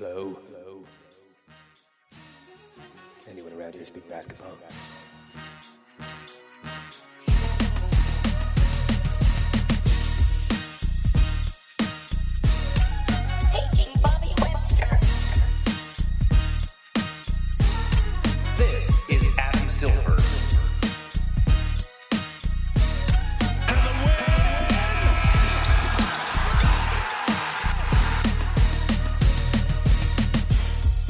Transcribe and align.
Hello. 0.00 0.34
Hello. 0.48 0.82
Anyone 3.30 3.52
around 3.52 3.74
here 3.74 3.84
speak 3.84 4.08
basketball? 4.08 4.56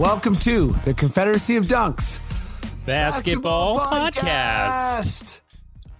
Welcome 0.01 0.37
to 0.37 0.69
the 0.87 0.95
Confederacy 0.95 1.57
of 1.57 1.67
Dunks 1.67 2.21
Basketball, 2.87 3.81
podcast. 3.81 5.23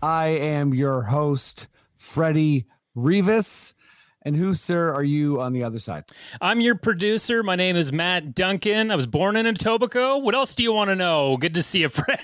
I 0.03 0.29
am 0.29 0.73
your 0.73 1.03
host, 1.03 1.69
Freddie 1.99 2.65
Rivas. 2.95 3.75
And 4.23 4.35
who, 4.35 4.55
sir, 4.55 4.91
are 4.95 5.05
you 5.05 5.43
on 5.43 5.53
the 5.53 5.65
other 5.65 5.79
side? 5.79 6.05
I'm 6.41 6.63
your 6.63 6.77
producer. 6.77 7.43
My 7.43 7.57
name 7.57 7.77
is 7.77 7.93
Matt 7.93 8.35
Duncan. 8.35 8.91
I 8.91 8.97
was 8.97 9.07
born 9.07 9.37
in 9.37 9.45
Etobicoke. 9.45 10.23
What 10.23 10.35
else 10.35 10.55
do 10.55 10.63
you 10.63 10.73
want 10.73 10.89
to 10.89 10.97
know? 10.97 11.37
Good 11.37 11.53
to 11.53 11.63
see 11.63 11.81
you, 11.81 11.89
friend. 11.91 12.21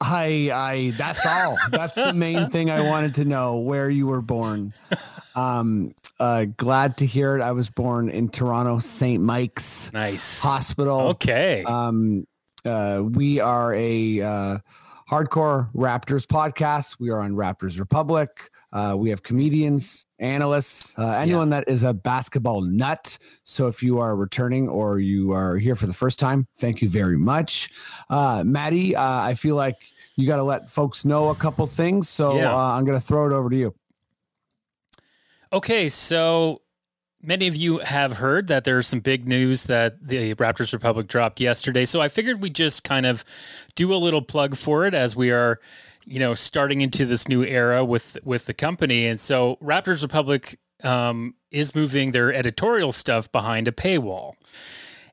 I, 0.00 0.50
I, 0.52 0.92
that's 0.96 1.26
all. 1.26 1.58
That's 1.70 1.94
the 1.94 2.14
main 2.14 2.48
thing 2.48 2.70
I 2.70 2.80
wanted 2.88 3.16
to 3.16 3.24
know 3.24 3.58
where 3.58 3.90
you 3.90 4.06
were 4.06 4.22
born. 4.22 4.72
Um, 5.36 5.94
uh, 6.18 6.46
glad 6.56 6.96
to 6.98 7.06
hear 7.06 7.36
it. 7.36 7.42
I 7.42 7.52
was 7.52 7.70
born 7.70 8.08
in 8.08 8.30
Toronto, 8.30 8.78
St. 8.78 9.22
Mike's 9.22 9.92
nice. 9.92 10.42
Hospital. 10.42 11.00
Okay. 11.08 11.62
Um, 11.64 12.26
uh, 12.64 13.02
we 13.04 13.40
are 13.40 13.74
a 13.74 14.20
uh, 14.20 14.58
hardcore 15.10 15.72
Raptors 15.74 16.26
podcast. 16.26 16.96
We 16.98 17.10
are 17.10 17.20
on 17.20 17.34
Raptors 17.34 17.78
Republic. 17.78 18.50
Uh, 18.72 18.94
we 18.96 19.10
have 19.10 19.22
comedians, 19.22 20.06
analysts, 20.18 20.92
uh, 20.98 21.08
anyone 21.12 21.50
that 21.50 21.64
is 21.66 21.82
a 21.82 21.92
basketball 21.92 22.60
nut. 22.60 23.18
So 23.42 23.66
if 23.66 23.82
you 23.82 23.98
are 23.98 24.14
returning 24.14 24.68
or 24.68 25.00
you 25.00 25.32
are 25.32 25.56
here 25.56 25.74
for 25.74 25.86
the 25.86 25.92
first 25.92 26.18
time, 26.18 26.46
thank 26.58 26.80
you 26.82 26.88
very 26.88 27.18
much. 27.18 27.70
Uh, 28.08 28.42
Maddie, 28.44 28.94
uh, 28.94 29.02
I 29.02 29.34
feel 29.34 29.56
like 29.56 29.76
you 30.16 30.26
got 30.26 30.36
to 30.36 30.42
let 30.42 30.70
folks 30.70 31.04
know 31.04 31.30
a 31.30 31.34
couple 31.34 31.66
things. 31.66 32.08
So 32.08 32.36
Yeah. 32.36 32.54
uh, 32.54 32.58
I'm 32.58 32.84
going 32.84 33.00
to 33.00 33.04
throw 33.04 33.26
it 33.26 33.32
over 33.32 33.50
to 33.50 33.56
you. 33.56 33.74
Okay, 35.52 35.88
so 35.88 36.62
many 37.22 37.48
of 37.48 37.56
you 37.56 37.78
have 37.78 38.12
heard 38.12 38.46
that 38.48 38.64
there's 38.64 38.86
some 38.86 39.00
big 39.00 39.26
news 39.26 39.64
that 39.64 40.06
the 40.06 40.34
Raptors 40.36 40.72
Republic 40.72 41.08
dropped 41.08 41.40
yesterday. 41.40 41.84
So 41.84 42.00
I 42.00 42.08
figured 42.08 42.40
we'd 42.40 42.54
just 42.54 42.84
kind 42.84 43.04
of 43.04 43.24
do 43.74 43.92
a 43.92 43.96
little 43.96 44.22
plug 44.22 44.56
for 44.56 44.86
it 44.86 44.94
as 44.94 45.16
we 45.16 45.30
are, 45.32 45.58
you 46.10 46.18
know, 46.18 46.34
starting 46.34 46.80
into 46.80 47.06
this 47.06 47.28
new 47.28 47.44
era 47.44 47.84
with 47.84 48.18
with 48.24 48.46
the 48.46 48.52
company. 48.52 49.06
And 49.06 49.18
so 49.18 49.56
Raptors 49.62 50.02
Republic 50.02 50.58
um, 50.82 51.34
is 51.52 51.74
moving 51.74 52.10
their 52.10 52.34
editorial 52.34 52.90
stuff 52.90 53.30
behind 53.30 53.68
a 53.68 53.72
paywall. 53.72 54.34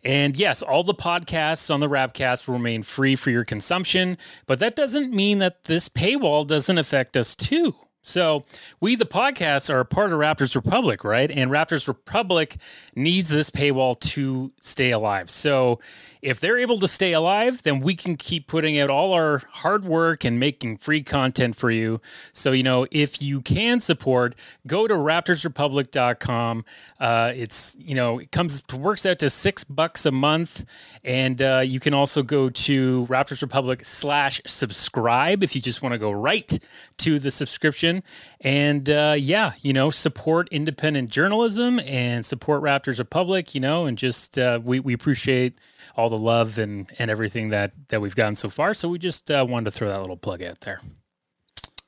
And 0.04 0.36
yes, 0.38 0.64
all 0.64 0.84
the 0.84 0.96
podcasts 0.96 1.72
on 1.72 1.82
the 1.82 1.90
Rapcast 1.90 2.48
will 2.48 2.56
remain 2.56 2.82
free 2.82 3.16
for 3.16 3.30
your 3.30 3.44
consumption, 3.44 4.18
but 4.48 4.60
that 4.60 4.76
doesn't 4.76 5.14
mean 5.14 5.40
that 5.40 5.66
this 5.66 5.88
paywall 5.88 6.48
doesn't 6.48 6.78
affect 6.78 7.16
us 7.16 7.36
too. 7.36 7.76
So, 8.08 8.46
we, 8.80 8.96
the 8.96 9.06
podcasts, 9.06 9.70
are 9.70 9.82
a 9.82 9.86
part 9.86 10.14
of 10.14 10.20
Raptors 10.20 10.56
Republic, 10.56 11.04
right? 11.04 11.30
And 11.30 11.52
Raptors 11.52 11.90
Republic 11.90 12.56
needs 12.96 13.28
this 13.28 13.50
paywall 13.50 14.00
to 14.00 14.54
stay 14.62 14.92
alive. 14.92 15.30
So, 15.30 15.82
if 16.22 16.40
they're 16.40 16.58
able 16.58 16.78
to 16.78 16.88
stay 16.88 17.14
alive, 17.14 17.64
then 17.64 17.80
we 17.80 17.96
can 17.96 18.16
keep 18.16 18.48
putting 18.48 18.80
out 18.80 18.90
all 18.90 19.14
our 19.14 19.42
hard 19.52 19.86
work 19.86 20.24
and 20.24 20.40
making 20.40 20.78
free 20.78 21.02
content 21.04 21.56
for 21.56 21.72
you. 21.72 22.02
So, 22.34 22.52
you 22.52 22.64
know, 22.64 22.88
if 22.92 23.22
you 23.22 23.42
can 23.42 23.80
support, 23.80 24.36
go 24.66 24.88
to 24.88 24.94
raptorsrepublic.com. 24.94 26.66
Uh, 27.00 27.34
it's, 27.36 27.76
you 27.80 27.96
know, 27.96 28.20
it 28.20 28.32
comes, 28.32 28.64
works 28.74 29.06
out 29.06 29.20
to 29.20 29.30
six 29.30 29.64
bucks 29.64 30.06
a 30.06 30.12
month. 30.12 30.66
And 31.04 31.42
uh, 31.42 31.64
you 31.66 31.80
can 31.80 31.94
also 31.94 32.24
go 32.24 32.50
to 32.50 33.06
Raptors 33.08 33.42
Republic 33.42 33.86
slash 33.86 34.42
subscribe 34.46 35.44
if 35.44 35.56
you 35.56 35.62
just 35.62 35.82
want 35.82 35.94
to 35.94 36.00
go 36.00 36.12
right 36.12 36.58
to 36.98 37.20
the 37.20 37.32
subscription. 37.32 38.04
And 38.42 38.90
uh, 38.90 39.16
yeah, 39.18 39.54
you 39.62 39.74
know, 39.74 39.90
support 39.90 40.50
independent 40.52 41.10
journalism 41.10 41.80
and 41.82 42.26
support 42.26 42.62
Raptors 42.62 43.00
Republic, 43.00 43.56
you 43.56 43.62
know, 43.62 43.86
and 43.86 43.98
just 43.98 44.38
uh, 44.38 44.60
we, 44.64 44.80
we 44.80 44.94
appreciate 44.94 45.56
all 45.98 46.10
the 46.10 46.18
love 46.18 46.60
and, 46.60 46.90
and 47.00 47.10
everything 47.12 47.50
that, 47.50 47.74
that 47.90 48.00
we've 48.00 48.16
gotten 48.16 48.36
so 48.36 48.50
far. 48.50 48.74
So 48.74 48.88
we 48.88 49.00
just 49.00 49.30
uh, 49.32 49.46
wanted 49.50 49.66
to 49.66 49.72
throw 49.72 49.88
that 49.90 50.00
little 50.00 50.16
plug 50.16 50.44
out 50.44 50.62
there. 50.62 50.80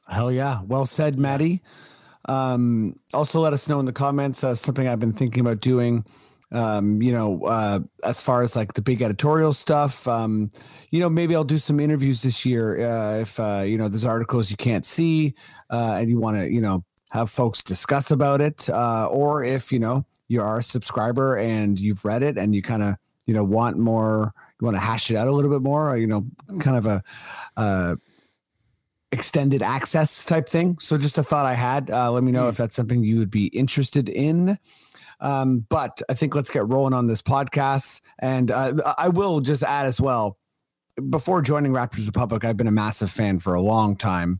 Hell 0.08 0.31
yeah. 0.31 0.62
Well 0.66 0.88
said, 0.88 1.20
Maddie. 1.20 1.62
Um, 2.25 3.00
also, 3.14 3.40
let 3.40 3.53
us 3.53 3.70
know 3.70 3.80
in 3.80 3.86
the 3.86 3.94
comments 3.94 4.44
uh, 4.44 4.56
something 4.56 4.88
I've 4.88 5.00
been 5.00 5.14
thinking 5.14 5.42
about 5.42 5.62
doing. 5.62 6.03
Um, 6.52 7.00
you 7.02 7.12
know, 7.12 7.44
uh, 7.44 7.80
as 8.03 8.22
far 8.22 8.42
as 8.42 8.56
like 8.56 8.74
the 8.74 8.81
big 8.81 9.03
editorial 9.03 9.53
stuff, 9.53 10.08
um, 10.08 10.50
you 10.90 11.00
know, 11.00 11.09
maybe 11.09 11.36
I'll 11.36 11.44
do 11.44 11.59
some 11.59 11.80
interviews 11.80 12.24
this 12.24 12.44
year. 12.44 12.84
Uh, 12.84 13.20
if, 13.20 13.40
uh, 13.40 13.62
you 13.64 13.78
know, 13.78 13.88
there's 13.88 14.03
articles 14.03 14.50
you 14.50 14.58
can't 14.58 14.86
see 14.86 15.36
uh, 15.70 15.97
and 16.00 16.09
you 16.09 16.20
want 16.20 16.38
to, 16.38 16.52
you 16.52 16.59
know, 16.59 16.84
have 17.12 17.30
folks 17.30 17.62
discuss 17.62 18.09
about 18.09 18.41
it. 18.41 18.68
Uh, 18.68 19.08
or 19.08 19.44
if, 19.44 19.72
you 19.72 19.78
know, 19.78 20.08
you 20.28 20.41
are 20.41 20.58
a 20.58 20.64
subscriber 20.64 21.38
and 21.38 21.80
you've 21.80 22.03
read 22.03 22.24
it 22.24 22.38
and 22.38 22.56
you 22.56 22.64
kind 22.64 22.81
of, 22.81 22.96
you 23.29 23.35
know, 23.35 23.44
want 23.44 23.78
more, 23.78 24.34
you 24.59 24.66
want 24.66 24.75
to 24.75 24.81
hash 24.81 25.12
it 25.12 25.16
out 25.16 25.28
a 25.28 25.31
little 25.31 25.51
bit 25.51 25.62
more, 25.62 25.91
or, 25.91 25.97
you 25.97 26.07
know, 26.07 26.25
kind 26.59 26.78
of 26.78 26.88
a, 26.88 27.03
uh, 27.56 27.95
extended 29.12 29.62
access 29.62 30.25
type 30.25 30.50
thing. 30.50 30.78
So 30.79 30.97
just 30.97 31.19
a 31.19 31.23
thought 31.23 31.45
I 31.45 31.53
had. 31.53 31.91
Uh, 31.91 32.12
let 32.12 32.23
me 32.23 32.31
know 32.31 32.47
if 32.47 32.57
that's 32.57 32.75
something 32.75 33.03
you 33.03 33.19
would 33.19 33.29
be 33.29 33.45
interested 33.47 34.09
in. 34.09 34.57
Um, 35.19 35.67
but 35.69 36.01
I 36.09 36.16
think 36.16 36.34
let's 36.34 36.50
get 36.50 36.67
rolling 36.67 36.95
on 36.95 37.06
this 37.06 37.22
podcast. 37.22 38.01
And 38.17 38.50
uh, 38.50 38.73
I 38.97 39.09
will 39.09 39.41
just 39.41 39.61
add 39.61 39.85
as 39.85 40.01
well. 40.01 40.40
Before 41.09 41.44
joining 41.44 41.72
Raptors 41.72 42.07
Republic, 42.07 42.44
I've 42.44 42.57
been 42.57 42.67
a 42.67 42.72
massive 42.72 43.11
fan 43.11 43.38
for 43.38 43.53
a 43.53 43.61
long 43.61 43.96
time. 43.96 44.40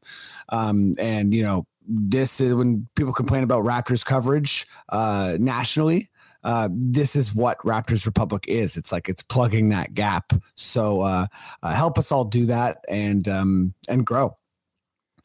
Um, 0.50 0.94
and 0.98 1.32
you 1.32 1.44
know, 1.44 1.68
this 1.88 2.42
is 2.42 2.56
when 2.56 2.88
people 2.96 3.14
complain 3.14 3.44
about 3.44 3.64
Raptors 3.64 4.04
coverage 4.04 4.66
uh, 4.90 5.38
nationally. 5.40 6.10
Uh, 6.44 6.70
this 6.72 7.16
is 7.16 7.36
what 7.36 7.58
Raptors 7.60 8.06
Republic 8.06 8.46
is. 8.48 8.78
It's 8.78 8.92
like 8.92 9.10
it's 9.10 9.24
plugging 9.24 9.70
that 9.70 9.94
gap. 9.94 10.34
So 10.56 11.02
uh, 11.02 11.28
uh, 11.62 11.74
help 11.74 11.98
us 11.98 12.12
all 12.12 12.26
do 12.26 12.46
that 12.46 12.84
and 12.88 13.28
um, 13.28 13.74
and 13.88 14.06
grow. 14.06 14.38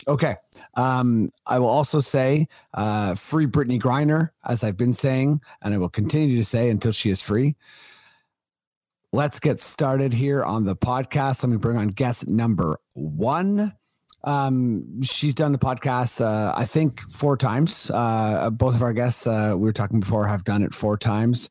Okay. 0.07 0.37
Um, 0.75 1.31
I 1.47 1.59
will 1.59 1.69
also 1.69 2.01
say 2.01 2.49
uh, 2.75 3.15
free 3.15 3.47
Brittney 3.47 3.81
Griner, 3.81 4.31
as 4.45 4.65
I've 4.65 4.77
been 4.77 4.93
saying, 4.93 5.41
and 5.63 5.73
I 5.73 5.79
will 5.79 5.89
continue 5.89 6.37
to 6.37 6.45
say 6.45 6.69
until 6.69 6.93
she 6.93 7.11
is 7.11 7.21
free. 7.21 7.57
Let's 9.13 9.39
get 9.39 9.61
started 9.61 10.13
here 10.13 10.43
on 10.43 10.65
the 10.65 10.75
podcast. 10.75 11.43
Let 11.43 11.51
me 11.51 11.57
bring 11.57 11.77
on 11.77 11.89
guest 11.89 12.27
number 12.27 12.79
one. 12.95 13.73
Um, 14.25 15.03
she's 15.03 15.35
done 15.35 15.53
the 15.53 15.59
podcast, 15.59 16.21
uh, 16.21 16.55
I 16.57 16.65
think, 16.65 17.01
four 17.11 17.37
times. 17.37 17.91
Uh, 17.93 18.51
both 18.51 18.75
of 18.75 18.83
our 18.83 18.93
guests, 18.93 19.27
uh, 19.27 19.53
we 19.55 19.63
were 19.63 19.73
talking 19.73 20.01
before, 20.01 20.27
have 20.27 20.45
done 20.45 20.63
it 20.63 20.75
four 20.75 20.97
times. 20.97 21.51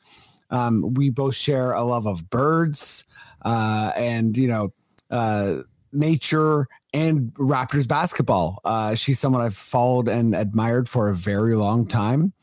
Um, 0.49 0.93
we 0.95 1.09
both 1.09 1.35
share 1.35 1.71
a 1.71 1.83
love 1.83 2.05
of 2.07 2.29
birds 2.29 3.05
uh, 3.43 3.91
and, 3.95 4.35
you 4.37 4.47
know, 4.47 4.73
uh, 5.09 5.61
nature 5.91 6.67
and 6.93 7.33
Raptors 7.35 7.87
basketball. 7.87 8.59
Uh, 8.63 8.95
she's 8.95 9.19
someone 9.19 9.41
I've 9.41 9.55
followed 9.55 10.07
and 10.07 10.35
admired 10.35 10.89
for 10.89 11.09
a 11.09 11.15
very 11.15 11.55
long 11.55 11.87
time. 11.87 12.33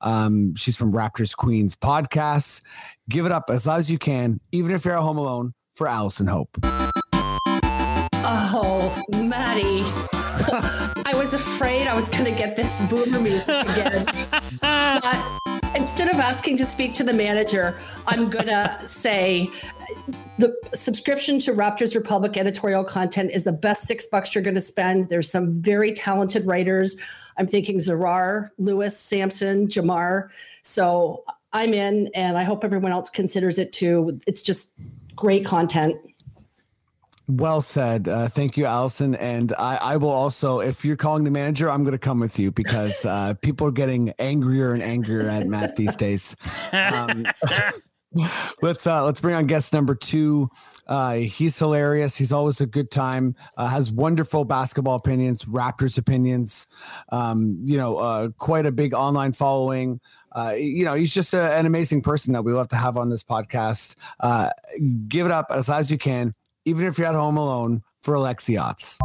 Um, 0.00 0.54
she's 0.54 0.76
from 0.76 0.92
Raptors 0.92 1.36
Queens 1.36 1.76
podcast. 1.76 2.62
Give 3.08 3.26
it 3.26 3.32
up 3.32 3.50
as 3.50 3.66
loud 3.66 3.78
as 3.78 3.90
you 3.90 3.98
can, 3.98 4.40
even 4.52 4.74
if 4.74 4.84
you're 4.84 4.96
at 4.96 5.02
home 5.02 5.18
alone, 5.18 5.54
for 5.74 5.86
Allison 5.88 6.26
Hope. 6.26 6.56
Oh, 8.28 9.04
Maddie. 9.22 9.84
I 11.06 11.12
was 11.14 11.32
afraid 11.32 11.86
I 11.86 11.94
was 11.94 12.08
going 12.08 12.24
to 12.24 12.32
get 12.32 12.56
this 12.56 12.76
boomer 12.90 13.20
music 13.20 13.48
again. 13.48 14.04
but 14.60 15.76
instead 15.76 16.08
of 16.08 16.18
asking 16.18 16.56
to 16.56 16.66
speak 16.66 16.92
to 16.94 17.04
the 17.04 17.12
manager, 17.12 17.78
I'm 18.08 18.28
gonna 18.28 18.80
say 18.84 19.48
the 20.38 20.52
subscription 20.74 21.38
to 21.40 21.52
Raptors 21.52 21.94
Republic 21.94 22.36
editorial 22.36 22.82
content 22.82 23.30
is 23.30 23.44
the 23.44 23.52
best 23.52 23.86
six 23.86 24.06
bucks 24.06 24.34
you're 24.34 24.42
gonna 24.42 24.60
spend. 24.60 25.08
There's 25.08 25.30
some 25.30 25.62
very 25.62 25.92
talented 25.92 26.46
writers. 26.46 26.96
I'm 27.36 27.46
thinking 27.46 27.78
Zarar, 27.78 28.50
Lewis, 28.58 28.98
Sampson, 28.98 29.68
Jamar. 29.68 30.30
So 30.62 31.24
I'm 31.52 31.72
in, 31.74 32.08
and 32.08 32.36
I 32.36 32.42
hope 32.42 32.64
everyone 32.64 32.90
else 32.90 33.08
considers 33.08 33.58
it 33.60 33.72
too. 33.72 34.18
It's 34.26 34.42
just 34.42 34.70
great 35.14 35.44
content. 35.44 35.96
Well 37.28 37.60
said. 37.60 38.06
Uh, 38.06 38.28
thank 38.28 38.56
you, 38.56 38.66
Allison. 38.66 39.16
And 39.16 39.52
I, 39.58 39.76
I 39.76 39.96
will 39.96 40.10
also, 40.10 40.60
if 40.60 40.84
you're 40.84 40.96
calling 40.96 41.24
the 41.24 41.30
manager, 41.30 41.68
I'm 41.68 41.82
going 41.82 41.92
to 41.92 41.98
come 41.98 42.20
with 42.20 42.38
you 42.38 42.52
because 42.52 43.04
uh, 43.04 43.34
people 43.42 43.66
are 43.66 43.72
getting 43.72 44.10
angrier 44.18 44.72
and 44.72 44.82
angrier 44.82 45.28
at 45.28 45.46
Matt 45.48 45.76
these 45.76 45.96
days. 45.96 46.36
Um, 46.72 47.26
let's 48.62 48.86
uh, 48.86 49.04
let's 49.04 49.20
bring 49.20 49.34
on 49.34 49.46
guest 49.46 49.72
number 49.72 49.94
two. 49.94 50.50
Uh, 50.86 51.14
he's 51.14 51.58
hilarious. 51.58 52.16
He's 52.16 52.32
always 52.32 52.60
a 52.60 52.66
good 52.66 52.90
time. 52.90 53.34
Uh, 53.56 53.68
has 53.68 53.90
wonderful 53.90 54.44
basketball 54.44 54.94
opinions, 54.94 55.44
Raptors 55.44 55.98
opinions. 55.98 56.66
Um, 57.10 57.58
you 57.64 57.76
know, 57.76 57.96
uh, 57.96 58.28
quite 58.38 58.66
a 58.66 58.72
big 58.72 58.94
online 58.94 59.32
following. 59.32 60.00
Uh, 60.32 60.52
you 60.56 60.84
know, 60.84 60.94
he's 60.94 61.12
just 61.12 61.32
a, 61.34 61.54
an 61.54 61.66
amazing 61.66 62.02
person 62.02 62.34
that 62.34 62.42
we 62.42 62.52
love 62.52 62.68
to 62.68 62.76
have 62.76 62.96
on 62.96 63.08
this 63.08 63.24
podcast. 63.24 63.94
Uh, 64.20 64.50
give 65.08 65.26
it 65.26 65.32
up 65.32 65.46
as 65.50 65.68
loud 65.68 65.78
as 65.78 65.90
you 65.90 65.98
can, 65.98 66.34
even 66.66 66.84
if 66.84 66.98
you're 66.98 67.06
at 67.06 67.14
home 67.14 67.36
alone, 67.38 67.82
for 68.02 68.14
Alexiots. 68.16 68.98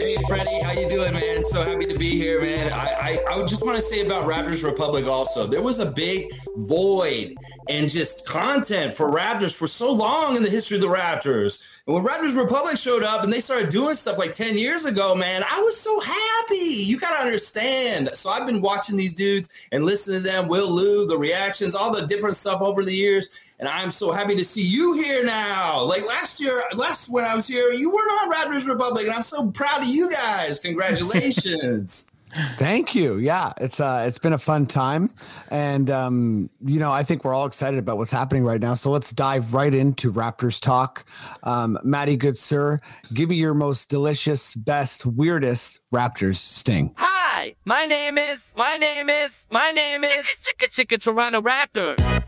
Hey 0.00 0.16
Freddie, 0.26 0.60
how 0.62 0.72
you 0.72 0.88
doing, 0.88 1.12
man? 1.12 1.44
So 1.44 1.62
happy 1.62 1.84
to 1.84 1.96
be 1.96 2.10
here, 2.10 2.40
man. 2.40 2.72
I, 2.72 3.20
I, 3.30 3.34
I 3.34 3.46
just 3.46 3.64
want 3.64 3.76
to 3.76 3.82
say 3.82 4.04
about 4.04 4.24
Raptors 4.26 4.64
Republic 4.64 5.06
also. 5.06 5.46
There 5.46 5.62
was 5.62 5.78
a 5.78 5.90
big 5.90 6.32
void 6.56 7.34
and 7.68 7.88
just 7.88 8.26
content 8.26 8.94
for 8.94 9.12
Raptors 9.12 9.56
for 9.56 9.68
so 9.68 9.92
long 9.92 10.36
in 10.36 10.42
the 10.42 10.50
history 10.50 10.76
of 10.76 10.80
the 10.80 10.88
Raptors. 10.88 11.62
And 11.86 11.96
when 11.96 12.04
Raptors 12.04 12.36
Republic 12.36 12.76
showed 12.76 13.02
up 13.02 13.24
and 13.24 13.32
they 13.32 13.40
started 13.40 13.68
doing 13.68 13.96
stuff 13.96 14.16
like 14.16 14.32
10 14.32 14.56
years 14.56 14.84
ago, 14.84 15.16
man, 15.16 15.42
I 15.42 15.60
was 15.60 15.78
so 15.80 15.98
happy. 15.98 16.54
You 16.54 16.96
got 16.96 17.16
to 17.16 17.24
understand. 17.24 18.10
So 18.14 18.30
I've 18.30 18.46
been 18.46 18.60
watching 18.60 18.96
these 18.96 19.12
dudes 19.12 19.48
and 19.72 19.84
listening 19.84 20.18
to 20.18 20.22
them, 20.22 20.46
Will 20.46 20.70
Lou, 20.70 21.06
the 21.08 21.18
reactions, 21.18 21.74
all 21.74 21.92
the 21.92 22.06
different 22.06 22.36
stuff 22.36 22.60
over 22.60 22.84
the 22.84 22.94
years. 22.94 23.30
And 23.58 23.68
I'm 23.68 23.90
so 23.90 24.12
happy 24.12 24.36
to 24.36 24.44
see 24.44 24.62
you 24.62 24.94
here 24.94 25.24
now. 25.24 25.82
Like 25.82 26.06
last 26.06 26.40
year, 26.40 26.62
last 26.74 27.08
when 27.08 27.24
I 27.24 27.34
was 27.34 27.48
here, 27.48 27.72
you 27.72 27.90
weren't 27.90 28.12
on 28.22 28.32
Raptors 28.32 28.68
Republic. 28.68 29.06
And 29.06 29.14
I'm 29.14 29.24
so 29.24 29.50
proud 29.50 29.82
of 29.82 29.88
you 29.88 30.08
guys. 30.08 30.60
Congratulations. 30.60 32.06
Thank 32.56 32.94
you. 32.94 33.18
Yeah, 33.18 33.52
it's 33.58 33.78
uh 33.80 34.04
it's 34.06 34.18
been 34.18 34.32
a 34.32 34.38
fun 34.38 34.66
time 34.66 35.10
and 35.48 35.90
um 35.90 36.50
you 36.64 36.78
know, 36.78 36.90
I 36.90 37.02
think 37.02 37.24
we're 37.24 37.34
all 37.34 37.46
excited 37.46 37.78
about 37.78 37.98
what's 37.98 38.10
happening 38.10 38.44
right 38.44 38.60
now. 38.60 38.74
So 38.74 38.90
let's 38.90 39.10
dive 39.12 39.52
right 39.52 39.72
into 39.72 40.12
Raptors 40.12 40.60
talk. 40.60 41.04
Um 41.42 41.78
Maddie 41.82 42.16
good 42.16 42.38
sir, 42.38 42.78
give 43.12 43.28
me 43.28 43.36
your 43.36 43.54
most 43.54 43.88
delicious, 43.88 44.54
best, 44.54 45.04
weirdest 45.04 45.80
Raptors 45.92 46.36
sting. 46.36 46.94
Hi, 46.96 47.54
my 47.64 47.86
name 47.86 48.18
is, 48.18 48.54
my 48.56 48.76
name 48.76 49.10
is, 49.10 49.46
my 49.50 49.70
name 49.70 50.04
is 50.04 50.24
Chicka 50.60 50.68
Chicka 50.68 51.00
Toronto 51.00 51.40
Raptor. 51.42 52.21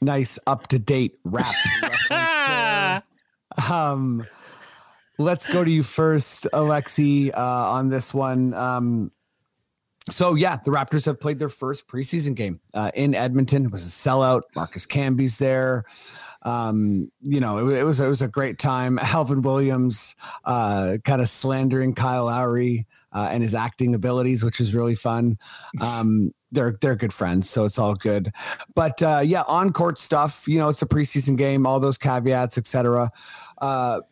Nice 0.00 0.38
up 0.46 0.66
to 0.68 0.78
date 0.78 1.18
rap. 1.24 1.54
um 3.70 4.26
let's 5.18 5.50
go 5.50 5.64
to 5.64 5.70
you 5.70 5.82
first, 5.82 6.46
Alexi, 6.52 7.32
uh, 7.34 7.70
on 7.70 7.88
this 7.88 8.12
one. 8.12 8.54
Um 8.54 9.10
so 10.10 10.34
yeah, 10.34 10.58
the 10.64 10.70
Raptors 10.70 11.06
have 11.06 11.18
played 11.18 11.38
their 11.38 11.48
first 11.48 11.88
preseason 11.88 12.34
game 12.34 12.60
uh, 12.74 12.92
in 12.94 13.14
Edmonton. 13.14 13.66
It 13.66 13.72
was 13.72 13.84
a 13.84 13.90
sellout. 13.90 14.42
Marcus 14.54 14.86
Camby's 14.86 15.38
there. 15.38 15.84
Um, 16.42 17.10
you 17.20 17.40
know, 17.40 17.58
it, 17.58 17.80
it 17.80 17.82
was 17.82 17.98
it 17.98 18.06
was 18.06 18.22
a 18.22 18.28
great 18.28 18.58
time. 18.58 18.98
Alvin 19.00 19.42
Williams 19.42 20.14
uh, 20.44 20.98
kind 21.04 21.20
of 21.20 21.28
slandering 21.28 21.94
Kyle 21.94 22.26
Lowry 22.26 22.86
uh, 23.16 23.28
and 23.30 23.42
his 23.42 23.54
acting 23.54 23.94
abilities, 23.94 24.44
which 24.44 24.60
is 24.60 24.74
really 24.74 24.94
fun. 24.94 25.38
Um, 25.80 26.32
they're 26.52 26.76
they're 26.80 26.96
good 26.96 27.12
friends, 27.14 27.48
so 27.48 27.64
it's 27.64 27.78
all 27.78 27.94
good. 27.94 28.30
But 28.74 29.02
uh, 29.02 29.22
yeah, 29.24 29.42
on 29.48 29.72
court 29.72 29.98
stuff. 29.98 30.46
You 30.46 30.58
know, 30.58 30.68
it's 30.68 30.82
a 30.82 30.86
preseason 30.86 31.36
game. 31.36 31.66
All 31.66 31.80
those 31.80 31.96
caveats, 31.98 32.58
etc. 32.58 33.10
Uh, 33.58 34.02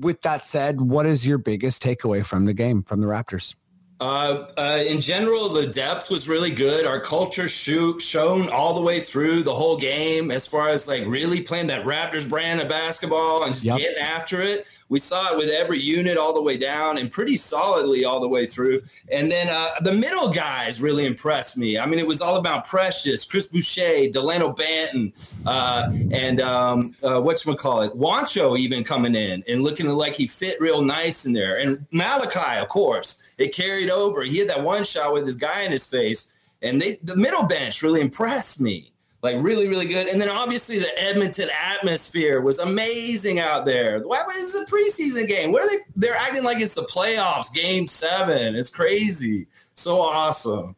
with 0.00 0.20
that 0.22 0.44
said, 0.44 0.80
what 0.80 1.06
is 1.06 1.24
your 1.26 1.38
biggest 1.38 1.82
takeaway 1.82 2.26
from 2.26 2.46
the 2.46 2.52
game 2.52 2.82
from 2.82 3.00
the 3.00 3.06
Raptors? 3.06 3.54
Uh, 4.00 4.48
uh, 4.58 4.82
in 4.84 5.00
general, 5.00 5.48
the 5.48 5.64
depth 5.68 6.10
was 6.10 6.28
really 6.28 6.50
good. 6.50 6.84
Our 6.84 6.98
culture 6.98 7.46
shoot 7.46 8.02
shown 8.02 8.48
all 8.48 8.74
the 8.74 8.80
way 8.82 8.98
through 8.98 9.44
the 9.44 9.54
whole 9.54 9.76
game, 9.76 10.32
as 10.32 10.44
far 10.44 10.70
as 10.70 10.88
like 10.88 11.04
really 11.06 11.40
playing 11.40 11.68
that 11.68 11.84
Raptors 11.84 12.28
brand 12.28 12.60
of 12.60 12.68
basketball 12.68 13.44
and 13.44 13.54
just 13.54 13.64
Yep. 13.64 13.78
getting 13.78 14.02
after 14.02 14.42
it. 14.42 14.66
We 14.92 14.98
saw 14.98 15.32
it 15.32 15.38
with 15.38 15.48
every 15.48 15.80
unit 15.80 16.18
all 16.18 16.34
the 16.34 16.42
way 16.42 16.58
down 16.58 16.98
and 16.98 17.10
pretty 17.10 17.38
solidly 17.38 18.04
all 18.04 18.20
the 18.20 18.28
way 18.28 18.44
through. 18.44 18.82
And 19.10 19.32
then 19.32 19.48
uh, 19.50 19.70
the 19.80 19.94
middle 19.94 20.28
guys 20.28 20.82
really 20.82 21.06
impressed 21.06 21.56
me. 21.56 21.78
I 21.78 21.86
mean, 21.86 21.98
it 21.98 22.06
was 22.06 22.20
all 22.20 22.36
about 22.36 22.66
Precious, 22.66 23.24
Chris 23.24 23.46
Boucher, 23.46 24.10
Delano 24.10 24.52
Banton, 24.52 25.14
uh, 25.46 25.90
and 26.12 26.42
um, 26.42 26.94
uh, 27.02 27.22
whatchamacallit, 27.22 27.96
Juancho 27.96 28.58
even 28.58 28.84
coming 28.84 29.14
in 29.14 29.42
and 29.48 29.62
looking 29.62 29.88
like 29.88 30.14
he 30.14 30.26
fit 30.26 30.56
real 30.60 30.82
nice 30.82 31.24
in 31.24 31.32
there. 31.32 31.56
And 31.58 31.86
Malachi, 31.90 32.60
of 32.60 32.68
course, 32.68 33.22
it 33.38 33.54
carried 33.54 33.88
over. 33.88 34.22
He 34.24 34.36
had 34.36 34.48
that 34.50 34.62
one 34.62 34.84
shot 34.84 35.14
with 35.14 35.24
his 35.24 35.36
guy 35.36 35.62
in 35.62 35.72
his 35.72 35.86
face. 35.86 36.34
And 36.60 36.82
they 36.82 36.98
the 37.02 37.16
middle 37.16 37.44
bench 37.44 37.82
really 37.82 38.02
impressed 38.02 38.60
me. 38.60 38.91
Like 39.22 39.36
really, 39.38 39.68
really 39.68 39.86
good. 39.86 40.08
And 40.08 40.20
then 40.20 40.28
obviously 40.28 40.80
the 40.80 41.00
Edmonton 41.00 41.48
atmosphere 41.56 42.40
was 42.40 42.58
amazing 42.58 43.38
out 43.38 43.64
there. 43.64 44.00
Why 44.00 44.24
is 44.36 44.60
a 44.60 44.66
preseason 44.66 45.28
game? 45.28 45.52
What 45.52 45.62
are 45.62 45.68
they? 45.68 45.82
They're 45.94 46.16
acting 46.16 46.42
like 46.42 46.60
it's 46.60 46.74
the 46.74 46.82
playoffs, 46.82 47.54
game 47.54 47.86
seven. 47.86 48.56
It's 48.56 48.70
crazy. 48.70 49.46
So 49.74 50.00
awesome. 50.00 50.74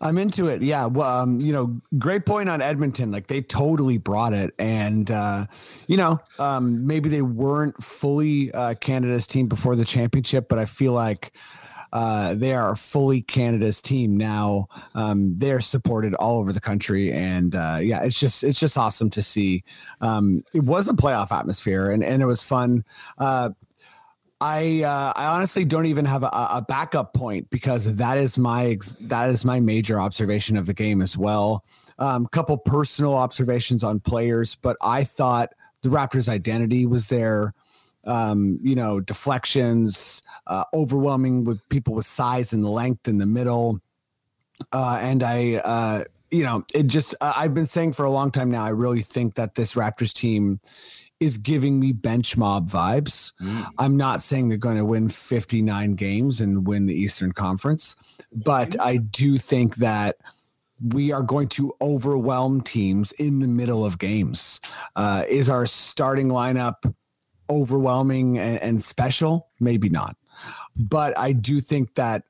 I'm 0.00 0.18
into 0.18 0.48
it. 0.48 0.62
Yeah. 0.62 0.86
Well, 0.86 1.22
um, 1.22 1.40
you 1.40 1.52
know, 1.52 1.80
great 1.96 2.26
point 2.26 2.48
on 2.48 2.60
Edmonton. 2.60 3.10
Like 3.10 3.28
they 3.28 3.40
totally 3.40 3.98
brought 3.98 4.34
it. 4.34 4.52
And, 4.58 5.10
uh, 5.10 5.46
you 5.86 5.96
know, 5.96 6.20
um, 6.38 6.86
maybe 6.86 7.08
they 7.08 7.22
weren't 7.22 7.82
fully 7.82 8.52
uh, 8.52 8.74
Canada's 8.74 9.26
team 9.26 9.46
before 9.46 9.74
the 9.74 9.84
championship, 9.84 10.48
but 10.48 10.58
I 10.58 10.64
feel 10.66 10.92
like 10.92 11.32
uh, 11.96 12.34
they 12.34 12.52
are 12.52 12.76
fully 12.76 13.22
Canada's 13.22 13.80
team 13.80 14.18
now. 14.18 14.68
Um, 14.94 15.34
they're 15.38 15.60
supported 15.62 16.12
all 16.16 16.38
over 16.38 16.52
the 16.52 16.60
country. 16.60 17.10
And 17.10 17.54
uh, 17.54 17.78
yeah, 17.80 18.04
it's 18.04 18.20
just, 18.20 18.44
it's 18.44 18.60
just 18.60 18.76
awesome 18.76 19.08
to 19.10 19.22
see. 19.22 19.64
Um, 20.02 20.44
it 20.52 20.62
was 20.62 20.88
a 20.88 20.92
playoff 20.92 21.32
atmosphere 21.32 21.90
and, 21.90 22.04
and 22.04 22.20
it 22.20 22.26
was 22.26 22.42
fun. 22.42 22.84
Uh, 23.16 23.50
I 24.42 24.82
uh, 24.82 25.14
I 25.16 25.28
honestly 25.28 25.64
don't 25.64 25.86
even 25.86 26.04
have 26.04 26.22
a, 26.22 26.26
a 26.26 26.64
backup 26.68 27.14
point 27.14 27.48
because 27.48 27.96
that 27.96 28.18
is 28.18 28.36
my 28.36 28.66
ex- 28.66 28.98
that 29.00 29.30
is 29.30 29.46
my 29.46 29.60
major 29.60 29.98
observation 29.98 30.58
of 30.58 30.66
the 30.66 30.74
game 30.74 31.00
as 31.00 31.16
well. 31.16 31.64
A 31.98 32.04
um, 32.04 32.26
couple 32.26 32.58
personal 32.58 33.14
observations 33.14 33.82
on 33.82 33.98
players, 33.98 34.54
but 34.54 34.76
I 34.82 35.04
thought 35.04 35.54
the 35.80 35.88
Raptors' 35.88 36.28
identity 36.28 36.84
was 36.84 37.08
there. 37.08 37.54
Um, 38.06 38.58
you 38.62 38.74
know, 38.74 39.00
deflections, 39.00 40.22
uh, 40.46 40.64
overwhelming 40.72 41.44
with 41.44 41.66
people 41.68 41.94
with 41.94 42.06
size 42.06 42.52
and 42.52 42.64
length 42.64 43.08
in 43.08 43.18
the 43.18 43.26
middle, 43.26 43.80
uh, 44.72 44.98
and 45.00 45.22
I. 45.22 45.54
Uh, 45.56 46.04
you 46.28 46.42
know, 46.42 46.64
it 46.74 46.88
just, 46.88 47.14
uh, 47.20 47.32
I've 47.36 47.54
been 47.54 47.66
saying 47.66 47.92
for 47.92 48.04
a 48.04 48.10
long 48.10 48.32
time 48.32 48.50
now, 48.50 48.64
I 48.64 48.70
really 48.70 49.00
think 49.00 49.34
that 49.34 49.54
this 49.54 49.74
Raptors 49.74 50.12
team 50.12 50.58
is 51.20 51.38
giving 51.38 51.80
me 51.80 51.92
bench 51.92 52.36
mob 52.36 52.68
vibes. 52.68 53.32
I'm 53.78 53.96
not 53.96 54.22
saying 54.22 54.48
they're 54.48 54.58
going 54.58 54.76
to 54.76 54.84
win 54.84 55.08
59 55.08 55.94
games 55.94 56.40
and 56.40 56.66
win 56.66 56.86
the 56.86 56.94
Eastern 56.94 57.32
Conference, 57.32 57.96
but 58.34 58.78
I 58.80 58.98
do 58.98 59.38
think 59.38 59.76
that 59.76 60.16
we 60.82 61.12
are 61.12 61.22
going 61.22 61.48
to 61.48 61.74
overwhelm 61.80 62.60
teams 62.60 63.12
in 63.12 63.38
the 63.38 63.48
middle 63.48 63.84
of 63.84 63.98
games. 63.98 64.60
Uh, 64.94 65.24
is 65.26 65.48
our 65.48 65.64
starting 65.64 66.28
lineup 66.28 66.94
overwhelming 67.50 68.38
and, 68.38 68.60
and 68.62 68.82
special? 68.82 69.48
Maybe 69.60 69.88
not. 69.88 70.16
But 70.76 71.18
I 71.18 71.32
do 71.32 71.60
think 71.60 71.94
that 71.94 72.24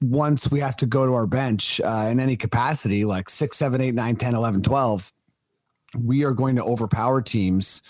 once 0.00 0.50
we 0.50 0.60
have 0.60 0.76
to 0.76 0.86
go 0.86 1.06
to 1.06 1.14
our 1.14 1.26
bench 1.26 1.80
uh, 1.80 2.08
in 2.10 2.20
any 2.20 2.36
capacity, 2.36 3.04
like 3.04 3.28
6, 3.28 3.56
7, 3.56 3.80
8, 3.80 3.94
9, 3.94 4.16
10, 4.16 4.34
11, 4.34 4.62
12, 4.62 5.12
we 5.96 6.24
are 6.24 6.34
going 6.34 6.56
to 6.56 6.62
overpower 6.62 7.22
teams 7.22 7.82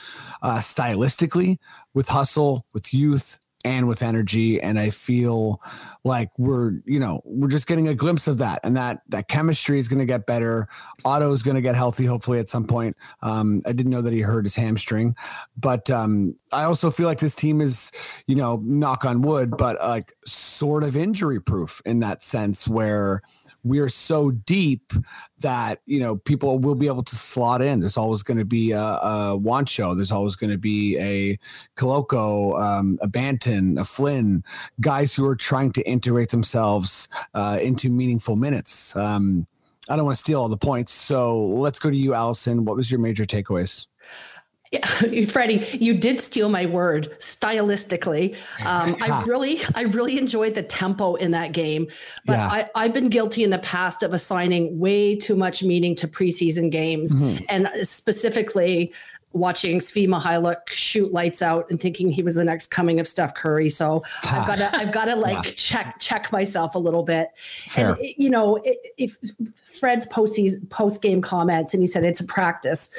uh, 0.42 0.58
stylistically 0.58 1.58
with 1.94 2.08
hustle, 2.08 2.64
with 2.72 2.94
youth, 2.94 3.40
and 3.65 3.88
with 3.88 4.03
energy. 4.03 4.61
And 4.61 4.79
I 4.79 4.91
feel 4.91 5.61
like 6.05 6.31
we're, 6.38 6.81
you 6.85 7.00
know, 7.00 7.21
we're 7.25 7.49
just 7.49 7.67
getting 7.67 7.88
a 7.88 7.95
glimpse 7.95 8.29
of 8.29 8.38
that. 8.38 8.61
And 8.62 8.77
that 8.77 9.03
that 9.09 9.29
chemistry 9.29 9.79
is 9.79 9.88
going 9.88 9.99
to 9.99 10.07
get 10.07 10.27
better. 10.27 10.69
Otto 11.05 11.33
is 11.33 11.43
going 11.43 11.57
to 11.57 11.61
get 11.61 11.75
healthy, 11.75 12.05
hopefully 12.05 12.38
at 12.38 12.49
some 12.49 12.67
point. 12.67 12.97
Um, 13.23 13.62
I 13.67 13.73
didn't 13.73 13.91
know 13.91 14.03
that 14.03 14.12
he 14.12 14.21
hurt 14.21 14.45
his 14.45 14.55
hamstring, 14.55 15.17
but 15.57 15.91
um, 15.91 16.37
I 16.53 16.65
also 16.65 16.91
feel 16.91 17.07
like 17.07 17.19
this 17.19 17.35
team 17.35 17.61
is, 17.61 17.91
you 18.27 18.37
know, 18.37 18.62
knock 18.65 19.05
on 19.05 19.23
wood, 19.23 19.57
but 19.57 19.79
like 19.81 20.15
sort 20.25 20.85
of 20.85 20.97
injury 20.97 21.41
proof 21.41 21.83
in 21.85 22.00
that 22.00 22.25
sense 22.25 22.69
where 22.69 23.23
we're 23.65 23.88
so 23.88 24.31
deep 24.31 24.93
that 25.41 25.81
you 25.87 26.00
know 26.00 26.17
people 26.17 26.59
will 26.59 26.75
be 26.75 26.87
able 26.87 27.03
to 27.03 27.17
slot 27.17 27.61
in. 27.61 27.81
There's 27.81 27.97
always 27.97 28.23
going 28.23 28.38
to 28.38 28.45
be 28.45 28.71
a, 28.71 28.81
a 28.81 29.38
Juancho. 29.38 29.97
There's 29.97 30.12
always 30.12 30.37
going 30.37 30.50
to 30.50 30.59
be 30.59 30.97
a 30.99 31.38
Koloko, 31.77 32.61
um, 32.62 32.99
a 33.03 33.09
Banton, 33.09 33.81
a 33.81 33.85
Flynn, 33.85 34.45
guys 34.81 35.15
who 35.15 35.27
are 35.27 35.37
trying 35.37 35.73
to 35.73 35.83
integrate 35.88 36.31
themselves 36.31 37.09
uh, 37.35 37.59
into 37.61 37.91
meaningful 37.91 38.37
minutes. 38.37 38.95
Um, 38.95 39.47
I 39.88 39.97
don't 39.97 40.05
want 40.05 40.17
to 40.17 40.21
steal 40.21 40.41
all 40.41 40.49
the 40.49 40.57
points, 40.57 40.93
so 40.93 41.45
let's 41.45 41.79
go 41.79 41.91
to 41.91 41.97
you, 41.97 42.15
Allison. 42.15 42.65
What 42.65 42.77
was 42.77 42.91
your 42.91 43.00
major 43.00 43.25
takeaways? 43.25 43.88
Yeah, 44.70 44.87
Freddie, 45.26 45.66
you 45.80 45.94
did 45.94 46.20
steal 46.20 46.48
my 46.48 46.66
word 46.66 47.16
stylistically. 47.20 48.34
Um, 48.66 48.96
I 49.00 49.22
really, 49.26 49.60
I 49.75 49.82
really 49.82 50.18
enjoyed 50.18 50.54
the 50.54 50.62
tempo 50.62 51.14
in 51.14 51.30
that 51.32 51.52
game, 51.52 51.87
but 52.26 52.34
Yeah. 52.34 52.48
I, 52.48 52.70
I've 52.75 52.92
been 52.92 53.08
guilty 53.08 53.44
in 53.44 53.50
the 53.50 53.58
past 53.60 54.02
of 54.02 54.12
assigning 54.12 54.78
way 54.78 55.16
too 55.16 55.37
much 55.37 55.62
meaning 55.62 55.94
to 55.96 56.08
preseason 56.08 56.70
games, 56.70 57.12
Mhm. 57.12 57.44
and 57.48 57.68
specifically 57.82 58.92
watching 59.34 59.78
Svi 59.78 60.08
Mykhailiuk 60.08 60.68
shoot 60.70 61.12
lights 61.12 61.42
out 61.42 61.70
and 61.70 61.78
thinking 61.78 62.10
he 62.10 62.22
was 62.22 62.34
the 62.37 62.44
next 62.44 62.68
coming 62.70 62.98
of 62.98 63.06
Steph 63.06 63.34
Curry. 63.34 63.68
So 63.68 64.02
I've 64.25 64.46
got 64.46 64.56
to, 64.56 64.70
I've 64.76 64.90
got 64.92 65.04
to 65.04 65.16
like 65.16 65.44
Yeah. 65.44 65.52
check 65.54 65.96
check 66.00 66.32
myself 66.32 66.75
a 66.75 66.78
little 66.78 67.02
bit. 67.02 67.28
Fair. 67.68 67.92
And 67.92 68.08
you 68.16 68.30
know, 68.30 68.58
if 68.96 69.16
Fred's 69.64 70.06
post 70.06 70.38
post 70.70 71.02
game 71.02 71.20
comments 71.20 71.75
and 71.75 71.82
he 71.82 71.87
said 71.87 72.04
it's 72.04 72.20
a 72.20 72.25
practice 72.25 72.90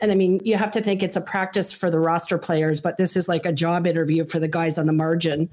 and 0.00 0.10
I 0.10 0.14
mean, 0.14 0.40
you 0.44 0.56
have 0.56 0.70
to 0.72 0.82
think 0.82 1.02
it's 1.02 1.16
a 1.16 1.20
practice 1.20 1.72
for 1.72 1.90
the 1.90 1.98
roster 1.98 2.38
players, 2.38 2.80
but 2.80 2.96
this 2.98 3.16
is 3.16 3.28
like 3.28 3.44
a 3.46 3.52
job 3.52 3.86
interview 3.86 4.24
for 4.24 4.38
the 4.38 4.48
guys 4.48 4.78
on 4.78 4.86
the 4.86 4.92
margin. 4.92 5.48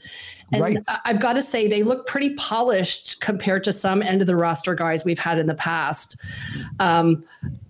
And 0.52 0.62
Right. 0.62 0.78
I've 1.06 1.20
got 1.20 1.34
to 1.34 1.42
say, 1.42 1.68
they 1.68 1.84
look 1.84 2.08
pretty 2.08 2.36
polished 2.36 3.22
compared 3.22 3.64
to 3.66 3.74
some 3.74 4.02
end 4.02 4.22
of 4.22 4.28
the 4.28 4.36
roster 4.36 4.76
guys 4.76 5.04
we've 5.06 5.20
had 5.20 5.40
in 5.40 5.48
the 5.48 5.56
past. 5.56 6.18
Um, 6.80 7.24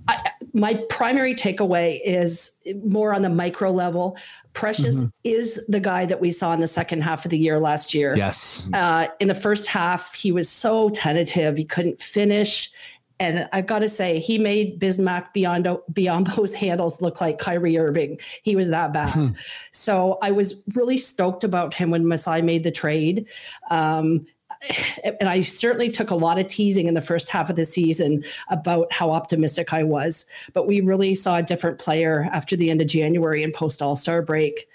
I, 0.07 0.31
my 0.53 0.73
primary 0.89 1.35
takeaway 1.35 2.01
is 2.03 2.51
more 2.83 3.13
on 3.13 3.21
the 3.21 3.29
micro 3.29 3.71
level. 3.71 4.17
Precious 4.53 4.95
Mm-hmm. 4.97 5.07
is 5.23 5.63
the 5.69 5.79
guy 5.79 6.05
that 6.05 6.19
we 6.19 6.29
saw 6.31 6.51
in 6.53 6.59
the 6.59 6.67
second 6.67 7.01
half 7.03 7.23
of 7.23 7.31
the 7.31 7.37
year 7.37 7.57
last 7.59 7.93
year. 7.93 8.15
Yes. 8.17 8.67
Uh, 8.73 9.07
in 9.21 9.27
the 9.29 9.35
first 9.35 9.67
half, 9.67 10.13
he 10.13 10.31
was 10.33 10.49
so 10.49 10.89
tentative. 10.89 11.55
He 11.55 11.63
couldn't 11.63 12.01
finish. 12.01 12.69
And 13.21 13.47
I've 13.53 13.67
got 13.67 13.79
to 13.79 13.87
say, 13.87 14.19
he 14.19 14.39
made 14.39 14.79
Bismack 14.79 15.27
Biondo, 15.35 15.83
Biyombo's 15.93 16.53
handles 16.55 17.01
look 17.01 17.21
like 17.21 17.37
Kyrie 17.37 17.77
Irving. 17.77 18.19
He 18.41 18.55
was 18.55 18.69
that 18.69 18.93
bad. 18.93 19.35
So 19.71 20.17
I 20.23 20.31
was 20.31 20.55
really 20.73 20.97
stoked 20.97 21.43
about 21.43 21.75
him 21.75 21.91
when 21.91 22.07
Masai 22.07 22.41
made 22.41 22.63
the 22.63 22.71
trade. 22.71 23.27
Um, 23.69 24.25
and 25.19 25.29
I 25.29 25.41
certainly 25.41 25.91
took 25.91 26.09
a 26.09 26.15
lot 26.15 26.39
of 26.39 26.47
teasing 26.47 26.87
in 26.87 26.95
the 26.95 27.01
first 27.01 27.29
half 27.29 27.51
of 27.51 27.55
the 27.55 27.65
season 27.65 28.23
about 28.49 28.91
how 28.91 29.11
optimistic 29.11 29.71
I 29.71 29.83
was. 29.83 30.25
But 30.53 30.65
we 30.65 30.81
really 30.81 31.13
saw 31.13 31.37
a 31.37 31.43
different 31.43 31.77
player 31.77 32.27
after 32.31 32.55
the 32.55 32.71
end 32.71 32.81
of 32.81 32.87
January 32.87 33.43
and 33.43 33.53
post 33.53 33.83
All 33.83 33.95
Star 33.95 34.23
break. 34.23 34.67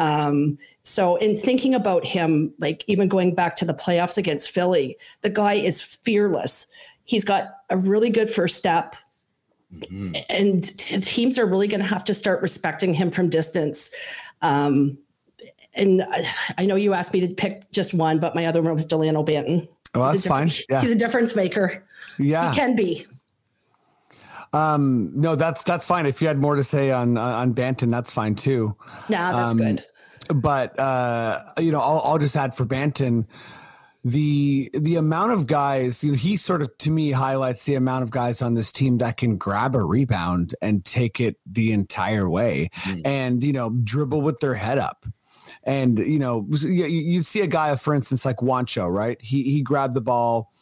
Um, 0.00 0.58
so, 0.82 1.16
in 1.16 1.36
thinking 1.36 1.74
about 1.74 2.04
him, 2.04 2.52
like 2.58 2.84
even 2.88 3.08
going 3.08 3.34
back 3.34 3.54
to 3.56 3.64
the 3.64 3.74
playoffs 3.74 4.16
against 4.16 4.50
Philly, 4.50 4.98
the 5.22 5.30
guy 5.30 5.54
is 5.54 5.80
fearless. 5.80 6.66
He's 7.04 7.24
got 7.24 7.58
a 7.70 7.76
really 7.76 8.10
good 8.10 8.30
first 8.30 8.56
step. 8.56 8.96
And 10.28 10.62
t- 10.78 11.00
teams 11.00 11.38
are 11.38 11.46
really 11.46 11.66
going 11.66 11.80
to 11.80 11.86
have 11.86 12.04
to 12.04 12.14
start 12.14 12.40
respecting 12.42 12.94
him 12.94 13.10
from 13.10 13.28
distance. 13.28 13.90
Um, 14.40 14.98
and 15.74 16.02
I, 16.02 16.32
I 16.58 16.66
know 16.66 16.76
you 16.76 16.94
asked 16.94 17.12
me 17.12 17.20
to 17.26 17.28
pick 17.28 17.70
just 17.72 17.92
one, 17.92 18.20
but 18.20 18.34
my 18.34 18.46
other 18.46 18.62
one 18.62 18.74
was 18.74 18.84
Delano 18.84 19.24
Banton. 19.24 19.68
Well, 19.94 20.12
that's 20.12 20.26
a 20.26 20.28
fine. 20.28 20.52
Yeah. 20.68 20.80
He's 20.80 20.92
a 20.92 20.96
difference 20.96 21.34
maker. 21.34 21.84
Yeah. 22.18 22.50
He 22.52 22.56
can 22.56 22.76
be. 22.76 23.06
Um, 24.52 25.10
no, 25.14 25.34
that's 25.34 25.64
that's 25.64 25.84
fine. 25.84 26.06
If 26.06 26.22
you 26.22 26.28
had 26.28 26.38
more 26.38 26.54
to 26.54 26.62
say 26.62 26.92
on 26.92 27.18
on 27.18 27.52
Banton, 27.54 27.90
that's 27.90 28.12
fine 28.12 28.36
too. 28.36 28.76
Nah, 29.08 29.32
that's 29.32 29.52
Um, 29.52 29.58
good. 29.58 29.84
But 30.28 30.78
uh, 30.78 31.42
you 31.58 31.72
know, 31.72 31.80
I'll, 31.80 32.00
I'll 32.04 32.18
just 32.18 32.36
add 32.36 32.54
for 32.54 32.64
Banton 32.64 33.26
the 34.04 34.70
the 34.74 34.96
amount 34.96 35.32
of 35.32 35.46
guys. 35.46 36.04
You 36.04 36.12
know, 36.12 36.18
he 36.18 36.36
sort 36.36 36.62
of 36.62 36.76
to 36.78 36.90
me 36.90 37.10
highlights 37.10 37.64
the 37.64 37.74
amount 37.74 38.02
of 38.02 38.10
guys 38.10 38.42
on 38.42 38.54
this 38.54 38.70
team 38.70 38.98
that 38.98 39.16
can 39.16 39.36
grab 39.36 39.74
a 39.74 39.82
rebound 39.82 40.54
and 40.60 40.84
take 40.84 41.20
it 41.20 41.36
the 41.46 41.72
entire 41.72 42.28
way, 42.28 42.70
hmm. 42.74 43.00
and 43.04 43.42
you 43.42 43.52
know, 43.52 43.70
dribble 43.70 44.20
with 44.20 44.40
their 44.40 44.54
head 44.54 44.78
up. 44.78 45.06
And 45.64 45.98
you 45.98 46.18
know, 46.18 46.46
you, 46.50 46.86
you 46.86 47.22
see 47.22 47.40
a 47.40 47.46
guy, 47.46 47.74
for 47.76 47.94
instance, 47.94 48.24
like 48.24 48.36
Juancho, 48.36 48.92
right? 48.92 49.20
He 49.20 49.44
he 49.44 49.62
grabbed 49.62 49.94
the 49.94 50.00
ball 50.00 50.52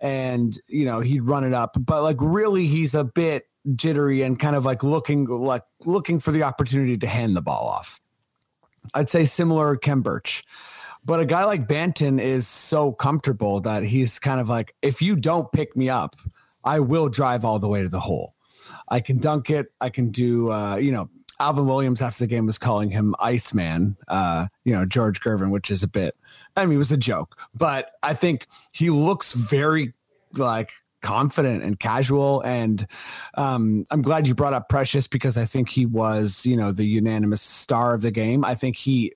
and 0.00 0.60
you 0.68 0.84
know 0.84 1.00
he'd 1.00 1.22
run 1.22 1.44
it 1.44 1.54
up 1.54 1.76
but 1.78 2.02
like 2.02 2.16
really 2.20 2.66
he's 2.66 2.94
a 2.94 3.04
bit 3.04 3.48
jittery 3.74 4.22
and 4.22 4.38
kind 4.38 4.54
of 4.54 4.64
like 4.64 4.82
looking 4.82 5.24
like 5.24 5.62
looking 5.84 6.20
for 6.20 6.32
the 6.32 6.42
opportunity 6.42 6.98
to 6.98 7.06
hand 7.06 7.34
the 7.34 7.42
ball 7.42 7.66
off 7.66 8.00
i'd 8.94 9.08
say 9.08 9.24
similar 9.24 9.76
khem 9.76 10.02
birch 10.02 10.44
but 11.06 11.20
a 11.20 11.24
guy 11.24 11.44
like 11.44 11.66
banton 11.66 12.20
is 12.20 12.46
so 12.46 12.92
comfortable 12.92 13.60
that 13.60 13.82
he's 13.82 14.18
kind 14.18 14.40
of 14.40 14.48
like 14.48 14.74
if 14.82 15.00
you 15.00 15.16
don't 15.16 15.50
pick 15.52 15.76
me 15.76 15.88
up 15.88 16.16
i 16.64 16.78
will 16.80 17.08
drive 17.08 17.44
all 17.44 17.58
the 17.58 17.68
way 17.68 17.82
to 17.82 17.88
the 17.88 18.00
hole 18.00 18.34
i 18.88 19.00
can 19.00 19.18
dunk 19.18 19.48
it 19.48 19.68
i 19.80 19.88
can 19.88 20.10
do 20.10 20.50
uh 20.50 20.76
you 20.76 20.92
know 20.92 21.08
alvin 21.40 21.66
williams 21.66 22.02
after 22.02 22.24
the 22.24 22.26
game 22.26 22.46
was 22.46 22.58
calling 22.58 22.90
him 22.90 23.14
iceman 23.18 23.96
uh 24.08 24.46
you 24.64 24.72
know 24.72 24.84
george 24.84 25.20
gervin 25.20 25.50
which 25.50 25.70
is 25.70 25.82
a 25.82 25.88
bit 25.88 26.14
I 26.56 26.64
mean, 26.64 26.76
it 26.76 26.78
was 26.78 26.92
a 26.92 26.96
joke, 26.96 27.38
but 27.54 27.92
I 28.02 28.14
think 28.14 28.46
he 28.72 28.88
looks 28.88 29.34
very 29.34 29.92
like 30.32 30.72
confident 31.02 31.62
and 31.62 31.78
casual. 31.78 32.40
And 32.42 32.86
um, 33.34 33.84
I'm 33.90 34.02
glad 34.02 34.26
you 34.26 34.34
brought 34.34 34.54
up 34.54 34.68
Precious 34.68 35.06
because 35.06 35.36
I 35.36 35.44
think 35.44 35.68
he 35.68 35.84
was, 35.84 36.46
you 36.46 36.56
know, 36.56 36.72
the 36.72 36.84
unanimous 36.84 37.42
star 37.42 37.94
of 37.94 38.00
the 38.00 38.10
game. 38.10 38.44
I 38.44 38.54
think 38.54 38.76
he 38.76 39.12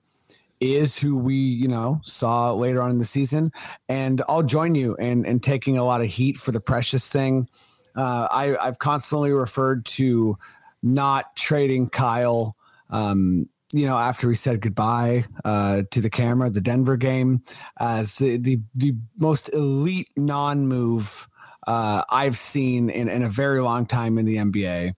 is 0.61 0.97
who 0.97 1.17
we, 1.17 1.35
you 1.35 1.67
know, 1.67 1.99
saw 2.03 2.53
later 2.53 2.81
on 2.81 2.91
in 2.91 2.99
the 2.99 3.05
season. 3.05 3.51
And 3.89 4.21
I'll 4.29 4.43
join 4.43 4.75
you 4.75 4.95
in, 4.95 5.25
in 5.25 5.39
taking 5.39 5.77
a 5.77 5.83
lot 5.83 6.01
of 6.01 6.07
heat 6.07 6.37
for 6.37 6.51
the 6.51 6.61
Precious 6.61 7.09
thing. 7.09 7.49
Uh, 7.95 8.27
I, 8.31 8.55
I've 8.55 8.79
constantly 8.79 9.31
referred 9.31 9.85
to 9.85 10.37
not 10.81 11.35
trading 11.35 11.89
Kyle. 11.89 12.55
Um, 12.89 13.49
you 13.73 13.85
know, 13.85 13.97
after 13.97 14.29
he 14.29 14.35
said 14.35 14.61
goodbye 14.61 15.25
uh, 15.43 15.83
to 15.91 16.01
the 16.01 16.09
camera, 16.09 16.49
the 16.49 16.61
Denver 16.61 16.97
game, 16.97 17.41
as 17.79 18.15
the 18.15 18.37
the, 18.37 18.59
the 18.75 18.93
most 19.17 19.49
elite 19.53 20.09
non-move 20.17 21.27
uh, 21.67 22.03
I've 22.09 22.37
seen 22.37 22.89
in, 22.89 23.07
in 23.07 23.23
a 23.23 23.29
very 23.29 23.61
long 23.61 23.85
time 23.85 24.17
in 24.17 24.25
the 24.25 24.37
NBA. 24.37 24.93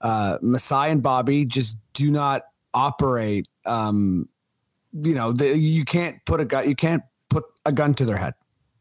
Uh, 0.00 0.38
Masai 0.42 0.90
and 0.90 1.02
Bobby 1.02 1.44
just 1.44 1.76
do 1.92 2.10
not 2.10 2.42
operate. 2.74 3.46
Um, 3.64 4.28
you 5.02 5.14
know, 5.14 5.32
the, 5.32 5.56
you 5.56 5.84
can't 5.84 6.24
put 6.24 6.40
a 6.40 6.44
gun. 6.44 6.68
You 6.68 6.76
can't 6.76 7.02
put 7.28 7.44
a 7.64 7.72
gun 7.72 7.94
to 7.94 8.04
their 8.04 8.16
head. 8.16 8.34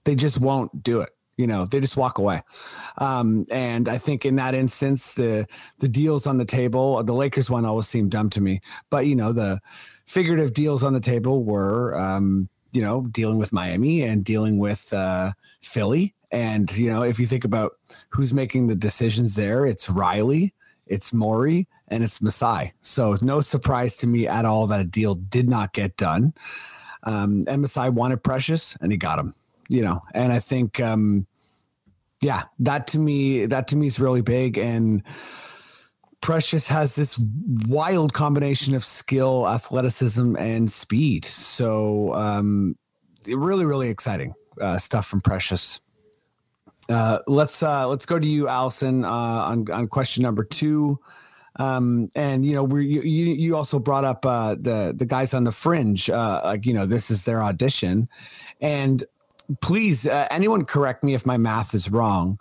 They 0.03 0.15
just 0.15 0.39
won't 0.39 0.83
do 0.83 1.01
it. 1.01 1.09
You 1.37 1.47
know, 1.47 1.65
they 1.65 1.81
just 1.81 1.97
walk 1.97 2.17
away. 2.17 2.41
Um, 2.97 3.45
and 3.51 3.89
I 3.89 3.97
think 3.97 4.25
in 4.25 4.37
that 4.37 4.55
instance, 4.55 5.15
the 5.15 5.45
the 5.79 5.89
deals 5.89 6.25
on 6.25 6.37
the 6.37 6.45
table, 6.45 7.03
the 7.03 7.13
Lakers 7.13 7.49
one 7.49 7.65
always 7.65 7.87
seemed 7.87 8.11
dumb 8.11 8.29
to 8.31 8.41
me, 8.41 8.61
but 8.89 9.05
you 9.05 9.15
know, 9.15 9.33
the 9.33 9.59
figurative 10.05 10.53
deals 10.53 10.81
on 10.83 10.93
the 10.93 11.01
table 11.01 11.43
were, 11.43 11.99
um, 11.99 12.47
you 12.71 12.81
know, 12.81 13.07
dealing 13.07 13.37
with 13.37 13.51
Miami 13.51 14.01
and 14.01 14.23
dealing 14.23 14.59
with 14.59 14.93
uh, 14.93 15.33
Philly. 15.61 16.15
And 16.31 16.75
you 16.77 16.89
know, 16.89 17.03
if 17.03 17.19
you 17.19 17.27
think 17.27 17.43
about 17.43 17.73
who's 18.09 18.33
making 18.33 18.67
the 18.67 18.75
decisions 18.75 19.35
there, 19.35 19.65
it's 19.65 19.89
Riley, 19.89 20.53
it's 20.87 21.11
Morey, 21.11 21.67
and 21.87 22.03
it's 22.03 22.21
Masai. 22.21 22.73
So 22.81 23.15
no 23.21 23.41
surprise 23.41 23.95
to 23.97 24.07
me 24.07 24.27
at 24.27 24.45
all 24.45 24.67
that 24.67 24.81
a 24.81 24.85
deal 24.85 25.15
did 25.15 25.49
not 25.49 25.73
get 25.73 25.97
done. 25.97 26.33
Um, 27.03 27.45
wanted 27.47 28.23
Precious, 28.23 28.75
and 28.81 28.91
he 28.91 28.97
got 28.97 29.19
him. 29.19 29.33
You 29.67 29.81
know, 29.81 30.01
and 30.13 30.31
I 30.31 30.39
think, 30.39 30.79
um, 30.79 31.25
yeah, 32.21 32.43
that 32.59 32.87
to 32.87 32.99
me, 32.99 33.47
that 33.47 33.67
to 33.69 33.75
me 33.75 33.87
is 33.87 33.99
really 33.99 34.21
big. 34.21 34.59
And 34.59 35.01
Precious 36.21 36.67
has 36.67 36.95
this 36.95 37.17
wild 37.67 38.13
combination 38.13 38.75
of 38.75 38.85
skill, 38.85 39.47
athleticism, 39.47 40.35
and 40.37 40.71
speed. 40.71 41.25
So, 41.25 42.13
um, 42.13 42.75
really, 43.27 43.65
really 43.65 43.89
exciting 43.89 44.33
uh, 44.61 44.77
stuff 44.77 45.07
from 45.07 45.21
Precious. 45.21 45.79
Uh, 46.89 47.19
let's 47.27 47.63
uh, 47.63 47.87
let's 47.87 48.05
go 48.05 48.19
to 48.19 48.27
you, 48.27 48.47
Allison, 48.47 49.03
uh, 49.03 49.09
on 49.09 49.69
on 49.71 49.87
question 49.87 50.21
number 50.21 50.43
two. 50.43 50.99
Um, 51.57 52.09
and 52.15 52.45
you 52.45 52.53
know, 52.53 52.63
we 52.63 52.85
you, 52.85 53.01
you 53.01 53.55
also 53.55 53.79
brought 53.79 54.03
up 54.03 54.25
uh, 54.25 54.55
the 54.55 54.93
the 54.95 55.05
guys 55.05 55.33
on 55.33 55.43
the 55.43 55.51
fringe. 55.51 56.09
Uh, 56.09 56.41
like 56.43 56.65
you 56.65 56.73
know, 56.73 56.85
this 56.85 57.09
is 57.09 57.25
their 57.25 57.41
audition, 57.41 58.09
and 58.59 59.03
please, 59.61 60.05
uh, 60.05 60.27
anyone 60.31 60.65
correct 60.65 61.03
me 61.03 61.13
if 61.13 61.25
my 61.25 61.37
math 61.37 61.73
is 61.73 61.89
wrong, 61.89 62.39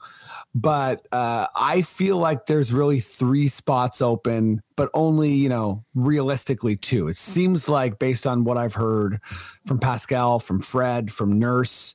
but 0.54 1.06
uh, 1.12 1.46
I 1.54 1.82
feel 1.82 2.18
like 2.18 2.46
there's 2.46 2.72
really 2.72 3.00
three 3.00 3.46
spots 3.48 4.02
open, 4.02 4.62
but 4.76 4.90
only 4.94 5.32
you 5.32 5.48
know 5.48 5.84
realistically 5.94 6.76
two. 6.76 7.06
It 7.08 7.16
seems 7.16 7.68
like 7.68 7.98
based 8.00 8.26
on 8.26 8.44
what 8.44 8.56
I've 8.56 8.74
heard 8.74 9.20
from 9.66 9.78
Pascal, 9.78 10.40
from 10.40 10.60
Fred, 10.60 11.12
from 11.12 11.38
Nurse, 11.38 11.94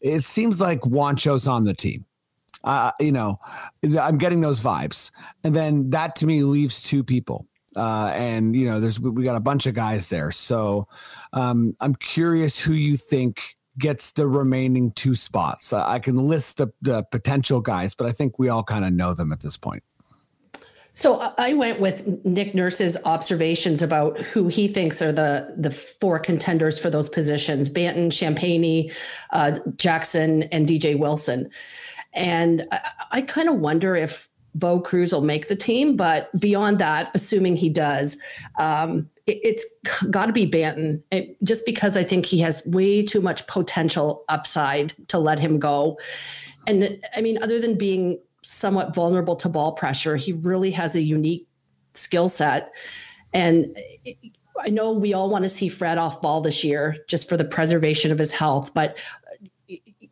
it 0.00 0.22
seems 0.22 0.60
like 0.60 0.86
Juancho's 0.86 1.48
on 1.48 1.64
the 1.64 1.74
team 1.74 2.04
uh, 2.64 2.92
you 3.00 3.12
know, 3.12 3.38
I'm 4.00 4.18
getting 4.18 4.40
those 4.40 4.60
vibes. 4.60 5.10
And 5.44 5.54
then 5.54 5.90
that 5.90 6.16
to 6.16 6.26
me 6.26 6.42
leaves 6.42 6.82
two 6.82 7.04
people. 7.04 7.46
Uh, 7.76 8.12
and 8.14 8.56
you 8.56 8.66
know, 8.66 8.80
there's 8.80 8.98
we 8.98 9.22
got 9.22 9.36
a 9.36 9.40
bunch 9.40 9.66
of 9.66 9.74
guys 9.74 10.08
there. 10.08 10.32
So 10.32 10.88
um, 11.32 11.76
I'm 11.80 11.94
curious 11.94 12.58
who 12.58 12.72
you 12.72 12.96
think 12.96 13.56
gets 13.78 14.10
the 14.10 14.26
remaining 14.26 14.92
two 14.92 15.14
spots. 15.14 15.72
I 15.72 16.00
can 16.00 16.16
list 16.16 16.56
the, 16.56 16.68
the 16.82 17.04
potential 17.04 17.60
guys, 17.60 17.94
but 17.94 18.06
I 18.06 18.12
think 18.12 18.38
we 18.38 18.48
all 18.48 18.64
kind 18.64 18.84
of 18.84 18.92
know 18.92 19.14
them 19.14 19.32
at 19.32 19.40
this 19.40 19.56
point. 19.56 19.82
So 20.94 21.32
I 21.38 21.54
went 21.54 21.80
with 21.80 22.04
Nick 22.24 22.54
Nurse's 22.54 22.96
observations 23.04 23.80
about 23.80 24.18
who 24.18 24.48
he 24.48 24.66
thinks 24.68 25.00
are 25.00 25.12
the 25.12 25.54
the 25.56 25.70
four 25.70 26.18
contenders 26.18 26.78
for 26.78 26.90
those 26.90 27.08
positions: 27.08 27.70
Banton, 27.70 28.10
Champagnie, 28.10 28.92
uh, 29.30 29.60
Jackson, 29.76 30.42
and 30.44 30.68
DJ 30.68 30.98
Wilson. 30.98 31.48
And 32.12 32.66
I, 32.72 32.90
I 33.12 33.22
kind 33.22 33.48
of 33.48 33.56
wonder 33.56 33.94
if 33.96 34.28
Bo 34.54 34.80
Cruz 34.80 35.12
will 35.12 35.20
make 35.20 35.48
the 35.48 35.56
team, 35.56 35.96
but 35.96 36.28
beyond 36.38 36.78
that, 36.78 37.10
assuming 37.14 37.56
he 37.56 37.68
does, 37.68 38.18
um, 38.58 39.08
it, 39.26 39.62
has 39.92 40.10
got 40.10 40.26
to 40.26 40.32
be 40.32 40.50
Banton. 40.50 41.02
It, 41.12 41.36
just 41.44 41.64
because 41.64 41.96
I 41.96 42.02
think 42.02 42.26
he 42.26 42.38
has 42.40 42.64
way 42.66 43.02
too 43.04 43.20
much 43.20 43.46
potential 43.46 44.24
upside 44.28 44.92
to 45.08 45.18
let 45.18 45.38
him 45.38 45.58
go. 45.58 45.98
And 46.66 47.00
I 47.14 47.20
mean, 47.20 47.42
other 47.42 47.60
than 47.60 47.78
being 47.78 48.18
somewhat 48.42 48.94
vulnerable 48.94 49.36
to 49.36 49.48
ball 49.48 49.72
pressure, 49.72 50.16
he 50.16 50.32
really 50.32 50.72
has 50.72 50.96
a 50.96 51.00
unique 51.00 51.46
skill 51.94 52.28
set. 52.28 52.72
And 53.32 53.76
I 54.58 54.68
know 54.68 54.92
we 54.92 55.14
all 55.14 55.30
want 55.30 55.44
to 55.44 55.48
see 55.48 55.68
Fred 55.68 55.98
off 55.98 56.20
ball 56.20 56.40
this 56.40 56.64
year 56.64 56.96
just 57.08 57.28
for 57.28 57.36
the 57.36 57.44
preservation 57.44 58.10
of 58.10 58.18
his 58.18 58.32
health, 58.32 58.72
but 58.74 58.96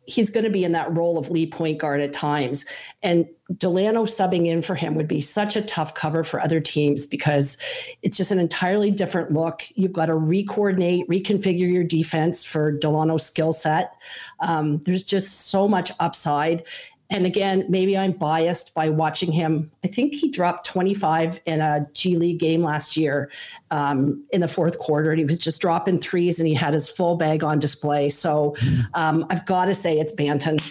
he's 0.09 0.29
going 0.29 0.43
to 0.43 0.49
be 0.49 0.63
in 0.63 0.71
that 0.71 0.95
role 0.95 1.17
of 1.17 1.29
lead 1.29 1.51
point 1.51 1.77
guard 1.77 2.01
at 2.01 2.11
times. 2.11 2.65
And 3.03 3.27
Delano 3.57 4.05
subbing 4.05 4.47
in 4.47 4.61
for 4.61 4.75
him 4.75 4.95
would 4.95 5.07
be 5.07 5.21
such 5.21 5.55
a 5.55 5.61
tough 5.61 5.93
cover 5.93 6.23
for 6.23 6.41
other 6.41 6.59
teams 6.59 7.05
because 7.05 7.57
it's 8.01 8.17
just 8.17 8.31
an 8.31 8.39
entirely 8.39 8.91
different 8.91 9.31
look. 9.31 9.63
You've 9.75 9.93
got 9.93 10.07
to 10.07 10.15
re-coordinate, 10.15 11.07
reconfigure 11.07 11.71
your 11.71 11.83
defense 11.83 12.43
for 12.43 12.71
Delano's 12.71 13.25
skill 13.25 13.53
set. 13.53 13.93
Um, 14.39 14.81
there's 14.83 15.03
just 15.03 15.47
so 15.47 15.67
much 15.67 15.91
upside. 15.99 16.63
And 17.11 17.25
again, 17.25 17.65
maybe 17.67 17.97
I'm 17.97 18.11
biased 18.11 18.73
by 18.75 18.89
watching 18.89 19.31
him. 19.31 19.71
I 19.83 19.87
think 19.87 20.13
he 20.13 20.29
dropped 20.29 20.67
25 20.67 21.39
in 21.45 21.59
a 21.59 21.87
G 21.93 22.15
League 22.15 22.39
game 22.39 22.63
last 22.63 22.95
year 22.95 23.31
um, 23.71 24.23
in 24.31 24.41
the 24.41 24.47
fourth 24.47 24.77
quarter. 24.77 25.09
And 25.09 25.17
he 25.17 25.25
was 25.25 25.39
just 25.39 25.59
dropping 25.59 25.99
threes 25.99 26.39
and 26.39 26.47
he 26.47 26.53
had 26.53 26.73
his 26.73 26.87
full 26.87 27.15
bag 27.15 27.43
on 27.43 27.57
display. 27.57 28.09
So 28.09 28.55
um, 28.93 29.25
I've 29.31 29.45
got 29.47 29.65
to 29.65 29.75
say 29.75 29.99
it's 29.99 30.11
Banton. 30.11 30.61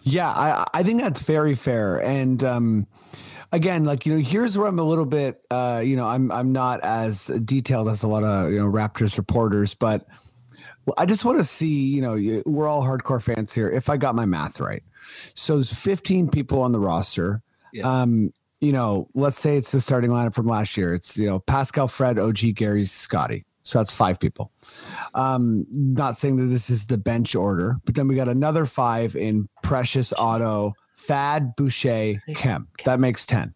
Yeah, 0.00 0.28
I, 0.28 0.64
I 0.72 0.82
think 0.82 1.02
that's 1.02 1.20
very 1.20 1.54
fair. 1.54 2.02
And 2.02 2.42
um, 2.42 2.86
again, 3.52 3.84
like 3.84 4.06
you 4.06 4.14
know, 4.14 4.22
here's 4.22 4.56
where 4.56 4.66
I'm 4.66 4.78
a 4.78 4.84
little 4.84 5.04
bit, 5.04 5.42
uh, 5.50 5.82
you 5.84 5.96
know, 5.96 6.06
I'm 6.06 6.32
I'm 6.32 6.52
not 6.52 6.80
as 6.82 7.26
detailed 7.44 7.88
as 7.88 8.02
a 8.02 8.08
lot 8.08 8.24
of 8.24 8.50
you 8.50 8.58
know 8.58 8.66
Raptors 8.66 9.18
reporters, 9.18 9.74
but 9.74 10.06
well, 10.88 10.94
I 10.96 11.04
just 11.04 11.22
want 11.22 11.36
to 11.36 11.44
see, 11.44 11.84
you 11.86 12.00
know, 12.00 12.42
we're 12.46 12.66
all 12.66 12.82
hardcore 12.82 13.22
fans 13.22 13.52
here. 13.52 13.68
If 13.68 13.90
I 13.90 13.98
got 13.98 14.14
my 14.14 14.24
math 14.24 14.58
right, 14.58 14.82
so 15.34 15.56
there's 15.56 15.70
15 15.70 16.30
people 16.30 16.62
on 16.62 16.72
the 16.72 16.78
roster. 16.78 17.42
Yeah. 17.74 18.00
Um, 18.00 18.32
you 18.62 18.72
know, 18.72 19.06
let's 19.12 19.38
say 19.38 19.58
it's 19.58 19.70
the 19.70 19.82
starting 19.82 20.10
lineup 20.10 20.34
from 20.34 20.46
last 20.46 20.78
year. 20.78 20.94
It's 20.94 21.18
you 21.18 21.26
know 21.26 21.40
Pascal, 21.40 21.88
Fred, 21.88 22.18
OG, 22.18 22.54
Gary, 22.54 22.86
Scotty. 22.86 23.44
So 23.64 23.80
that's 23.80 23.92
five 23.92 24.18
people. 24.18 24.50
Um, 25.12 25.66
not 25.70 26.16
saying 26.16 26.36
that 26.36 26.46
this 26.46 26.70
is 26.70 26.86
the 26.86 26.96
bench 26.96 27.34
order, 27.34 27.76
but 27.84 27.94
then 27.94 28.08
we 28.08 28.14
got 28.14 28.30
another 28.30 28.64
five 28.64 29.14
in 29.14 29.46
Precious 29.62 30.14
Otto, 30.14 30.72
Thad, 30.96 31.54
Boucher, 31.54 32.14
Kemp. 32.34 32.70
That 32.86 32.98
makes 32.98 33.26
10. 33.26 33.54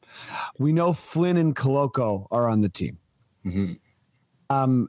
We 0.59 0.75
know 0.75 0.93
Flynn 0.93 1.39
and 1.39 1.57
Koloko 1.57 2.27
are 2.31 2.47
on 2.47 2.61
the 2.61 2.69
team. 2.69 2.99
Mm-hmm. 3.47 3.73
Um, 4.51 4.89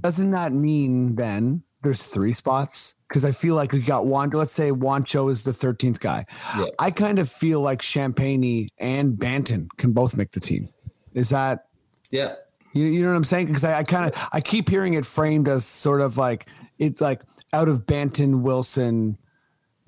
doesn't 0.00 0.30
that 0.30 0.52
mean 0.52 1.16
then 1.16 1.62
there's 1.82 2.04
three 2.04 2.32
spots? 2.32 2.94
Because 3.08 3.24
I 3.24 3.32
feel 3.32 3.54
like 3.54 3.72
we 3.72 3.80
got 3.80 4.06
one. 4.06 4.30
Let's 4.30 4.52
say 4.52 4.70
Juancho 4.70 5.30
is 5.30 5.44
the 5.44 5.52
13th 5.52 6.00
guy. 6.00 6.26
Yeah. 6.58 6.66
I 6.78 6.90
kind 6.90 7.18
of 7.18 7.28
feel 7.28 7.60
like 7.60 7.80
Champagnie 7.80 8.68
and 8.78 9.12
Banton 9.12 9.68
can 9.76 9.92
both 9.92 10.16
make 10.16 10.32
the 10.32 10.40
team. 10.40 10.68
Is 11.12 11.28
that? 11.28 11.66
Yeah. 12.10 12.34
You, 12.72 12.86
you 12.86 13.02
know 13.02 13.10
what 13.10 13.16
I'm 13.16 13.24
saying? 13.24 13.46
Because 13.46 13.64
I, 13.64 13.78
I 13.78 13.82
kind 13.84 14.12
of 14.12 14.28
I 14.32 14.40
keep 14.40 14.68
hearing 14.68 14.94
it 14.94 15.06
framed 15.06 15.46
as 15.48 15.64
sort 15.64 16.00
of 16.00 16.18
like 16.18 16.48
it's 16.78 17.00
like 17.00 17.22
out 17.52 17.68
of 17.68 17.86
Banton, 17.86 18.40
Wilson, 18.40 19.16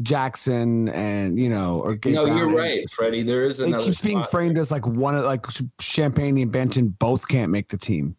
Jackson, 0.03 0.89
and 0.91 1.39
you 1.39 1.49
know, 1.49 1.81
or 1.81 1.97
Gabe 1.97 2.15
no, 2.15 2.27
Brown 2.27 2.39
you're 2.39 2.57
right, 2.57 2.89
Freddie. 2.91 3.23
There 3.23 3.45
is 3.45 3.59
another. 3.59 3.83
It 3.83 3.87
keeps 3.87 4.01
being 4.01 4.23
framed 4.25 4.57
as 4.57 4.71
like 4.71 4.87
one 4.87 5.17
of 5.17 5.25
like 5.25 5.43
Champagnie 5.43 6.43
and 6.43 6.53
Banton 6.53 6.97
both 6.99 7.27
can't 7.27 7.51
make 7.51 7.69
the 7.69 7.79
team. 7.79 8.15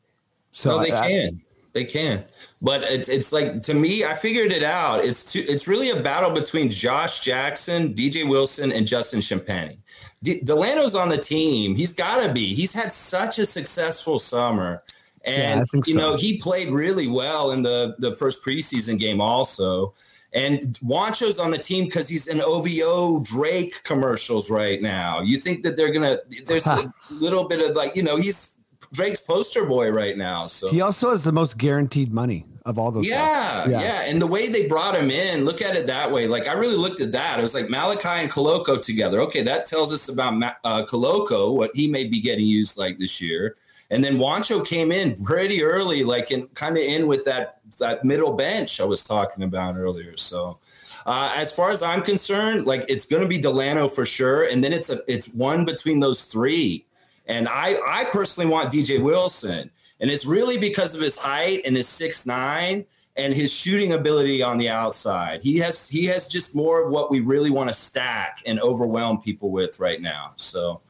So 0.52 0.72
no, 0.72 0.84
they 0.84 0.92
I, 0.92 1.08
can. 1.08 1.42
They 1.78 1.86
can, 1.86 2.24
but 2.60 2.82
it's 2.86 3.08
it's 3.08 3.32
like 3.32 3.62
to 3.62 3.76
me, 3.76 4.04
I 4.04 4.16
figured 4.16 4.52
it 4.52 4.64
out. 4.64 5.06
It's 5.06 5.32
two, 5.32 5.46
it's 5.48 5.68
really 5.68 5.92
a 5.92 5.96
battle 5.96 6.32
between 6.32 6.72
Josh 6.72 7.20
Jackson, 7.20 7.94
DJ 7.94 8.28
Wilson, 8.28 8.72
and 8.72 8.88
Justin 8.88 9.20
Champagnie. 9.20 9.78
D- 10.24 10.42
Delano's 10.44 10.96
on 10.96 11.10
the 11.10 11.20
team. 11.20 11.76
He's 11.76 11.94
got 11.94 12.26
to 12.26 12.34
be. 12.34 12.56
He's 12.56 12.74
had 12.74 12.92
such 12.92 13.38
a 13.38 13.46
successful 13.46 14.18
summer, 14.18 14.82
and 15.24 15.68
yeah, 15.72 15.82
you 15.86 15.94
so. 15.94 16.00
know 16.00 16.18
he 16.18 16.40
played 16.40 16.72
really 16.72 17.08
well 17.08 17.52
in 17.52 17.62
the 17.62 17.96
the 18.00 18.12
first 18.14 18.44
preseason 18.44 18.98
game 18.98 19.22
also. 19.22 19.94
And 20.34 20.60
Juancho's 20.82 21.38
on 21.38 21.52
the 21.52 21.60
team 21.60 21.86
because 21.86 22.10
he's 22.10 22.26
in 22.26 22.42
OVO 22.42 23.20
Drake 23.20 23.84
commercials 23.84 24.50
right 24.50 24.82
now. 24.82 25.22
You 25.22 25.38
think 25.38 25.62
that 25.62 25.78
they're 25.78 25.92
gonna? 25.92 26.18
There's 26.48 26.66
a 26.66 26.92
little 27.12 27.48
bit 27.48 27.62
of 27.70 27.76
like 27.76 27.96
you 27.96 28.02
know 28.02 28.16
he's 28.16 28.57
Drake's 28.94 29.20
poster 29.20 29.66
boy 29.66 29.92
right 29.92 30.18
now. 30.18 30.48
So 30.48 30.70
he 30.70 30.82
also 30.82 31.12
has 31.12 31.24
the 31.24 31.32
most 31.32 31.58
guaranteed 31.58 32.14
money 32.14 32.46
of 32.66 32.78
all 32.78 32.92
those. 32.92 33.08
Yeah, 33.08 33.68
yeah, 33.68 33.82
yeah, 33.82 34.02
And 34.08 34.22
the 34.22 34.28
way 34.28 34.50
they 34.50 34.68
brought 34.68 34.96
him 34.96 35.10
in, 35.10 35.46
look 35.46 35.62
at 35.62 35.76
it 35.76 35.88
that 35.88 36.12
way. 36.12 36.28
Like 36.28 36.48
I 36.48 36.54
really 36.54 36.76
looked 36.76 37.00
at 37.00 37.14
that. 37.14 37.40
It 37.40 37.42
was 37.42 37.54
like 37.54 37.70
Malachi 37.70 38.24
and 38.24 38.32
Koloko 38.32 38.82
together. 38.82 39.22
Okay, 39.22 39.42
that 39.44 39.66
tells 39.66 39.94
us 39.94 40.10
about 40.10 40.56
uh, 40.64 40.86
Koloko, 40.86 41.56
what 41.56 41.72
he 41.74 41.88
may 41.88 42.06
be 42.06 42.20
getting 42.20 42.46
used 42.46 42.78
like 42.78 43.00
this 43.00 43.22
year. 43.22 43.56
And 43.90 44.04
then 44.04 44.18
Juancho 44.18 44.66
came 44.66 44.92
in 44.92 45.24
pretty 45.24 45.64
early, 45.64 46.04
like 46.04 46.30
in 46.30 46.48
kind 46.50 46.78
of 46.78 46.84
in 46.84 47.08
with 47.08 47.24
that 47.26 47.60
that 47.80 48.04
middle 48.04 48.34
bench 48.34 48.82
I 48.82 48.86
was 48.86 49.04
talking 49.04 49.44
about 49.44 49.78
earlier. 49.78 50.18
So 50.18 50.60
uh, 51.06 51.34
as 51.38 51.54
far 51.54 51.72
as 51.72 51.82
I'm 51.82 52.02
concerned, 52.02 52.68
like 52.68 52.84
it's 52.90 53.06
going 53.06 53.22
to 53.22 53.30
be 53.30 53.40
Delano 53.40 53.88
for 53.88 54.06
sure, 54.06 54.44
and 54.44 54.62
then 54.62 54.74
it's 54.74 54.90
a 54.90 55.00
it's 55.08 55.30
one 55.30 55.64
between 55.64 56.02
those 56.02 56.26
three. 56.26 56.86
And 57.28 57.48
I, 57.48 57.78
I 57.86 58.06
personally 58.06 58.50
want 58.50 58.72
DJ 58.72 59.02
Wilson. 59.02 59.70
And 60.00 60.10
it's 60.10 60.26
really 60.26 60.58
because 60.58 60.96
of 60.96 61.02
his 61.02 61.18
height 61.18 61.62
and 61.66 61.76
his 61.76 61.88
six 61.88 62.26
nine 62.26 62.86
and 63.16 63.34
his 63.34 63.52
shooting 63.52 63.94
ability 63.94 64.44
on 64.44 64.58
the 64.58 64.70
outside. 64.70 65.42
He 65.42 65.58
has 65.58 65.90
he 65.90 66.06
has 66.06 66.28
just 66.28 66.56
more 66.56 66.86
of 66.86 66.92
what 66.92 67.12
we 67.12 67.20
really 67.20 67.50
want 67.50 67.70
to 67.70 67.74
stack 67.74 68.42
and 68.46 68.60
overwhelm 68.60 69.22
people 69.22 69.52
with 69.52 69.80
right 69.80 70.00
now. 70.00 70.34
So 70.36 70.82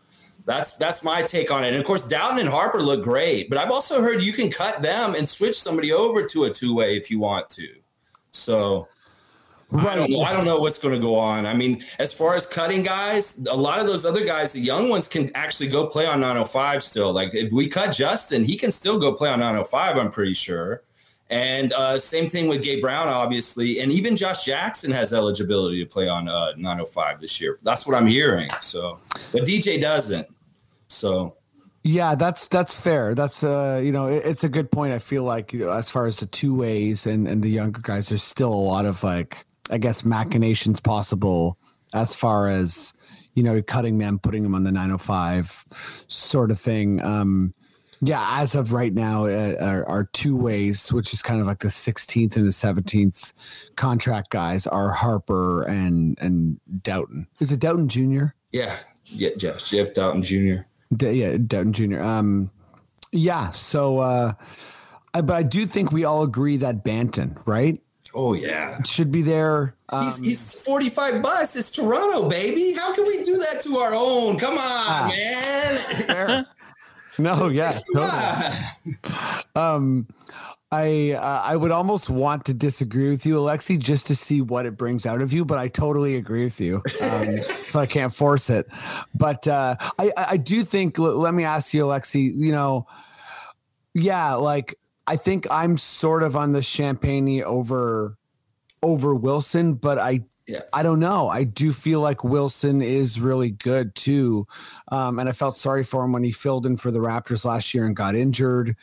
that's 0.45 0.77
that's 0.77 1.03
my 1.03 1.23
take 1.23 1.51
on 1.51 1.63
it. 1.63 1.69
And 1.69 1.77
of 1.77 1.85
course, 1.85 2.05
Dowtin 2.05 2.39
and 2.39 2.49
Harper 2.49 2.81
look 2.81 3.03
great, 3.03 3.49
but 3.49 3.57
I've 3.57 3.71
also 3.71 4.01
heard 4.01 4.21
you 4.21 4.33
can 4.33 4.51
cut 4.51 4.81
them 4.81 5.15
and 5.15 5.27
switch 5.27 5.59
somebody 5.59 5.91
over 5.91 6.25
to 6.27 6.43
a 6.43 6.49
two 6.51 6.75
way 6.75 6.97
if 6.97 7.09
you 7.09 7.19
want 7.19 7.49
to. 7.51 7.67
So 8.31 8.87
Right. 9.69 9.85
I 9.87 9.95
don't 9.95 10.09
know. 10.09 10.21
I 10.21 10.31
don't 10.31 10.45
know 10.45 10.57
what's 10.57 10.79
going 10.79 10.93
to 10.93 10.99
go 10.99 11.15
on. 11.15 11.45
I 11.45 11.53
mean, 11.53 11.83
as 11.99 12.13
far 12.13 12.35
as 12.35 12.45
cutting 12.45 12.83
guys, 12.83 13.45
a 13.49 13.55
lot 13.55 13.79
of 13.79 13.87
those 13.87 14.05
other 14.05 14.23
guys, 14.23 14.53
the 14.53 14.61
young 14.61 14.89
ones, 14.89 15.09
can 15.09 15.29
actually 15.35 15.67
go 15.67 15.87
play 15.87 16.05
on 16.05 16.21
905 16.21 16.83
still. 16.83 17.11
Like 17.11 17.33
if 17.33 17.51
we 17.51 17.67
cut 17.67 17.91
Justin, 17.91 18.45
he 18.45 18.55
can 18.55 18.71
still 18.71 18.97
go 18.97 19.11
play 19.11 19.29
on 19.29 19.39
905. 19.39 19.97
I'm 19.97 20.09
pretty 20.09 20.33
sure. 20.33 20.83
And 21.29 21.73
uh, 21.73 21.99
same 21.99 22.29
thing 22.29 22.47
with 22.47 22.63
Gabe 22.63 22.81
Brown, 22.81 23.09
obviously, 23.09 23.81
and 23.81 23.91
even 23.91 24.15
Josh 24.15 24.45
Jackson 24.45 24.91
has 24.91 25.11
eligibility 25.11 25.83
to 25.83 25.89
play 25.89 26.07
on 26.07 26.29
uh, 26.29 26.53
905 26.55 27.19
this 27.19 27.41
year. 27.41 27.59
That's 27.63 27.85
what 27.85 27.97
I'm 27.97 28.07
hearing. 28.07 28.49
So, 28.61 28.99
but 29.33 29.43
DJ 29.43 29.81
doesn't. 29.81 30.27
So. 30.87 31.35
Yeah, 31.83 32.15
that's 32.15 32.47
that's 32.47 32.73
fair. 32.73 33.15
That's 33.15 33.43
uh, 33.43 33.81
you 33.83 33.93
know, 33.93 34.07
it, 34.07 34.23
it's 34.25 34.43
a 34.43 34.49
good 34.49 34.71
point. 34.71 34.93
I 34.93 34.99
feel 34.99 35.23
like 35.23 35.53
you 35.53 35.59
know, 35.59 35.71
as 35.71 35.89
far 35.89 36.05
as 36.05 36.17
the 36.17 36.25
two 36.25 36.53
ways 36.53 37.07
and 37.07 37.27
and 37.27 37.41
the 37.41 37.49
younger 37.49 37.79
guys, 37.81 38.09
there's 38.09 38.23
still 38.23 38.53
a 38.53 38.55
lot 38.55 38.85
of 38.85 39.03
like 39.03 39.46
I 39.69 39.77
guess 39.77 40.03
machinations 40.03 40.79
possible 40.79 41.57
as 41.93 42.15
far 42.15 42.49
as 42.49 42.93
you 43.37 43.43
know, 43.43 43.61
cutting 43.61 43.99
them, 43.99 44.17
putting 44.17 44.41
them 44.41 44.55
on 44.55 44.63
the 44.63 44.71
905 44.71 46.05
sort 46.07 46.49
of 46.49 46.59
thing. 46.59 46.99
Um, 47.03 47.53
yeah, 48.01 48.41
as 48.41 48.55
of 48.55 48.73
right 48.73 48.91
now, 48.91 49.25
uh, 49.25 49.55
are, 49.61 49.87
are 49.87 50.03
two 50.05 50.35
ways, 50.35 50.91
which 50.91 51.13
is 51.13 51.21
kind 51.21 51.39
of 51.39 51.45
like 51.45 51.59
the 51.59 51.67
16th 51.67 52.35
and 52.35 52.47
the 52.47 52.51
17th 52.51 53.33
contract 53.75 54.31
guys 54.31 54.65
are 54.65 54.89
Harper 54.89 55.61
and 55.61 56.17
and 56.19 56.59
Dowtin. 56.81 57.27
Is 57.39 57.51
it 57.51 57.59
Dowtin 57.59 57.87
Jr.? 57.87 58.33
Yeah, 58.51 58.75
yeah, 59.05 59.29
Jeff, 59.37 59.63
Jeff 59.63 59.93
Dowtin 59.93 60.23
Jr. 60.23 60.63
D- 60.95 61.11
yeah, 61.11 61.37
Dowtin 61.37 61.73
Jr. 61.73 62.01
Um, 62.01 62.49
yeah. 63.11 63.51
So, 63.51 63.99
uh, 63.99 64.33
I, 65.13 65.21
but 65.21 65.35
I 65.35 65.43
do 65.43 65.67
think 65.67 65.91
we 65.91 66.05
all 66.05 66.23
agree 66.23 66.57
that 66.57 66.83
Banton, 66.83 67.39
right, 67.45 67.79
Oh 68.19 68.33
yeah, 68.33 68.81
should 68.81 69.11
be 69.11 69.21
there. 69.21 69.75
Um, 69.89 70.03
he's, 70.05 70.17
he's 70.17 70.53
45 70.55 71.21
bucks. 71.21 71.55
It's 71.55 71.69
Toronto, 71.69 72.27
baby. 72.27 72.73
How 72.73 72.91
can 72.95 73.05
we 73.05 73.23
do 73.23 73.37
that 73.37 73.61
to 73.61 73.77
our 73.77 73.93
own? 73.93 74.39
Come 74.39 74.55
on, 74.57 74.59
Ah. 74.59 75.13
man. 76.07 76.45
no, 77.19 77.47
yeah, 77.47 77.79
totally. 77.93 79.45
Um, 79.55 80.07
I 80.71 81.11
uh, 81.11 81.41
I 81.45 81.55
would 81.55 81.69
almost 81.71 82.09
want 82.09 82.45
to 82.45 82.53
disagree 82.55 83.09
with 83.11 83.23
you, 83.25 83.35
Alexi, 83.37 83.77
just 83.77 84.07
to 84.07 84.15
see 84.15 84.41
what 84.41 84.65
it 84.65 84.75
brings 84.77 85.05
out 85.05 85.21
of 85.21 85.31
you. 85.31 85.45
But 85.45 85.59
I 85.59 85.67
totally 85.67 86.15
agree 86.15 86.43
with 86.43 86.59
you, 86.59 86.77
um, 87.01 87.25
so 87.67 87.79
I 87.79 87.85
can't 87.85 88.13
force 88.13 88.49
it. 88.49 88.67
But 89.13 89.47
uh, 89.47 89.75
I 89.99 90.11
I 90.17 90.25
I 90.31 90.37
do 90.37 90.63
think. 90.63 90.97
l- 90.97 91.15
Let 91.17 91.33
me 91.35 91.43
ask 91.43 91.71
you, 91.73 91.83
Alexi. 91.85 92.33
You 92.35 92.51
know, 92.51 92.87
yeah, 93.93 94.33
like 94.33 94.75
I 95.07 95.15
think 95.15 95.47
I'm 95.49 95.77
sort 95.77 96.21
of 96.23 96.35
on 96.35 96.51
the 96.51 96.59
Champagnie 96.59 97.41
over 97.41 98.17
over 98.83 99.15
Wilson, 99.15 99.73
but 99.73 99.97
I 99.97 100.21
Yeah. 100.47 100.61
I 100.71 100.83
don't 100.83 100.99
know. 100.99 101.27
I 101.27 101.43
do 101.43 101.73
feel 101.73 101.99
like 101.99 102.23
Wilson 102.23 102.81
is 102.81 103.19
really 103.19 103.49
good 103.49 103.95
too. 103.95 104.47
Um, 104.89 105.19
and 105.19 105.27
I 105.27 105.33
felt 105.33 105.57
sorry 105.57 105.83
for 105.83 106.05
him 106.05 106.13
when 106.13 106.23
he 106.23 106.31
filled 106.31 106.65
in 106.65 106.77
for 106.77 106.89
the 106.91 106.99
Raptors 106.99 107.43
last 107.43 107.73
year 107.73 107.85
and 107.85 107.95
got 107.95 108.15
injured. 108.15 108.75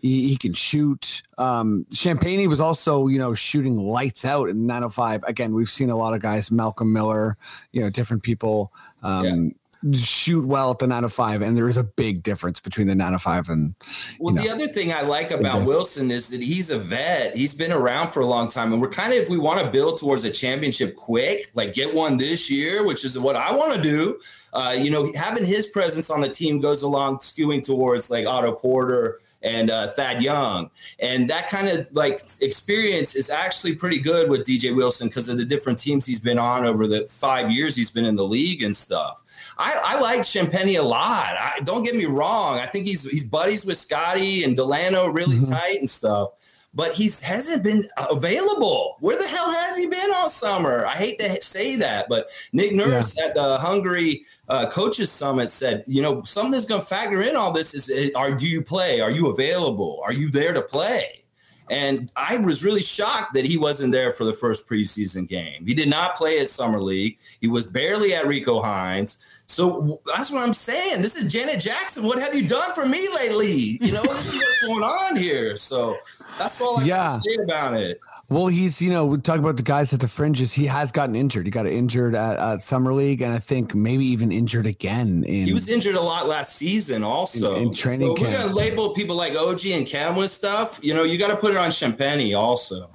He, 0.00 0.28
he 0.28 0.36
can 0.36 0.52
shoot. 0.52 1.22
Um, 1.38 1.86
Champagnie 1.90 2.48
was 2.48 2.60
also, 2.60 3.06
you 3.08 3.18
know, 3.18 3.34
shooting 3.34 3.78
lights 3.78 4.24
out 4.24 4.48
in 4.48 4.66
905. 4.66 5.24
Again, 5.24 5.54
we've 5.54 5.70
seen 5.70 5.90
a 5.90 5.96
lot 5.96 6.14
of 6.14 6.20
guys, 6.20 6.50
Malcolm 6.50 6.92
Miller, 6.92 7.36
you 7.72 7.80
know, 7.80 7.90
different 7.90 8.22
people 8.22 8.72
um, 9.02 9.54
shoot 9.92 10.46
well 10.46 10.70
at 10.70 10.78
the 10.78 10.86
nine 10.86 11.02
to 11.02 11.08
five, 11.08 11.42
And 11.42 11.56
there 11.56 11.68
is 11.68 11.76
a 11.76 11.82
big 11.82 12.22
difference 12.22 12.60
between 12.60 12.86
the 12.86 12.94
nine 12.94 13.12
to 13.12 13.18
five 13.18 13.48
and, 13.48 13.74
Well, 14.20 14.34
know. 14.34 14.42
the 14.42 14.48
other 14.50 14.68
thing 14.68 14.92
I 14.92 15.02
like 15.02 15.30
about 15.30 15.56
Okay. 15.56 15.64
Wilson 15.66 16.10
is 16.10 16.28
that 16.28 16.40
he's 16.40 16.70
a 16.70 16.78
vet. 16.78 17.36
He's 17.36 17.54
been 17.54 17.72
around 17.72 18.10
for 18.10 18.20
a 18.20 18.26
long 18.26 18.48
time. 18.48 18.72
And 18.72 18.80
we're 18.80 18.90
kind 18.90 19.12
of, 19.12 19.18
if 19.18 19.28
we 19.28 19.38
want 19.38 19.60
to 19.60 19.70
build 19.70 19.98
towards 19.98 20.24
a 20.24 20.30
championship 20.30 20.94
quick, 20.94 21.50
like 21.54 21.74
get 21.74 21.94
one 21.94 22.16
this 22.16 22.50
year, 22.50 22.86
which 22.86 23.04
is 23.04 23.18
what 23.18 23.34
I 23.36 23.52
want 23.54 23.74
to 23.74 23.82
do, 23.82 24.18
uh, 24.52 24.74
you 24.78 24.90
know, 24.90 25.10
having 25.16 25.44
his 25.44 25.66
presence 25.66 26.10
on 26.10 26.20
the 26.20 26.28
team 26.28 26.60
goes 26.60 26.82
along 26.82 27.18
skewing 27.18 27.62
towards 27.62 28.10
like 28.10 28.26
Otto 28.26 28.52
Porter 28.52 29.18
and 29.42 29.70
uh, 29.70 29.88
Thad 29.88 30.22
Young. 30.22 30.70
And 30.98 31.28
that 31.30 31.48
kind 31.48 31.68
of 31.68 31.88
like 31.92 32.22
experience 32.40 33.14
is 33.16 33.30
actually 33.30 33.74
pretty 33.74 33.98
good 34.00 34.30
with 34.30 34.46
DJ 34.46 34.74
Wilson 34.74 35.08
because 35.08 35.28
of 35.28 35.38
the 35.38 35.44
different 35.44 35.78
teams 35.78 36.06
he's 36.06 36.20
been 36.20 36.38
on 36.38 36.64
over 36.64 36.86
the 36.86 37.06
five 37.08 37.50
years 37.50 37.74
he's 37.76 37.90
been 37.90 38.04
in 38.04 38.16
the 38.16 38.24
league 38.24 38.62
and 38.62 38.74
stuff. 38.76 39.22
I, 39.58 39.78
I 39.82 40.00
like 40.00 40.20
Champagnie 40.20 40.78
a 40.78 40.82
lot. 40.82 41.34
I, 41.38 41.60
don't 41.64 41.82
get 41.82 41.94
me 41.96 42.04
wrong. 42.06 42.58
I 42.58 42.66
think 42.66 42.86
he's 42.86 43.08
he's 43.10 43.24
buddies 43.24 43.64
with 43.64 43.76
Scotty 43.78 44.44
and 44.44 44.54
Delano 44.56 45.06
really 45.06 45.36
Mhm. 45.38 45.50
tight 45.50 45.78
and 45.80 45.90
stuff. 45.90 46.30
But 46.74 46.94
he 46.94 47.04
hasn't 47.22 47.62
been 47.62 47.84
available. 48.10 48.96
Where 49.00 49.18
the 49.18 49.28
hell 49.28 49.52
has 49.52 49.76
he 49.76 49.88
been 49.88 50.10
all 50.14 50.30
summer? 50.30 50.86
I 50.86 50.92
hate 50.92 51.18
to 51.18 51.42
say 51.42 51.76
that, 51.76 52.08
but 52.08 52.28
Nick 52.54 52.72
Nurse 52.72 53.18
at 53.20 53.34
the 53.34 53.58
Hungary 53.58 54.24
uh, 54.48 54.70
Coaches 54.70 55.12
Summit 55.12 55.50
said, 55.50 55.84
you 55.86 56.00
know, 56.00 56.22
something 56.22 56.52
that's 56.52 56.64
going 56.64 56.80
to 56.80 56.86
factor 56.86 57.20
in 57.20 57.36
all 57.36 57.52
this 57.52 57.74
is, 57.74 57.90
is, 57.90 58.14
are 58.14 58.34
do 58.34 58.46
you 58.46 58.62
play? 58.62 59.02
Are 59.02 59.10
you 59.10 59.28
available? 59.28 60.00
Are 60.02 60.14
you 60.14 60.30
there 60.30 60.54
to 60.54 60.62
play? 60.62 61.22
And 61.70 62.10
I 62.16 62.36
was 62.36 62.64
really 62.64 62.82
shocked 62.82 63.34
that 63.34 63.46
he 63.46 63.56
wasn't 63.56 63.92
there 63.92 64.12
for 64.12 64.24
the 64.24 64.32
first 64.32 64.68
preseason 64.68 65.26
game. 65.26 65.64
He 65.64 65.74
did 65.74 65.88
not 65.88 66.16
play 66.16 66.38
at 66.38 66.50
Summer 66.50 66.80
League. 66.80 67.18
He 67.40 67.48
was 67.48 67.64
barely 67.64 68.14
at 68.14 68.26
Rico 68.26 68.60
Hines. 68.60 69.18
So 69.46 70.00
that's 70.06 70.30
what 70.30 70.42
I'm 70.42 70.52
saying. 70.52 71.02
This 71.02 71.16
is 71.16 71.32
Janet 71.32 71.60
Jackson. 71.60 72.04
What 72.04 72.18
have 72.18 72.34
you 72.34 72.46
done 72.46 72.74
for 72.74 72.84
me 72.84 73.08
lately? 73.14 73.78
You 73.80 73.92
know, 73.92 74.02
this 74.02 74.34
is 74.34 74.40
what's 74.40 74.66
going 74.66 74.82
on 74.84 75.16
here. 75.16 75.56
So 75.56 75.96
that's 76.38 76.60
all 76.60 76.80
I 76.80 76.84
Yeah. 76.84 77.16
say 77.16 77.36
about 77.42 77.74
it. 77.74 77.98
Well, 78.28 78.46
he's 78.46 78.80
you 78.80 78.88
know 78.88 79.04
we 79.04 79.18
talk 79.18 79.38
about 79.38 79.56
the 79.58 79.62
guys 79.62 79.92
at 79.92 80.00
the 80.00 80.08
fringes. 80.08 80.52
He 80.54 80.64
has 80.66 80.90
gotten 80.90 81.14
injured. 81.14 81.44
He 81.44 81.50
got 81.50 81.66
injured 81.66 82.14
at, 82.14 82.38
at 82.38 82.62
summer 82.62 82.94
league, 82.94 83.20
and 83.20 83.32
I 83.34 83.38
think 83.38 83.74
maybe 83.74 84.06
even 84.06 84.32
injured 84.32 84.64
again. 84.66 85.22
In 85.24 85.44
He 85.46 85.52
was 85.52 85.68
injured 85.68 85.96
a 85.96 86.00
lot 86.00 86.26
last 86.28 86.56
season, 86.56 87.02
also. 87.04 87.56
In- 87.56 87.64
in 87.64 87.74
training 87.74 88.08
so 88.08 88.14
if 88.16 88.22
We're 88.22 88.32
gonna 88.38 88.54
label 88.54 88.90
people 88.94 89.16
like 89.16 89.34
OG 89.36 89.66
and 89.72 89.86
Cam 89.86 90.16
with 90.16 90.30
stuff. 90.30 90.78
You 90.82 90.94
know, 90.94 91.02
you 91.02 91.18
got 91.18 91.28
to 91.28 91.36
put 91.36 91.50
it 91.50 91.58
on 91.58 91.68
Champagnie 91.70 92.34
also. 92.38 92.88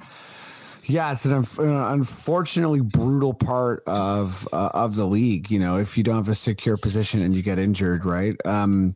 yeah, 0.86 1.12
it's 1.12 1.26
an 1.26 1.43
unf- 1.43 1.60
uh, 1.60 1.93
unfortunately 1.93 2.80
brutal 2.82 3.34
part 3.36 3.84
of 3.86 4.47
uh, 4.52 4.69
of 4.73 4.95
the 4.95 5.06
league. 5.06 5.52
You 5.52 5.60
know, 5.60 5.78
if 5.78 5.97
you 6.00 6.04
don't 6.04 6.15
have 6.15 6.30
a 6.30 6.34
secure 6.36 6.78
position 6.78 7.21
and 7.21 7.36
you 7.36 7.43
get 7.43 7.60
injured, 7.60 8.06
right? 8.06 8.36
Um, 8.43 8.95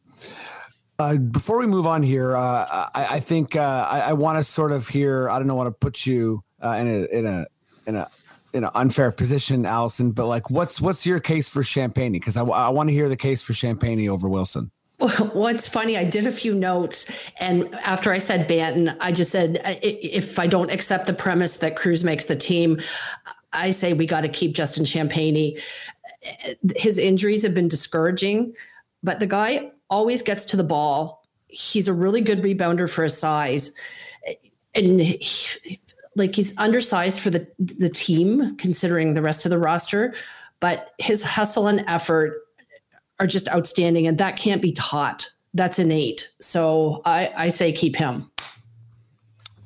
uh, 1.02 1.16
before 1.18 1.60
we 1.60 1.66
move 1.66 1.86
on 1.86 2.04
here, 2.04 2.36
uh, 2.36 2.90
I, 2.94 3.08
I 3.12 3.20
think 3.20 3.56
uh, 3.56 3.88
I, 3.90 4.00
I 4.02 4.14
want 4.14 4.38
to 4.38 4.44
sort 4.44 4.72
of 4.72 4.88
hear. 4.88 5.30
I 5.30 5.38
don't 5.40 5.48
know, 5.48 5.56
want 5.56 5.68
to 5.68 5.72
put 5.72 6.06
you 6.06 6.44
uh, 6.62 6.78
in 6.80 6.88
a 6.88 7.06
in 7.18 7.26
a 7.26 7.48
in 7.88 7.96
a 7.96 8.10
in 8.54 8.64
an 8.64 8.72
unfair 8.76 9.12
position, 9.12 9.66
Allison. 9.66 10.12
But 10.12 10.28
like, 10.28 10.50
what's 10.50 10.80
what's 10.82 11.06
your 11.06 11.20
case 11.20 11.48
for 11.50 11.62
Champagnie? 11.64 12.14
Because 12.14 12.38
I, 12.38 12.42
want 12.42 12.90
to 12.90 12.94
hear 12.94 13.10
the 13.10 13.18
case 13.18 13.42
for 13.42 13.54
Champagnie 13.54 14.10
over 14.10 14.30
Wilson. 14.30 14.72
Well, 15.00 15.10
what's 15.34 15.68
funny, 15.68 15.98
I 15.98 16.04
did 16.04 16.28
a 16.28 16.32
few 16.32 16.54
notes, 16.54 17.10
and 17.40 17.74
after 17.76 18.12
I 18.14 18.20
said 18.20 18.48
Banton, 18.48 18.96
I 19.00 19.12
just 19.12 19.32
said 19.32 19.62
I- 19.66 19.72
i- 19.72 20.00
if 20.02 20.38
I 20.38 20.48
don't 20.48 20.70
accept 20.72 21.08
the 21.08 21.14
premise 21.14 21.58
that 21.58 21.76
Cruz 21.76 22.04
makes 22.04 22.26
the 22.26 22.36
team, 22.36 22.80
I 23.54 23.72
say 23.72 23.94
we 23.94 24.06
got 24.06 24.22
to 24.22 24.30
keep 24.30 24.54
Justin 24.56 24.86
Champagnie. 24.86 25.60
His 26.76 26.98
injuries 27.00 27.42
have 27.44 27.54
been 27.56 27.68
discouraging, 27.68 28.54
but 29.02 29.20
the 29.20 29.26
guy 29.28 29.72
always 29.92 30.24
gets 30.24 30.46
to 30.46 30.58
the 30.58 30.64
ball. 30.64 31.24
He's 31.48 31.88
a 31.88 31.94
really 31.94 32.22
good 32.22 32.42
rebounder 32.42 32.90
for 32.90 33.04
his 33.04 33.16
size, 33.16 33.72
and 34.74 35.00
he, 35.00 35.80
like 36.16 36.34
he's 36.34 36.58
undersized 36.58 37.20
for 37.20 37.30
the 37.30 37.48
the 37.60 37.90
team 37.90 38.56
considering 38.58 39.14
the 39.14 39.22
rest 39.22 39.46
of 39.46 39.52
the 39.52 39.60
roster, 39.60 40.16
but 40.60 40.94
his 40.98 41.22
hustle 41.22 41.68
and 41.68 41.84
effort 41.88 42.42
are 43.20 43.28
just 43.28 43.48
outstanding 43.50 44.08
and 44.08 44.18
that 44.18 44.36
can't 44.36 44.64
be 44.64 44.72
taught 44.72 45.30
that's 45.54 45.78
innate 45.78 46.32
so 46.42 47.02
i 47.06 47.32
i 47.36 47.50
say 47.50 47.72
keep 47.72 47.96
him 47.96 48.32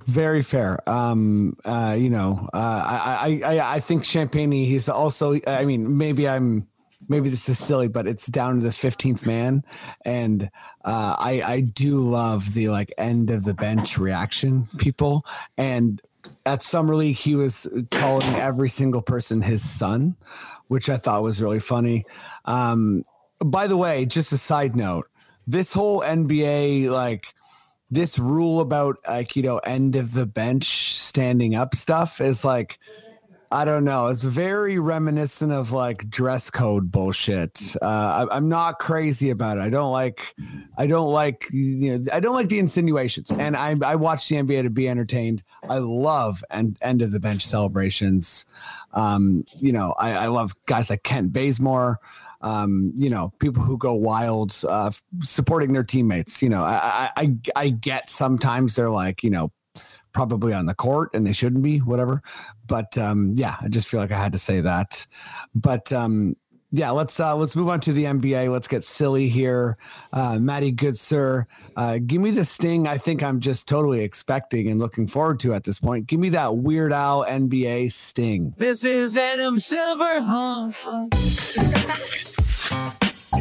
Very 0.05 0.43
fair. 0.43 0.87
Um, 0.87 1.57
uh, 1.65 1.95
you 1.97 2.11
know, 2.11 2.47
uh, 2.53 2.57
I, 2.85 3.41
I, 3.43 3.55
I, 3.55 3.75
I 3.75 3.79
think 3.79 4.03
Champagnie. 4.03 4.67
He's 4.67 4.87
also. 4.87 5.39
I 5.47 5.65
mean, 5.65 5.97
maybe 5.97 6.29
I'm. 6.29 6.67
Maybe 7.07 7.29
this 7.29 7.49
is 7.49 7.59
silly, 7.59 7.87
but 7.87 8.07
it's 8.07 8.27
down 8.27 8.59
to 8.59 8.63
the 8.63 8.71
fifteenth 8.71 9.25
man, 9.25 9.63
and 10.03 10.49
uh, 10.83 11.15
I, 11.17 11.41
I 11.43 11.59
do 11.61 12.09
love 12.09 12.53
the 12.53 12.69
like 12.69 12.93
end 12.97 13.29
of 13.29 13.43
the 13.43 13.53
bench 13.53 13.97
reaction 13.97 14.67
people. 14.77 15.25
And 15.57 16.01
at 16.45 16.63
summer 16.63 16.95
league, 16.95 17.15
he 17.15 17.35
was 17.35 17.67
calling 17.91 18.35
every 18.35 18.69
single 18.69 19.01
person 19.01 19.41
his 19.41 19.67
son, 19.67 20.15
which 20.67 20.89
I 20.89 20.97
thought 20.97 21.23
was 21.23 21.41
really 21.41 21.59
funny. 21.59 22.05
Um, 22.45 23.03
by 23.43 23.67
the 23.67 23.77
way, 23.77 24.05
just 24.05 24.31
a 24.31 24.37
side 24.37 24.75
note, 24.75 25.07
this 25.47 25.73
whole 25.73 26.01
NBA 26.01 26.89
like 26.89 27.33
this 27.91 28.17
rule 28.17 28.61
about 28.61 28.97
like 29.07 29.35
you 29.35 29.43
know 29.43 29.59
end 29.59 29.95
of 29.95 30.13
the 30.13 30.25
bench 30.25 30.95
standing 30.95 31.55
up 31.55 31.75
stuff 31.75 32.19
is 32.19 32.43
like 32.43 32.79
I 33.55 33.63
don't 33.63 33.85
know. 33.85 34.07
It's 34.07 34.21
very 34.21 34.79
reminiscent 34.79 35.53
of 35.53 35.71
like 35.71 36.09
dress 36.09 36.49
code 36.49 36.91
bullshit. 36.91 37.75
Uh, 37.81 38.27
I, 38.29 38.35
I'm 38.35 38.49
not 38.49 38.79
crazy 38.79 39.29
about 39.29 39.57
it. 39.57 39.61
I 39.61 39.69
don't 39.69 39.93
like. 39.93 40.35
I 40.77 40.87
don't 40.87 41.09
like. 41.09 41.47
You 41.51 41.99
know. 41.99 42.05
I 42.11 42.19
don't 42.19 42.35
like 42.35 42.49
the 42.49 42.59
insinuations. 42.59 43.31
And 43.31 43.55
I 43.55 43.77
I 43.81 43.95
watch 43.95 44.27
the 44.27 44.35
NBA 44.35 44.63
to 44.63 44.69
be 44.69 44.89
entertained. 44.89 45.41
I 45.69 45.77
love 45.77 46.43
and 46.49 46.77
end 46.81 47.01
of 47.01 47.13
the 47.13 47.21
bench 47.21 47.45
celebrations. 47.47 48.45
Um, 48.93 49.45
you 49.55 49.71
know, 49.71 49.95
I, 49.97 50.11
I 50.11 50.27
love 50.27 50.53
guys 50.65 50.89
like 50.89 51.03
Kent 51.03 51.31
Bazemore 51.31 51.99
um, 52.41 52.91
you 52.95 53.09
know, 53.09 53.33
people 53.39 53.63
who 53.63 53.75
go 53.75 53.93
wild, 53.93 54.55
uh, 54.69 54.91
supporting 55.21 55.73
their 55.73 55.83
teammates. 55.83 56.43
You 56.43 56.49
know, 56.49 56.63
I, 56.63 57.09
I, 57.17 57.35
I 57.55 57.69
get 57.69 58.09
sometimes 58.09 58.75
they're 58.75 58.91
like, 58.91 59.23
you 59.23 59.31
know, 59.31 59.51
probably 60.15 60.53
on 60.53 60.65
the 60.65 60.73
court 60.73 61.11
and 61.13 61.27
they 61.27 61.33
shouldn't 61.33 61.61
be, 61.61 61.77
whatever. 61.79 62.23
But 62.65 62.97
um, 62.97 63.33
yeah, 63.35 63.57
I 63.61 63.67
just 63.67 63.87
feel 63.87 63.99
like 63.99 64.11
I 64.11 64.17
had 64.17 64.31
to 64.31 64.39
say 64.39 64.61
that. 64.61 65.05
But 65.53 65.91
um, 65.93 66.37
yeah, 66.71 66.89
let's 66.89 67.19
uh, 67.19 67.35
let's 67.35 67.55
move 67.55 67.69
on 67.69 67.79
to 67.81 67.93
the 67.93 68.05
NBA. 68.05 68.51
Let's 68.51 68.67
get 68.67 68.83
silly 68.83 69.29
here. 69.29 69.77
Uh, 70.11 70.39
Matty 70.39 70.71
Goodsir, 70.73 71.45
uh, 71.75 71.99
give 72.03 72.21
me 72.21 72.31
the 72.31 72.45
sting. 72.45 72.87
I 72.87 72.97
think 72.97 73.21
I'm 73.21 73.39
just 73.39 73.67
totally 73.67 74.01
expecting 74.01 74.69
and 74.69 74.79
looking 74.79 75.05
forward 75.05 75.39
to 75.41 75.53
at 75.53 75.65
this 75.65 75.79
point. 75.79 76.07
Give 76.07 76.19
me 76.19 76.29
that 76.29 76.57
Weird 76.57 76.93
Al 76.93 77.23
NBA 77.23 77.91
sting. 77.91 78.55
This 78.57 78.83
is 78.83 79.15
Adam 79.15 79.57
Silverhawk. 79.57 81.13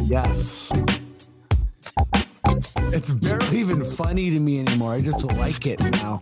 Yes. 0.07 0.71
It's 2.93 3.13
barely 3.15 3.59
even 3.59 3.83
funny 3.83 4.33
to 4.33 4.39
me 4.39 4.59
anymore. 4.59 4.93
I 4.93 5.01
just 5.01 5.25
like 5.33 5.65
it 5.67 5.79
now. 5.81 6.21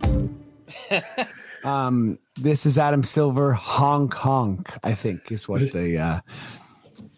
Um, 1.64 2.18
this 2.36 2.66
is 2.66 2.78
Adam 2.78 3.02
Silver, 3.02 3.52
honk 3.52 4.14
honk. 4.14 4.76
I 4.82 4.94
think 4.94 5.30
is 5.30 5.48
what 5.48 5.72
the 5.72 5.98
uh, 5.98 6.20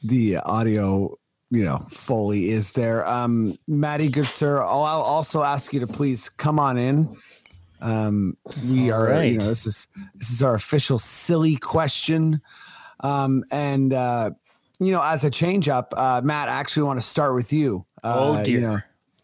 the 0.03 0.37
audio 0.39 1.19
you 1.51 1.65
know 1.65 1.87
foley 1.91 2.51
is 2.51 2.73
there. 2.73 3.07
Um, 3.07 3.59
Maddie, 3.67 4.09
good 4.09 4.29
sir. 4.29 4.63
I'll, 4.63 4.85
I'll 4.85 5.03
also 5.03 5.43
ask 5.43 5.73
you 5.73 5.81
to 5.81 5.87
please 5.87 6.29
come 6.29 6.59
on 6.59 6.77
in. 6.79 7.17
Um, 7.81 8.37
we 8.65 8.91
All 8.91 9.03
are, 9.03 9.25
you 9.25 9.39
know, 9.39 9.45
this 9.45 9.67
is 9.67 9.89
this 10.15 10.31
is 10.31 10.43
our 10.43 10.55
official 10.55 10.99
silly 10.99 11.57
question. 11.57 12.41
Um, 13.01 13.45
and 13.51 13.93
uh, 13.93 14.31
you 14.79 14.93
know, 14.93 15.03
as 15.03 15.25
a 15.25 15.31
change 15.31 15.69
up, 15.69 15.93
uh, 15.97 16.21
Matt, 16.25 16.49
I 16.49 16.53
actually 16.53 16.85
want 16.85 17.01
to 17.01 17.07
start 17.07 17.35
with 17.35 17.53
you. 17.53 17.85
Uh, 18.03 18.39
Oh, 18.39 18.45
dear. 18.45 18.55
You 18.55 18.61
know, 18.61 18.79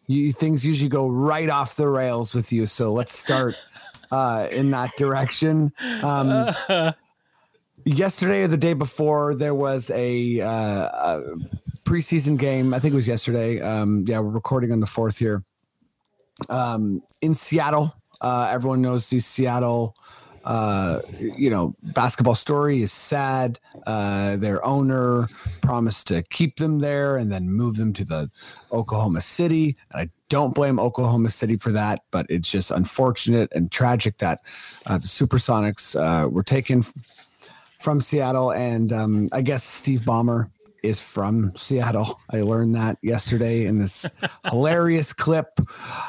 you 0.06 0.32
things 0.32 0.66
usually 0.66 0.88
go 0.90 1.08
right 1.08 1.48
off 1.48 1.76
the 1.76 1.88
rails 1.88 2.34
with 2.34 2.52
you, 2.52 2.66
so 2.66 2.92
let's 2.92 3.16
start 3.16 3.56
uh, 4.12 4.46
in 4.52 4.70
that 4.70 4.90
direction. 4.96 5.72
Um, 6.02 6.54
yesterday 7.84 8.42
or 8.42 8.48
the 8.48 8.56
day 8.56 8.74
before, 8.74 9.34
there 9.34 9.54
was 9.54 9.90
a, 9.90 10.40
uh, 10.40 10.48
a 10.48 11.22
preseason 11.84 12.38
game. 12.38 12.74
I 12.74 12.78
think 12.78 12.92
it 12.92 12.96
was 12.96 13.08
yesterday. 13.08 13.60
Um, 13.60 14.04
yeah, 14.06 14.20
we're 14.20 14.30
recording 14.30 14.72
on 14.72 14.80
the 14.80 14.86
fourth 14.86 15.18
here. 15.18 15.42
Um, 16.48 17.02
in 17.20 17.34
Seattle, 17.34 17.94
uh, 18.20 18.48
everyone 18.50 18.82
knows 18.82 19.08
the 19.08 19.20
Seattle, 19.20 19.94
uh, 20.44 21.00
you 21.18 21.50
know, 21.50 21.74
basketball 21.82 22.34
story 22.34 22.82
is 22.82 22.92
sad. 22.92 23.60
Uh, 23.86 24.36
their 24.36 24.64
owner 24.64 25.28
promised 25.60 26.08
to 26.08 26.22
keep 26.22 26.56
them 26.56 26.80
there 26.80 27.16
and 27.16 27.30
then 27.30 27.48
move 27.48 27.76
them 27.76 27.92
to 27.92 28.04
the 28.04 28.30
Oklahoma 28.72 29.20
City. 29.20 29.76
And 29.90 30.08
I 30.08 30.10
don't 30.28 30.54
blame 30.54 30.80
Oklahoma 30.80 31.30
City 31.30 31.56
for 31.56 31.72
that, 31.72 32.02
but 32.10 32.26
it's 32.28 32.50
just 32.50 32.70
unfortunate 32.70 33.52
and 33.54 33.70
tragic 33.70 34.18
that 34.18 34.40
uh, 34.86 34.98
the 34.98 35.06
Supersonics 35.06 35.94
uh, 35.94 36.28
were 36.28 36.42
taken 36.42 36.84
from 37.82 38.00
Seattle, 38.00 38.52
and 38.52 38.92
um, 38.92 39.28
I 39.32 39.42
guess 39.42 39.64
Steve 39.64 40.02
Ballmer 40.02 40.50
is 40.82 41.00
from 41.00 41.52
Seattle. 41.56 42.20
I 42.30 42.42
learned 42.42 42.74
that 42.74 42.98
yesterday 43.02 43.66
in 43.66 43.78
this 43.78 44.06
hilarious 44.44 45.12
clip 45.12 45.60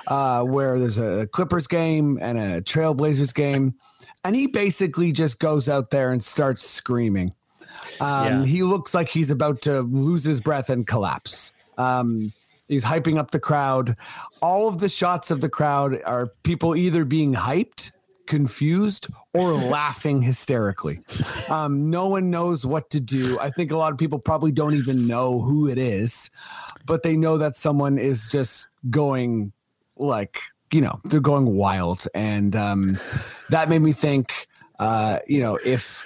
uh, 0.08 0.44
where 0.44 0.80
there's 0.80 0.98
a 0.98 1.28
Clippers 1.28 1.68
game 1.68 2.18
and 2.22 2.38
a 2.38 2.62
Trailblazers 2.62 3.34
game, 3.34 3.76
and 4.24 4.36
he 4.36 4.48
basically 4.48 5.12
just 5.12 5.40
goes 5.40 5.68
out 5.68 5.92
there 5.92 6.12
and 6.12 6.24
starts 6.24 6.68
screaming. 6.68 7.34
Um, 8.00 8.26
Yeah. 8.26 8.44
He 8.46 8.64
looks 8.64 8.94
like 8.94 9.10
he's 9.10 9.32
about 9.32 9.62
to 9.64 9.82
lose 9.82 10.24
his 10.24 10.40
breath 10.42 10.70
and 10.70 10.86
collapse. 10.88 11.54
Um, 11.78 12.34
he's 12.68 12.84
hyping 12.86 13.18
up 13.18 13.32
the 13.32 13.40
crowd. 13.40 13.96
All 14.42 14.68
of 14.68 14.80
the 14.80 14.90
shots 14.90 15.32
of 15.32 15.42
the 15.42 15.50
crowd 15.50 16.00
are 16.06 16.28
people 16.44 16.76
either 16.76 17.04
being 17.04 17.34
hyped, 17.34 17.92
confused, 18.26 19.08
or 19.34 19.54
laughing 19.78 20.22
hysterically. 20.22 21.02
Um, 21.50 21.90
no 21.90 22.08
one 22.08 22.30
knows 22.30 22.66
what 22.66 22.90
to 22.92 23.00
do. 23.00 23.40
I 23.40 23.50
think 23.50 23.72
a 23.72 23.78
lot 23.78 23.92
of 23.92 23.98
people 23.98 24.20
probably 24.20 24.52
don't 24.52 24.76
even 24.76 25.08
know 25.08 25.42
who 25.42 25.68
it 25.68 25.78
is, 25.78 26.30
but 26.86 27.04
they 27.04 27.18
know 27.18 27.38
that 27.40 27.56
someone 27.56 27.98
is 27.98 28.30
just 28.32 28.68
going 28.90 29.52
like, 29.98 30.40
you 30.74 30.82
know, 30.82 31.00
they're 31.06 31.20
going 31.20 31.56
wild. 31.56 32.08
And 32.14 32.56
um, 32.56 33.00
that 33.50 33.70
made 33.70 33.80
me 33.80 33.94
think, 33.94 34.48
uh, 34.80 35.20
you 35.28 35.40
know, 35.40 35.60
if 35.64 36.06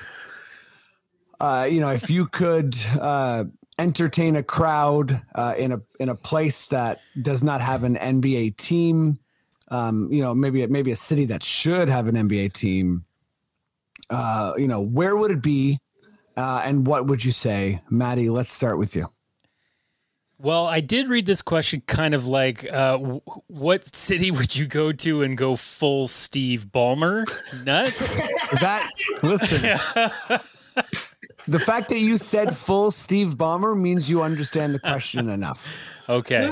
uh, 1.40 1.68
you 1.70 1.80
know, 1.80 1.92
if 1.92 2.10
you 2.10 2.26
could 2.28 2.76
uh, 3.00 3.46
entertain 3.78 4.36
a 4.36 4.44
crowd 4.44 5.22
uh, 5.36 5.54
in 5.58 5.72
a 5.72 5.82
in 6.00 6.10
a 6.10 6.16
place 6.16 6.68
that 6.68 7.00
does 7.22 7.44
not 7.44 7.62
have 7.62 7.84
an 7.84 7.96
NBA 7.96 8.58
team, 8.58 9.20
um, 9.70 10.12
you 10.12 10.22
know, 10.22 10.34
maybe 10.34 10.66
maybe 10.68 10.92
a 10.92 10.96
city 10.96 11.26
that 11.26 11.44
should 11.44 11.90
have 11.90 12.08
an 12.08 12.16
NBA 12.16 12.54
team, 12.54 13.06
uh, 14.10 14.54
you 14.58 14.68
know, 14.68 14.82
where 14.82 15.16
would 15.16 15.32
it 15.32 15.42
be, 15.42 15.80
uh, 16.36 16.62
and 16.64 16.88
what 16.88 17.06
would 17.08 17.24
you 17.24 17.32
say, 17.32 17.80
Maddie? 17.90 18.30
Let's 18.30 18.52
start 18.52 18.80
with 18.80 18.96
you. 18.96 19.08
Well, 20.40 20.68
I 20.68 20.82
did 20.82 21.08
read 21.08 21.26
this 21.26 21.42
question 21.42 21.82
kind 21.88 22.14
of 22.14 22.28
like, 22.28 22.64
uh, 22.72 22.98
w- 22.98 23.22
what 23.48 23.96
city 23.96 24.30
would 24.30 24.56
you 24.56 24.68
go 24.68 24.92
to 24.92 25.24
and 25.24 25.36
go 25.36 25.56
full 25.56 26.08
Steve 26.08 26.68
Ballmer 26.72 27.26
nuts? 27.64 28.18
That 28.62 28.88
listen. 29.24 30.40
The 31.50 31.60
fact 31.60 31.88
that 31.90 32.00
you 32.00 32.18
said 32.18 32.58
full 32.58 32.92
Steve 32.92 33.36
Ballmer 33.38 33.80
means 33.80 34.10
you 34.10 34.22
understand 34.22 34.76
the 34.76 34.80
question 34.80 35.30
enough. 35.30 35.66
Okay. 36.10 36.46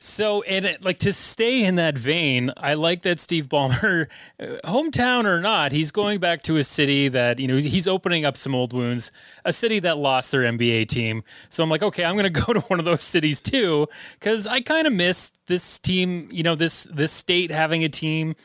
So, 0.00 0.42
and 0.42 0.64
it, 0.64 0.84
like 0.84 0.98
to 1.00 1.12
stay 1.12 1.64
in 1.64 1.74
that 1.76 1.98
vein, 1.98 2.52
I 2.56 2.74
like 2.74 3.02
that 3.02 3.18
Steve 3.18 3.48
Ballmer, 3.48 4.06
uh, 4.40 4.44
hometown 4.64 5.24
or 5.24 5.40
not, 5.40 5.72
he's 5.72 5.90
going 5.90 6.20
back 6.20 6.42
to 6.42 6.56
a 6.56 6.64
city 6.64 7.08
that, 7.08 7.40
you 7.40 7.48
know, 7.48 7.56
he's 7.56 7.88
opening 7.88 8.24
up 8.24 8.36
some 8.36 8.54
old 8.54 8.72
wounds, 8.72 9.10
a 9.44 9.52
city 9.52 9.80
that 9.80 9.98
lost 9.98 10.30
their 10.30 10.42
NBA 10.42 10.86
team. 10.86 11.24
So 11.48 11.64
I'm 11.64 11.70
like, 11.70 11.82
okay, 11.82 12.04
I'm 12.04 12.14
going 12.16 12.32
to 12.32 12.40
go 12.40 12.52
to 12.52 12.60
one 12.60 12.78
of 12.78 12.84
those 12.84 13.02
cities 13.02 13.40
too, 13.40 13.88
because 14.20 14.46
I 14.46 14.60
kind 14.60 14.86
of 14.86 14.92
miss 14.92 15.32
this 15.46 15.80
team, 15.80 16.28
you 16.30 16.44
know, 16.44 16.54
this, 16.54 16.84
this 16.84 17.10
state 17.10 17.50
having 17.50 17.82
a 17.82 17.88
team. 17.88 18.36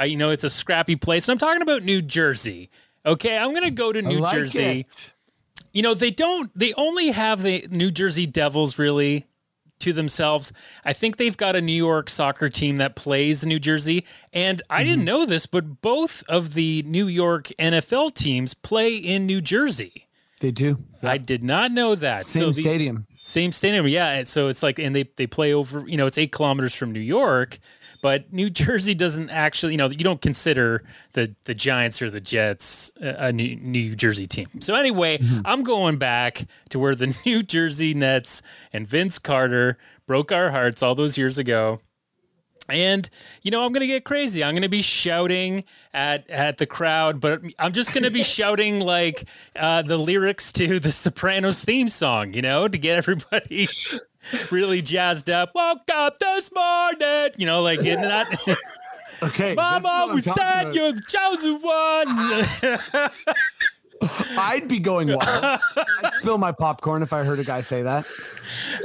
Uh, 0.00 0.04
you 0.04 0.16
know, 0.16 0.30
it's 0.30 0.44
a 0.44 0.50
scrappy 0.50 0.96
place. 0.96 1.28
And 1.28 1.34
I'm 1.34 1.38
talking 1.38 1.62
about 1.62 1.82
New 1.82 2.00
Jersey. 2.00 2.70
Okay. 3.04 3.36
I'm 3.36 3.50
going 3.50 3.64
to 3.64 3.70
go 3.70 3.92
to 3.92 4.02
New 4.02 4.20
like 4.20 4.32
Jersey 4.32 4.80
it. 4.80 5.12
you 5.72 5.82
know 5.82 5.94
they 5.94 6.10
don't 6.10 6.50
they 6.56 6.72
only 6.74 7.08
have 7.08 7.42
the 7.42 7.66
new 7.70 7.90
jersey 7.90 8.26
devils 8.26 8.78
really 8.78 9.26
to 9.82 9.92
themselves 9.92 10.52
i 10.84 10.92
think 10.92 11.16
they've 11.16 11.36
got 11.36 11.54
a 11.56 11.60
new 11.60 11.72
york 11.72 12.08
soccer 12.10 12.48
team 12.48 12.78
that 12.78 12.96
plays 12.96 13.42
in 13.44 13.48
new 13.48 13.58
jersey 13.58 14.04
and 14.32 14.62
i 14.70 14.80
Mm-hmm. 14.82 14.88
didn't 14.90 15.04
know 15.04 15.26
this 15.26 15.46
but 15.46 15.80
both 15.82 16.24
of 16.28 16.54
the 16.54 16.82
new 16.86 17.06
york 17.06 17.48
nfl 17.58 18.12
teams 18.14 18.54
play 18.54 18.94
in 18.96 19.26
new 19.26 19.40
jersey 19.40 20.06
They 20.40 20.50
do. 20.50 20.78
i 21.02 21.18
did 21.18 21.42
not 21.44 21.70
know 21.72 21.94
that 21.94 22.24
Same 22.26 22.42
so 22.42 22.46
the, 22.52 22.62
stadium. 22.62 23.06
same 23.14 23.52
stadium 23.52 23.86
yeah 23.88 24.22
so 24.24 24.48
it's 24.48 24.62
like 24.62 24.78
and 24.78 24.94
they 24.96 25.04
they 25.16 25.26
play 25.26 25.52
over 25.54 25.84
you 25.86 25.96
know 25.96 26.06
it's 26.06 26.18
eight 26.18 26.32
kilometers 26.32 26.74
from 26.74 26.92
new 26.92 27.00
york 27.00 27.58
but 28.02 28.32
New 28.32 28.50
Jersey 28.50 28.94
doesn't 28.94 29.30
actually, 29.30 29.72
you 29.72 29.78
know, 29.78 29.88
you 29.88 30.04
don't 30.04 30.20
consider 30.20 30.82
the 31.12 31.34
the 31.44 31.54
Giants 31.54 32.02
or 32.02 32.10
the 32.10 32.20
Jets 32.20 32.92
a 33.00 33.32
New, 33.32 33.56
New 33.56 33.94
Jersey 33.94 34.26
team. 34.26 34.46
So 34.60 34.74
anyway, 34.74 35.18
I'm 35.46 35.62
going 35.62 35.96
back 35.96 36.44
to 36.70 36.78
where 36.78 36.94
the 36.94 37.16
New 37.26 37.42
Jersey 37.42 37.94
Nets 37.94 38.42
and 38.72 38.86
Vince 38.86 39.18
Carter 39.18 39.78
broke 40.06 40.32
our 40.32 40.50
hearts 40.50 40.82
all 40.82 40.94
those 40.94 41.16
years 41.16 41.38
ago. 41.38 41.80
And 42.68 43.08
you 43.42 43.50
know, 43.50 43.64
I'm 43.64 43.72
gonna 43.72 43.86
get 43.86 44.04
crazy. 44.04 44.42
I'm 44.42 44.54
gonna 44.54 44.68
be 44.68 44.82
shouting 44.82 45.64
at 45.94 46.28
at 46.30 46.58
the 46.58 46.66
crowd, 46.66 47.20
but 47.20 47.42
I'm 47.58 47.72
just 47.72 47.94
gonna 47.94 48.10
be 48.10 48.22
shouting 48.24 48.80
like 48.80 49.24
uh, 49.56 49.82
the 49.82 49.96
lyrics 49.96 50.52
to 50.52 50.80
the 50.80 50.92
Sopranos 50.92 51.64
theme 51.64 51.88
song. 51.88 52.34
You 52.34 52.42
know, 52.42 52.68
to 52.68 52.78
get 52.78 52.98
everybody 52.98 53.68
really 54.50 54.82
jazzed 54.82 55.30
up. 55.30 55.54
Woke 55.54 55.88
up 55.92 56.18
this 56.18 56.52
morning. 56.52 57.30
You 57.36 57.46
know, 57.46 57.62
like 57.62 57.82
getting 57.82 58.02
that. 58.02 58.58
Okay. 59.22 59.54
Mama, 59.54 60.10
we 60.12 60.20
said 60.20 60.74
you're 60.74 60.90
the 60.92 61.00
chosen 61.02 61.60
one. 61.62 63.08
I'd 64.38 64.66
be 64.68 64.78
going 64.78 65.08
wild. 65.08 65.20
I'd 65.24 66.12
spill 66.14 66.38
my 66.38 66.52
popcorn 66.52 67.02
if 67.02 67.12
I 67.12 67.22
heard 67.22 67.38
a 67.38 67.44
guy 67.44 67.60
say 67.60 67.82
that. 67.82 68.06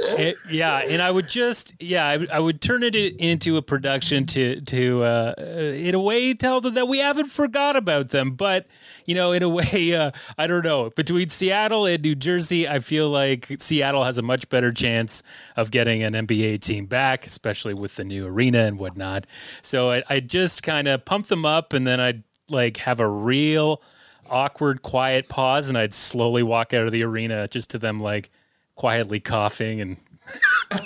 It- 0.00 0.36
yeah, 0.48 0.78
and 0.78 1.02
I 1.02 1.10
would 1.10 1.28
just 1.28 1.74
yeah, 1.80 2.06
I, 2.06 2.16
would- 2.16 2.30
I 2.30 2.38
would 2.40 2.60
turn 2.60 2.82
it 2.82 2.94
into 2.94 3.56
a 3.56 3.62
production 3.62 4.26
to 4.26 4.60
to 4.60 5.02
uh, 5.02 5.34
in 5.38 5.94
a 5.94 6.00
way 6.00 6.32
tell 6.34 6.60
them 6.60 6.74
that 6.74 6.86
we 6.88 6.98
haven't 6.98 7.26
forgot 7.26 7.74
about 7.76 8.10
them, 8.10 8.32
but 8.32 8.66
you 9.06 9.14
know, 9.14 9.32
in 9.32 9.42
a 9.42 9.48
way, 9.48 9.94
uh, 9.94 10.10
I 10.38 10.46
don't 10.46 10.64
know. 10.64 10.90
Between 10.90 11.28
Seattle 11.28 11.86
and 11.86 12.02
New 12.02 12.14
Jersey, 12.14 12.68
I 12.68 12.78
feel 12.78 13.10
like 13.10 13.48
Seattle 13.58 14.04
has 14.04 14.18
a 14.18 14.22
much 14.22 14.48
better 14.48 14.72
chance 14.72 15.22
of 15.56 15.70
getting 15.70 16.02
an 16.02 16.12
NBA 16.14 16.60
team 16.60 16.86
back, 16.86 17.26
especially 17.26 17.74
with 17.74 17.96
the 17.96 18.04
new 18.04 18.26
arena 18.26 18.60
and 18.60 18.78
whatnot. 18.78 19.26
So 19.62 19.90
I, 19.90 20.02
I 20.08 20.20
just 20.20 20.62
kind 20.62 20.86
of 20.86 21.04
pump 21.04 21.26
them 21.26 21.44
up, 21.44 21.72
and 21.72 21.86
then 21.86 21.98
I'd 22.00 22.22
like 22.48 22.76
have 22.78 23.00
a 23.00 23.08
real 23.08 23.82
awkward, 24.30 24.82
quiet 24.82 25.28
pause, 25.28 25.68
and 25.68 25.78
I'd 25.78 25.94
slowly 25.94 26.42
walk 26.42 26.74
out 26.74 26.86
of 26.86 26.92
the 26.92 27.02
arena 27.02 27.48
just 27.48 27.70
to 27.70 27.78
them 27.78 27.98
like 27.98 28.30
quietly 28.74 29.20
coughing 29.20 29.80
and 29.80 29.96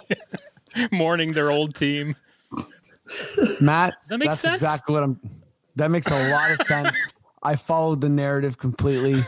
mourning 0.93 1.33
their 1.33 1.51
old 1.51 1.75
team. 1.75 2.17
Matt, 3.61 3.95
that 4.09 4.19
make 4.19 4.31
that's 4.31 4.41
sense? 4.41 4.57
exactly 4.57 4.95
what 4.95 5.03
I'm. 5.03 5.21
That 5.77 5.91
makes 5.91 6.07
a 6.07 6.31
lot 6.31 6.51
of 6.51 6.67
sense. 6.67 6.97
I 7.43 7.57
followed 7.57 8.01
the 8.01 8.09
narrative 8.09 8.59
completely. 8.59 9.23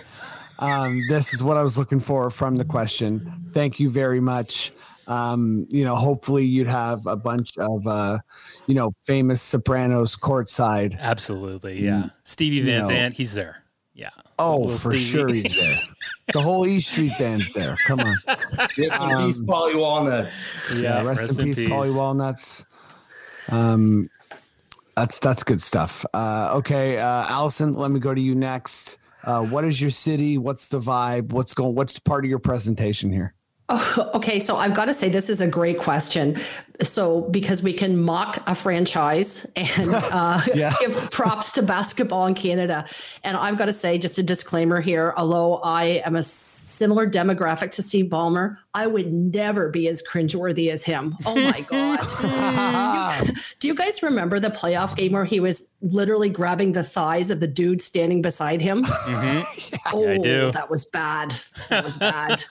Um, 0.59 1.03
this 1.09 1.35
is 1.35 1.43
what 1.43 1.57
I 1.57 1.63
was 1.63 1.77
looking 1.77 2.01
for 2.01 2.31
from 2.31 2.57
the 2.57 2.65
question. 2.65 3.49
Thank 3.51 3.81
you 3.81 3.91
very 3.91 4.21
much. 4.21 4.73
Um, 5.07 5.67
you 5.69 5.85
know, 5.85 5.97
hopefully 5.97 6.45
you'd 6.45 6.67
have 6.67 7.07
a 7.07 7.17
bunch 7.17 7.59
of, 7.59 7.87
uh, 7.87 8.19
you 8.67 8.75
know, 8.75 8.91
famous 9.03 9.43
Sopranos 9.43 10.17
courtside. 10.17 10.99
Absolutely, 10.99 11.85
yeah. 11.85 12.09
Stevie 12.23 12.61
Van. 12.61 12.85
Zandt, 12.85 13.15
he's 13.15 13.35
there. 13.35 13.64
Yeah. 14.39 14.45
Oh, 14.47 14.59
Little 14.59 14.79
for 14.79 14.91
Stevie. 14.93 15.05
sure 15.05 15.29
he's 15.33 15.57
there. 15.61 15.81
the 16.33 16.41
whole 16.41 16.67
E 16.67 16.81
Street 16.81 17.13
band's 17.19 17.53
there. 17.53 17.77
Come 17.87 18.01
on. 18.01 18.15
Yes, 18.77 18.97
some 18.99 19.11
Um, 19.11 19.27
peace, 19.27 19.43
Paulie 19.43 19.79
Walnuts. 19.79 20.45
Yeah, 20.75 21.03
rest, 21.05 21.39
in, 21.39 21.45
peace, 21.47 21.59
Paulie 21.61 21.97
Walnuts. 21.97 22.65
Um, 23.49 24.09
that's 24.97 25.19
that's 25.19 25.43
good 25.43 25.61
stuff. 25.61 26.05
Uh, 26.15 26.51
okay, 26.57 26.99
uh, 26.99 27.27
Allison, 27.29 27.75
let 27.75 27.91
me 27.91 28.01
go 28.01 28.15
to 28.15 28.21
you 28.21 28.35
next. 28.35 28.99
Uh, 29.25 29.43
what 29.43 29.65
is 29.65 29.81
your 29.81 29.91
city? 29.91 30.39
What's 30.39 30.69
the 30.69 30.81
vibe? 30.81 31.33
What's 31.33 31.55
going? 31.55 31.75
What's 31.75 31.99
part 31.99 32.25
of 32.25 32.31
your 32.31 32.39
presentation 32.39 33.13
here? 33.13 33.35
Oh, 33.69 34.11
okay, 34.15 34.41
so 34.41 34.57
I've 34.57 34.75
got 34.75 34.87
to 34.87 34.95
say 34.95 35.09
this 35.09 35.29
is 35.31 35.41
a 35.41 35.47
great 35.47 35.79
question. 35.79 36.41
So 36.83 37.23
because 37.31 37.63
we 37.63 37.73
can 37.73 37.97
mock 38.01 38.43
a 38.49 38.55
franchise 38.55 39.47
and 39.55 39.95
uh, 39.95 40.41
Yeah. 40.55 40.75
give 40.81 41.11
props 41.11 41.53
to 41.53 41.63
basketball 41.63 42.27
in 42.27 42.35
Canada, 42.35 42.87
and 43.23 43.37
I've 43.37 43.57
got 43.59 43.67
to 43.67 43.73
say 43.73 43.97
just 43.99 44.19
a 44.19 44.23
disclaimer 44.23 44.81
here. 44.81 45.15
Although 45.17 45.57
I 45.59 46.03
am 46.05 46.17
a 46.17 46.23
similar 46.23 47.09
demographic 47.09 47.71
to 47.73 47.83
Steve 47.83 48.07
Ballmer, 48.07 48.57
I 48.75 48.89
would 48.89 49.13
never 49.13 49.69
be 49.69 49.87
as 49.89 50.03
cringeworthy 50.03 50.71
as 50.73 50.83
him. 50.83 51.17
Oh 51.27 51.37
my 51.37 51.61
god! 51.61 53.33
Do 53.61 53.69
you 53.69 53.75
guys 53.75 54.03
remember 54.03 54.41
the 54.41 54.51
playoff 54.51 54.97
game 54.97 55.13
where 55.13 55.25
he 55.25 55.39
was 55.41 55.63
literally 55.83 56.31
grabbing 56.31 56.73
the 56.73 56.83
thighs 56.83 57.31
of 57.31 57.41
the 57.41 57.47
dude 57.47 57.83
standing 57.83 58.23
beside 58.23 58.61
him? 58.61 58.83
Mhm. 58.85 59.79
Oh, 59.93 60.03
Yeah, 60.03 60.11
I 60.13 60.19
do. 60.19 60.51
that 60.53 60.71
was 60.71 60.85
bad. 60.87 61.35
That 61.69 61.85
was 61.85 61.97
bad. 61.97 62.43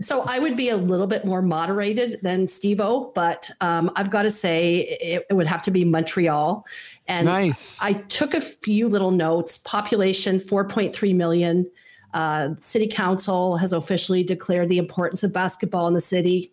so 0.00 0.22
I 0.22 0.38
would 0.38 0.56
be 0.56 0.70
a 0.70 0.76
little 0.76 1.06
bit 1.06 1.24
more 1.24 1.42
moderated 1.42 2.18
than 2.22 2.48
Steve 2.48 2.80
O, 2.80 3.12
but 3.14 3.50
um, 3.62 3.92
I've 3.94 4.10
got 4.10 4.22
to 4.22 4.30
say 4.30 4.98
it, 5.00 5.24
it 5.30 5.34
would 5.34 5.46
have 5.46 5.62
to 5.62 5.70
be 5.70 5.84
Montreal. 5.84 6.66
And 7.06 7.26
nice. 7.26 7.80
I 7.80 7.94
took 7.94 8.34
a 8.34 8.40
few 8.40 8.88
little 8.88 9.12
notes. 9.12 9.58
Population 9.58 10.38
4.3 10.38 11.14
million. 11.14 11.70
Uh, 12.12 12.50
city 12.58 12.88
council 12.88 13.56
has 13.56 13.72
officially 13.72 14.24
declared 14.24 14.68
the 14.68 14.78
importance 14.78 15.22
of 15.22 15.32
basketball 15.32 15.86
in 15.86 15.94
the 15.94 16.00
city. 16.00 16.52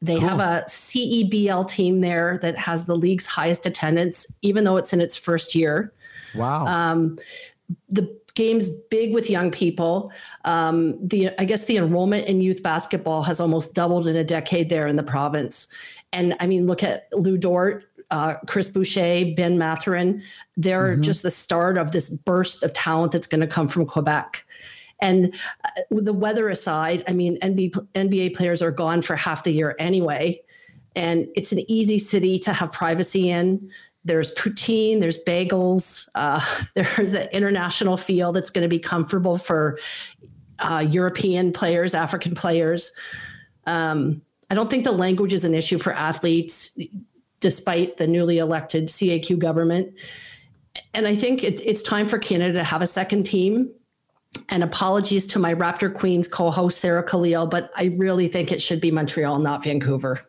They 0.00 0.18
have 0.20 0.38
a 0.38 0.64
CEBL 0.68 1.68
team 1.68 2.00
there 2.00 2.38
that 2.40 2.56
has 2.56 2.84
the 2.84 2.94
league's 2.94 3.26
highest 3.26 3.66
attendance, 3.66 4.26
even 4.40 4.62
though 4.62 4.76
it's 4.76 4.92
in 4.92 5.00
its 5.00 5.16
first 5.16 5.56
year. 5.56 5.92
wow. 6.36 6.66
Um, 6.66 7.18
the 7.88 8.16
game's 8.34 8.68
big 8.68 9.12
with 9.12 9.28
young 9.28 9.50
people. 9.50 10.12
Um, 10.44 10.96
the 11.06 11.30
I 11.40 11.44
guess 11.44 11.64
the 11.64 11.76
enrollment 11.76 12.26
in 12.28 12.40
youth 12.40 12.62
basketball 12.62 13.22
has 13.24 13.40
almost 13.40 13.74
doubled 13.74 14.06
in 14.06 14.16
a 14.16 14.24
decade 14.24 14.68
there 14.68 14.86
in 14.86 14.96
the 14.96 15.02
province. 15.02 15.66
And 16.12 16.36
I 16.40 16.46
mean, 16.46 16.66
look 16.66 16.82
at 16.82 17.08
Lu 17.12 17.38
Dort, 17.38 17.84
uh, 18.10 18.34
Chris 18.46 18.68
Boucher, 18.68 19.32
Ben 19.36 19.56
Mathurin. 19.58 20.22
They're 20.56 20.96
Mhm. 20.96 21.00
just 21.00 21.22
the 21.22 21.30
start 21.30 21.78
of 21.78 21.92
this 21.92 22.10
burst 22.10 22.62
of 22.62 22.72
talent 22.72 23.12
that's 23.12 23.26
going 23.26 23.40
to 23.40 23.46
come 23.46 23.68
from 23.68 23.86
Quebec. 23.86 24.44
And 25.00 25.34
uh, 25.64 25.70
the 25.90 26.12
weather 26.12 26.48
aside, 26.48 27.02
I 27.08 27.12
mean, 27.12 27.38
NBA, 27.42 27.72
NBA 27.94 28.36
players 28.36 28.62
are 28.62 28.70
gone 28.70 29.02
for 29.02 29.16
half 29.16 29.44
the 29.44 29.50
year 29.50 29.74
anyway. 29.78 30.40
And 30.94 31.26
it's 31.34 31.52
an 31.52 31.68
easy 31.70 31.98
city 31.98 32.38
to 32.40 32.52
have 32.52 32.70
privacy 32.70 33.30
in. 33.30 33.70
There's 34.04 34.32
poutine, 34.34 35.00
there's 35.00 35.18
bagels, 35.26 36.08
uh, 36.14 36.44
there's 36.74 37.14
an 37.14 37.28
international 37.32 37.96
feel 37.96 38.32
that's 38.32 38.50
going 38.50 38.62
to 38.62 38.68
be 38.68 38.78
comfortable 38.78 39.38
for 39.38 39.78
uh, 40.58 40.84
European 40.88 41.52
players, 41.52 41.94
African 41.94 42.34
players. 42.34 42.92
Um, 43.66 44.22
I 44.52 44.54
don't 44.54 44.68
think 44.68 44.84
the 44.84 44.92
language 44.92 45.32
is 45.32 45.46
an 45.46 45.54
issue 45.54 45.78
for 45.78 45.94
athletes, 45.94 46.78
despite 47.40 47.96
the 47.96 48.06
newly 48.06 48.36
elected 48.36 48.88
CAQ 48.88 49.38
government. 49.38 49.94
And 50.92 51.06
I 51.06 51.16
think 51.16 51.42
it, 51.42 51.58
it's 51.64 51.82
time 51.82 52.06
for 52.06 52.18
Canada 52.18 52.58
to 52.58 52.64
have 52.64 52.82
a 52.82 52.86
second 52.86 53.22
team. 53.22 53.70
And 54.50 54.62
apologies 54.62 55.26
to 55.28 55.38
my 55.38 55.54
Raptor 55.54 55.92
Queens 55.94 56.28
co 56.28 56.50
host, 56.50 56.80
Sarah 56.80 57.02
Khalil, 57.02 57.46
but 57.46 57.70
I 57.76 57.94
really 57.96 58.28
think 58.28 58.52
it 58.52 58.60
should 58.60 58.78
be 58.78 58.90
Montreal, 58.90 59.38
not 59.38 59.64
Vancouver. 59.64 60.20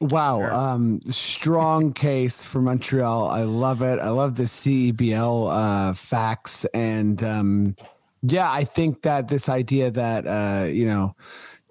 Wow. 0.00 0.50
Um, 0.50 1.02
strong 1.10 1.92
case 1.92 2.46
for 2.46 2.62
Montreal. 2.62 3.28
I 3.28 3.42
love 3.42 3.82
it. 3.82 3.98
I 3.98 4.08
love 4.08 4.36
the 4.36 4.44
CEBL 4.44 5.50
uh, 5.52 5.92
facts. 5.92 6.64
And 6.72 7.22
um, 7.22 7.76
yeah, 8.22 8.50
I 8.50 8.64
think 8.64 9.02
that 9.02 9.28
this 9.28 9.50
idea 9.50 9.90
that, 9.90 10.26
uh, 10.26 10.64
you 10.64 10.86
know, 10.86 11.14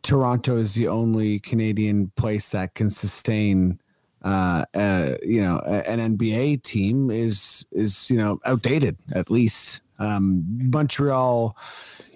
Toronto 0.04 0.58
is 0.58 0.76
the 0.76 0.88
only 0.88 1.40
Canadian 1.40 2.12
place 2.16 2.50
that 2.50 2.76
can 2.76 2.90
sustain, 2.90 3.80
uh, 4.24 4.66
uh, 4.74 5.16
you 5.24 5.42
know, 5.42 5.60
an 5.60 6.18
NBA 6.18 6.64
team 6.64 7.10
is, 7.12 7.66
is, 7.72 8.10
you 8.10 8.18
know, 8.18 8.40
outdated 8.46 8.98
at 9.12 9.30
least. 9.30 9.82
Um, 10.00 10.46
Montreal, 10.72 11.58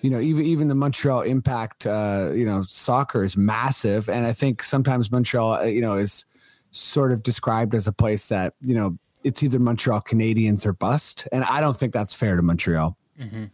you 0.02 0.10
know, 0.10 0.20
even 0.20 0.46
even 0.46 0.68
the 0.70 0.76
Montreal 0.76 1.22
Impact, 1.22 1.86
uh, 1.86 2.32
you 2.34 2.46
know, 2.46 2.64
soccer 2.68 3.26
is 3.26 3.36
massive, 3.36 4.10
and 4.10 4.26
I 4.26 4.32
think 4.32 4.64
sometimes 4.64 5.12
Montreal, 5.12 5.54
uh, 5.56 5.64
you 5.64 5.82
know, 5.82 5.96
is 5.96 6.26
sort 6.72 7.12
of 7.12 7.24
described 7.24 7.76
as 7.76 7.88
a 7.88 7.92
place 7.92 8.28
that 8.28 8.54
you 8.62 8.74
know 8.74 8.98
it's 9.24 9.44
either 9.44 9.60
Montreal 9.60 10.02
Canadiens 10.02 10.66
or 10.66 10.74
bust, 10.74 11.28
and 11.32 11.44
I 11.44 11.62
don't 11.62 11.76
think 11.78 11.94
that's 11.94 12.14
fair 12.14 12.36
to 12.36 12.42
Montreal. 12.42 12.98
Mhm. 13.20 13.50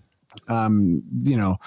Um, 0.47 1.03
you 1.23 1.37
know, 1.37 1.57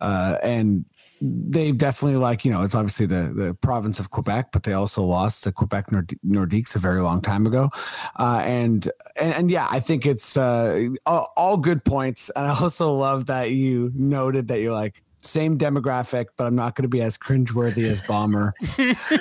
uh, 0.00 0.36
and 0.42 0.84
they 1.20 1.72
definitely 1.72 2.16
like 2.16 2.44
you 2.44 2.50
know 2.50 2.62
it's 2.62 2.74
obviously 2.74 3.06
the 3.06 3.32
the 3.34 3.54
province 3.54 3.98
of 4.00 4.10
Quebec, 4.10 4.50
but 4.52 4.62
they 4.62 4.72
also 4.72 5.02
lost 5.02 5.44
to 5.44 5.52
Quebec 5.52 5.92
Nord- 5.92 6.18
Nordiques 6.26 6.74
a 6.74 6.78
very 6.78 7.02
long 7.02 7.20
time 7.20 7.46
ago, 7.46 7.70
uh, 8.18 8.42
and, 8.44 8.90
and 9.16 9.34
and 9.34 9.50
yeah, 9.50 9.66
I 9.70 9.80
think 9.80 10.06
it's 10.06 10.36
uh, 10.36 10.88
all, 11.06 11.32
all 11.36 11.56
good 11.56 11.84
points. 11.84 12.30
And 12.34 12.46
I 12.46 12.58
also 12.58 12.92
love 12.92 13.26
that 13.26 13.50
you 13.50 13.92
noted 13.94 14.48
that 14.48 14.60
you're 14.60 14.72
like 14.72 15.02
same 15.22 15.58
demographic, 15.58 16.26
but 16.36 16.46
I'm 16.46 16.54
not 16.54 16.74
going 16.74 16.84
to 16.84 16.88
be 16.88 17.02
as 17.02 17.18
cringeworthy 17.18 17.84
as 17.84 18.00
Ballmer. 18.02 18.52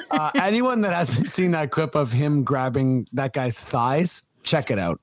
uh, 0.12 0.32
anyone 0.36 0.82
that 0.82 0.94
hasn't 0.94 1.30
seen 1.30 1.52
that 1.52 1.72
clip 1.72 1.96
of 1.96 2.12
him 2.12 2.44
grabbing 2.44 3.08
that 3.14 3.34
guy's 3.34 3.60
thighs, 3.60 4.24
check 4.44 4.72
it 4.72 4.80
out. 4.80 5.02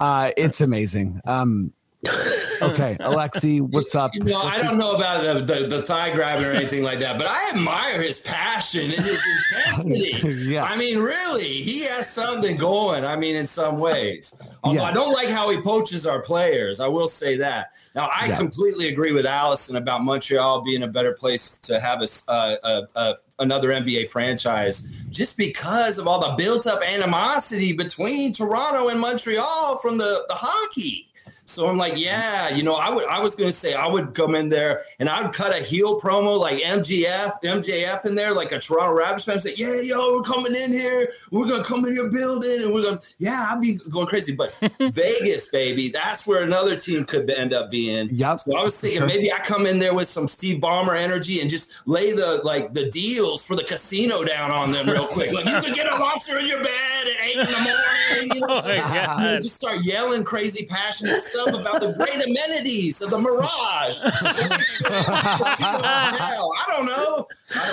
Uh, 0.00 0.32
it's 0.36 0.60
amazing. 0.60 1.20
Um, 1.24 1.72
okay, 2.06 2.96
Alexi, 3.00 3.60
what's 3.60 3.94
up? 3.94 4.14
You 4.14 4.24
know, 4.24 4.40
I 4.40 4.62
don't 4.62 4.78
know 4.78 4.92
about 4.94 5.22
the, 5.22 5.54
the, 5.54 5.66
the 5.66 5.82
thigh 5.82 6.12
grabbing 6.12 6.44
or 6.44 6.52
anything 6.52 6.82
like 6.82 7.00
that, 7.00 7.18
but 7.18 7.26
I 7.28 7.50
admire 7.54 8.02
his 8.02 8.20
passion 8.20 8.84
and 8.84 8.92
his 9.04 9.22
intensity. 9.54 10.38
Yeah. 10.48 10.64
I 10.64 10.76
mean, 10.76 10.98
really, 10.98 11.44
he 11.62 11.80
has 11.84 12.08
something 12.12 12.56
going. 12.56 13.04
I 13.04 13.16
mean, 13.16 13.34
in 13.36 13.46
some 13.46 13.78
ways. 13.78 14.36
Although 14.62 14.80
Yeah. 14.80 14.84
I 14.88 14.92
don't 14.92 15.12
like 15.12 15.28
how 15.28 15.50
he 15.50 15.60
poaches 15.60 16.06
our 16.06 16.22
players. 16.22 16.80
I 16.80 16.88
will 16.88 17.08
say 17.08 17.36
that. 17.36 17.72
Now, 17.94 18.08
I 18.12 18.26
Yeah. 18.28 18.36
completely 18.36 18.88
agree 18.88 19.12
with 19.12 19.26
Allison 19.26 19.76
about 19.76 20.04
Montreal 20.04 20.62
being 20.62 20.82
a 20.82 20.86
better 20.86 21.12
place 21.12 21.58
to 21.64 21.80
have 21.80 22.00
a, 22.00 22.04
s- 22.04 22.24
uh, 22.28 22.56
uh, 22.62 22.82
uh, 22.94 23.14
another 23.40 23.68
NBA 23.70 24.08
franchise 24.08 24.82
just 25.10 25.36
because 25.36 25.98
of 25.98 26.06
all 26.08 26.20
the 26.20 26.34
built 26.42 26.66
up 26.66 26.80
animosity 26.86 27.72
between 27.72 28.32
Toronto 28.32 28.88
and 28.88 29.00
Montreal 29.00 29.78
from 29.78 29.98
the, 29.98 30.24
the 30.28 30.34
hockey. 30.34 31.07
So 31.48 31.66
I'm 31.66 31.78
like, 31.78 31.94
yeah, 31.96 32.50
you 32.50 32.62
know, 32.62 32.74
I 32.74 32.90
would 32.94 33.06
I 33.08 33.20
was 33.22 33.34
gonna 33.34 33.50
say 33.50 33.72
I 33.72 33.88
would 33.88 34.14
come 34.14 34.34
in 34.34 34.50
there 34.50 34.82
and 34.98 35.08
I 35.08 35.22
would 35.22 35.32
cut 35.34 35.58
a 35.58 35.62
heel 35.62 35.98
promo 35.98 36.38
like 36.38 36.58
MGF, 36.62 37.42
MJF 37.42 38.04
in 38.04 38.14
there, 38.14 38.34
like 38.34 38.52
a 38.52 38.58
Toronto 38.58 38.94
Raptors 39.02 39.24
fan, 39.24 39.40
say, 39.40 39.52
Yeah, 39.56 39.80
yo, 39.80 40.14
we're 40.16 40.22
coming 40.22 40.54
in 40.54 40.70
here, 40.72 41.08
we're 41.30 41.48
gonna 41.48 41.64
come 41.64 41.86
in 41.86 41.94
your 41.94 42.10
building, 42.10 42.64
and 42.64 42.74
we're 42.74 42.82
gonna 42.82 43.00
yeah, 43.16 43.48
I'd 43.50 43.62
be 43.62 43.76
going 43.90 44.06
crazy. 44.06 44.34
But 44.34 44.52
Vegas, 44.78 45.46
baby, 45.50 45.88
that's 45.88 46.26
where 46.26 46.42
another 46.42 46.76
team 46.76 47.06
could 47.06 47.30
end 47.30 47.54
up 47.54 47.70
being. 47.70 48.10
Yep. 48.12 48.40
So 48.40 48.54
I 48.58 48.62
was 48.62 48.78
thinking 48.78 48.98
Sure. 49.00 49.06
maybe 49.06 49.32
I 49.32 49.38
come 49.38 49.64
in 49.64 49.78
there 49.78 49.94
with 49.94 50.08
some 50.08 50.28
Steve 50.28 50.60
Ballmer 50.60 50.98
energy 50.98 51.40
and 51.40 51.48
just 51.48 51.86
lay 51.88 52.12
the 52.12 52.42
like 52.44 52.74
the 52.74 52.90
deals 52.90 53.46
for 53.46 53.56
the 53.56 53.64
casino 53.64 54.22
down 54.22 54.50
on 54.50 54.70
them 54.72 54.86
real 54.86 55.06
quick. 55.06 55.32
Like 55.32 55.46
you 55.46 55.60
could 55.62 55.74
get 55.74 55.86
a 55.90 55.96
lobster 55.98 56.38
in 56.38 56.46
your 56.46 56.62
bed 56.62 57.06
at 57.06 57.24
eight 57.26 57.36
in 57.38 57.46
the 57.46 57.52
morning. 57.52 58.36
You 58.36 58.40
know, 58.42 58.46
Oh 58.50 58.68
you 58.68 59.22
know, 59.24 59.38
just 59.40 59.56
start 59.56 59.82
yelling 59.82 60.24
crazy, 60.24 60.66
passionate 60.66 61.22
stuff 61.22 61.37
about 61.46 61.80
the 61.80 61.92
great 61.92 62.16
amenities 62.24 63.00
of 63.00 63.10
the 63.10 63.18
Mirage. 63.18 64.00
I 64.04 65.70
don't 65.72 65.82
know. 65.82 66.52
I 66.56 66.64
don't 66.68 66.86
know. 66.86 67.28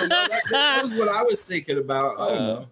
That, 0.08 0.42
that 0.50 0.82
was 0.82 0.94
what 0.94 1.08
I 1.08 1.22
was 1.22 1.44
thinking 1.44 1.78
about. 1.78 2.20
I 2.20 2.28
don't 2.28 2.46
know. 2.46 2.66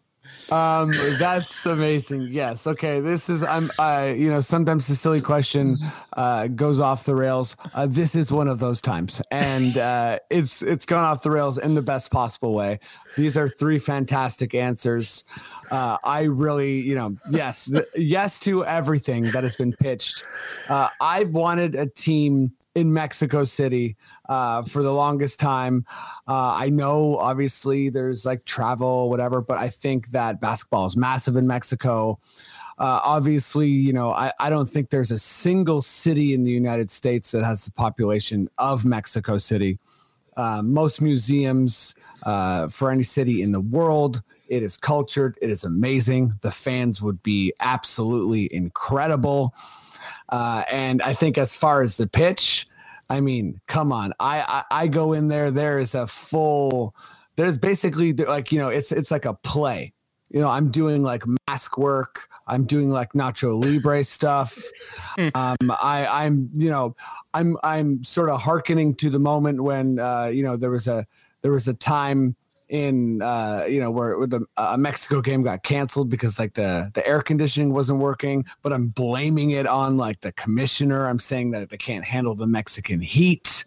Um, 0.51 0.91
that's 1.19 1.67
amazing. 1.67 2.29
Yes. 2.31 2.67
Okay. 2.67 3.01
This 3.01 3.29
is 3.29 3.43
I'm. 3.43 3.71
Uh, 3.79 4.13
you 4.17 4.31
know, 4.31 4.41
sometimes 4.41 4.87
the 4.87 4.97
silly 4.97 5.21
question 5.21 5.79
uh, 6.15 6.49
goes 6.49 6.81
off 6.81 7.05
the 7.05 7.15
rails. 7.15 7.57
Uh, 7.75 7.87
this 7.87 8.15
is 8.15 8.33
one 8.33 8.49
of 8.49 8.59
those 8.59 8.81
times, 8.81 9.23
and 9.31 9.77
uh, 9.79 10.19
it's 10.31 10.63
it's 10.63 10.87
gone 10.87 11.05
off 11.05 11.23
the 11.23 11.31
rails 11.31 11.59
in 11.59 11.75
the 11.75 11.83
best 11.83 12.11
possible 12.11 12.55
way. 12.55 12.81
These 13.17 13.37
are 13.37 13.49
three 13.49 13.79
fantastic 13.79 14.55
answers. 14.55 15.25
Uh, 15.71 15.99
I 16.05 16.23
really, 16.23 16.81
you 16.81 16.95
know, 16.95 17.17
yes, 17.31 17.67
th- 17.67 17.85
yes 17.97 18.39
to 18.41 18.65
everything 18.65 19.31
that 19.33 19.45
has 19.45 19.57
been 19.57 19.73
pitched. 19.73 20.25
Uh, 20.69 20.89
I've 21.01 21.31
wanted 21.31 21.75
a 21.75 21.87
team 21.87 22.53
in 22.75 22.93
Mexico 22.93 23.45
City 23.45 23.97
uh, 24.29 24.63
for 24.63 24.83
the 24.83 24.93
longest 24.93 25.39
time. 25.39 25.85
Uh, 26.27 26.55
I 26.55 26.71
know 26.71 27.17
obviously 27.19 27.89
there's 27.89 28.25
like 28.25 28.45
travel, 28.45 29.11
whatever, 29.11 29.41
but 29.41 29.59
I 29.59 29.69
think 29.69 30.09
that 30.09 30.41
basketball 30.41 30.87
is 30.87 30.97
massive 30.97 31.37
in 31.37 31.47
Mexico. 31.47 32.19
Uh, 32.77 33.01
obviously, 33.05 33.69
you 33.69 33.93
know, 33.93 34.11
I, 34.11 34.33
I 34.41 34.51
don't 34.51 34.69
think 34.69 34.91
there's 34.91 35.13
a 35.13 35.19
single 35.19 35.83
city 35.83 36.35
in 36.35 36.43
the 36.43 36.51
United 36.51 36.91
States 36.91 37.31
that 37.31 37.45
has 37.45 37.65
the 37.65 37.71
population 37.71 38.49
of 38.59 38.85
Mexico 38.85 39.39
City. 39.39 39.79
Uh, 40.37 40.61
most 40.63 41.01
museums 41.01 41.95
uh, 42.25 42.69
for 42.69 42.91
any 42.91 43.03
city 43.03 43.43
in 43.43 43.53
the 43.53 43.61
world, 43.61 44.23
it 44.49 44.63
is 44.63 44.77
cultured. 44.77 45.39
It 45.41 45.51
is 45.51 45.65
amazing. 45.65 46.35
The 46.43 46.51
fans 46.51 47.01
would 47.03 47.23
be 47.23 47.53
absolutely 47.61 48.53
incredible. 48.53 49.55
Uh, 50.29 50.65
and 50.71 51.03
I 51.03 51.15
think 51.15 51.39
as 51.39 51.55
far 51.55 51.83
as 51.83 51.97
the 51.97 52.07
pitch, 52.07 52.67
I 53.11 53.21
mean, 53.21 53.61
come 53.67 53.93
on. 53.93 54.13
I, 54.19 54.65
I 54.71 54.83
I 54.83 54.87
go 54.89 55.13
in 55.13 55.29
there. 55.29 55.51
There 55.51 55.79
is 55.79 55.95
a 55.95 56.07
full. 56.07 56.95
There's 57.37 57.59
basically 57.59 58.13
like 58.13 58.53
you 58.53 58.59
know, 58.59 58.69
it's 58.69 58.93
it's 58.93 59.11
like 59.11 59.25
a 59.25 59.35
play. 59.35 59.93
You 60.31 60.41
know, 60.41 60.51
I'm 60.51 60.71
doing 60.71 61.03
like 61.03 61.23
mask 61.49 61.79
work. 61.79 62.29
I'm 62.47 62.65
doing 62.65 62.91
like 62.91 63.13
Nacho 63.13 63.63
Libre 63.63 64.05
stuff. 64.05 64.63
um, 65.19 65.57
I 65.71 66.07
I'm 66.25 66.51
you 66.55 66.71
know, 66.71 66.97
I'm 67.35 67.57
I'm 67.63 68.03
sort 68.05 68.31
of 68.31 68.41
hearkening 68.41 68.95
to 68.97 69.11
the 69.11 69.19
moment 69.19 69.63
when 69.63 69.99
uh, 69.99 70.27
you 70.27 70.43
know 70.43 70.57
there 70.57 70.71
was 70.71 70.87
a 70.87 71.07
there 71.45 71.53
was 71.53 71.69
a 71.69 71.75
time 71.75 72.35
in 72.71 73.21
uh 73.21 73.67
you 73.69 73.79
know 73.79 73.91
where, 73.91 74.17
where 74.17 74.27
the 74.27 74.41
uh, 74.57 74.75
Mexico 74.79 75.21
game 75.21 75.43
got 75.43 75.63
canceled 75.63 76.09
because 76.09 76.39
like 76.39 76.55
the 76.55 76.91
the 76.95 77.07
air 77.07 77.21
conditioning 77.21 77.75
wasn't 77.75 77.99
working 77.99 78.47
but 78.63 78.73
I'm 78.73 78.89
blaming 78.89 79.51
it 79.51 79.67
on 79.67 79.99
like 79.99 80.23
the 80.23 80.33
commissioner. 80.33 81.07
I'm 81.07 81.19
saying 81.19 81.51
that 81.51 81.69
they 81.69 81.77
can't 81.77 82.07
handle 82.07 82.35
the 82.35 82.47
Mexican 82.47 83.03
heat. 83.03 83.67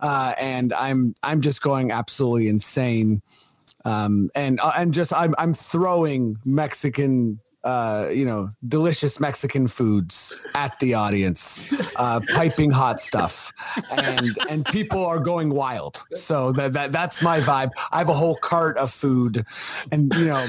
Uh 0.00 0.34
and 0.36 0.72
I'm 0.72 1.14
I'm 1.22 1.40
just 1.40 1.62
going 1.62 1.92
absolutely 1.92 2.48
insane. 2.48 3.22
Um 3.84 4.28
and 4.34 4.58
uh, 4.58 4.72
and 4.76 4.92
just 4.92 5.12
I'm 5.12 5.36
I'm 5.38 5.54
throwing 5.54 6.38
Mexican 6.44 7.38
uh, 7.64 8.08
you 8.12 8.24
know, 8.24 8.50
delicious 8.66 9.20
Mexican 9.20 9.68
foods 9.68 10.32
at 10.54 10.78
the 10.80 10.94
audience, 10.94 11.72
uh, 11.96 12.20
piping 12.34 12.70
hot 12.70 13.00
stuff, 13.00 13.52
and 13.90 14.36
and 14.48 14.66
people 14.66 15.04
are 15.04 15.20
going 15.20 15.50
wild. 15.50 16.02
So 16.12 16.52
that, 16.52 16.72
that 16.72 16.92
that's 16.92 17.22
my 17.22 17.40
vibe. 17.40 17.70
I 17.92 17.98
have 17.98 18.08
a 18.08 18.14
whole 18.14 18.34
cart 18.34 18.76
of 18.78 18.90
food, 18.90 19.46
and 19.92 20.12
you 20.14 20.26
know, 20.26 20.44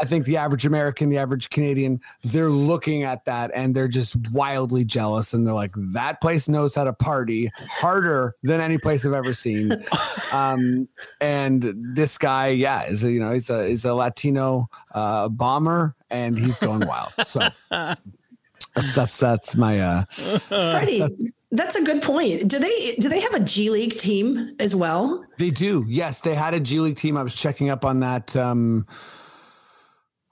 I 0.00 0.04
think 0.04 0.24
the 0.24 0.36
average 0.36 0.64
American, 0.64 1.08
the 1.08 1.18
average 1.18 1.50
Canadian, 1.50 2.00
they're 2.24 2.50
looking 2.50 3.02
at 3.02 3.24
that 3.24 3.50
and 3.54 3.74
they're 3.74 3.88
just 3.88 4.16
wildly 4.30 4.84
jealous, 4.84 5.32
and 5.32 5.46
they're 5.46 5.54
like, 5.54 5.74
that 5.76 6.20
place 6.20 6.48
knows 6.48 6.74
how 6.74 6.84
to 6.84 6.92
party 6.92 7.50
harder 7.68 8.36
than 8.42 8.60
any 8.60 8.78
place 8.78 9.04
I've 9.04 9.14
ever 9.14 9.34
seen. 9.34 9.72
Um, 10.32 10.88
and 11.20 11.74
this 11.94 12.16
guy, 12.16 12.48
yeah, 12.48 12.84
is 12.84 13.04
a, 13.04 13.12
you 13.12 13.20
know, 13.20 13.32
he's 13.32 13.50
a 13.50 13.68
he's 13.68 13.84
a 13.84 13.92
Latino 13.92 14.70
uh, 14.94 15.28
Ballmer, 15.28 15.92
and 16.12 16.38
he's 16.38 16.60
going 16.60 16.86
wild. 16.86 17.12
So 17.24 17.48
that's 18.94 19.18
that's 19.18 19.56
my 19.56 19.80
uh, 19.80 20.04
Freddie, 20.48 21.04
that's 21.50 21.74
a 21.76 21.82
good 21.82 22.02
point. 22.02 22.48
Do 22.48 22.58
they 22.58 22.94
do 22.96 23.08
they 23.08 23.20
have 23.20 23.34
a 23.34 23.40
G 23.40 23.70
League 23.70 23.98
team 23.98 24.54
as 24.60 24.74
well? 24.74 25.24
They 25.38 25.50
do. 25.50 25.84
Yes, 25.88 26.20
they 26.20 26.34
had 26.34 26.54
a 26.54 26.60
G 26.60 26.80
League 26.80 26.96
team. 26.96 27.16
I 27.16 27.22
was 27.22 27.34
checking 27.34 27.70
up 27.70 27.84
on 27.84 28.00
that. 28.00 28.36
Um, 28.36 28.86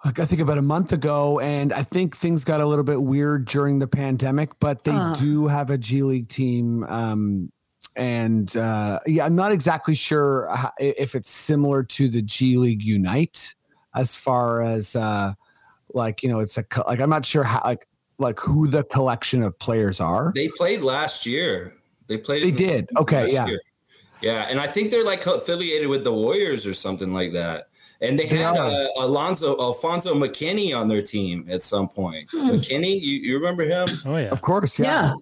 I 0.03 0.12
think 0.12 0.41
about 0.41 0.57
a 0.57 0.62
month 0.62 0.93
ago, 0.93 1.41
and 1.41 1.74
I 1.74 1.83
think 1.83 2.16
things 2.16 2.43
got 2.43 2.62
a 2.62 2.66
little 2.66 2.85
bit 2.85 3.03
weird 3.03 3.45
during 3.47 3.81
the 3.81 3.87
pandemic. 3.87 4.59
But 4.59 4.85
they 4.85 4.93
Ah. 4.93 5.14
do 5.14 5.47
have 5.49 5.68
a 5.68 5.76
G 5.76 6.03
League 6.03 6.28
team. 6.28 6.85
Um, 6.85 7.53
and 7.97 8.55
uh, 8.57 9.01
yeah, 9.07 9.26
I'm 9.26 9.35
not 9.37 9.53
exactly 9.53 9.95
sure 9.95 10.49
how, 10.55 10.70
if 10.78 11.14
it's 11.14 11.31
similar 11.31 11.83
to 11.83 12.09
the 12.09 12.22
G 12.22 12.57
League 12.57 12.87
Ignite 12.89 13.55
as 13.95 14.14
far 14.16 14.62
as 14.62 14.95
uh, 14.97 15.35
like 15.95 16.22
you 16.22 16.28
know, 16.28 16.41
it's 16.41 16.57
a 16.59 16.64
like 16.86 17.01
I'm 17.01 17.11
not 17.11 17.24
sure 17.26 17.45
how 17.45 17.61
like 17.64 17.86
like 18.18 18.38
who 18.41 18.66
the 18.66 18.84
collection 18.84 19.43
of 19.43 19.59
players 19.59 20.01
are. 20.01 20.32
They 20.34 20.49
played 20.49 20.80
last 20.82 21.26
year. 21.26 21.74
They 22.07 22.18
played. 22.18 22.43
They 22.43 22.49
in- 22.49 22.55
did. 22.57 22.88
Okay, 22.97 23.32
yeah. 23.32 23.47
year. 23.47 23.61
Yeah, 24.20 24.47
and 24.51 24.61
I 24.61 24.66
think 24.66 24.91
they're 24.91 25.05
like 25.05 25.24
affiliated 25.26 25.88
with 25.88 26.05
the 26.05 26.12
Warriors 26.12 26.66
or 26.66 26.74
something 26.74 27.12
like 27.14 27.32
that. 27.32 27.68
And 28.03 28.18
they, 28.18 28.26
They 28.26 28.36
had 28.38 28.57
are. 28.57 28.70
uh, 28.70 28.86
Alonzo 29.07 29.59
Alfonzo 29.61 30.14
McKinney 30.14 30.74
on 30.78 30.88
their 30.88 31.03
team 31.03 31.47
at 31.51 31.62
some 31.62 31.88
point. 31.88 32.28
Hmm. 32.30 32.51
McKinney, 32.51 33.01
you, 33.01 33.18
you 33.18 33.36
remember 33.36 33.64
him? 33.64 33.88
Oh 34.07 34.16
yeah. 34.16 34.28
Of 34.28 34.43
course, 34.43 34.78
Yeah. 34.78 34.86
yeah. 34.86 35.14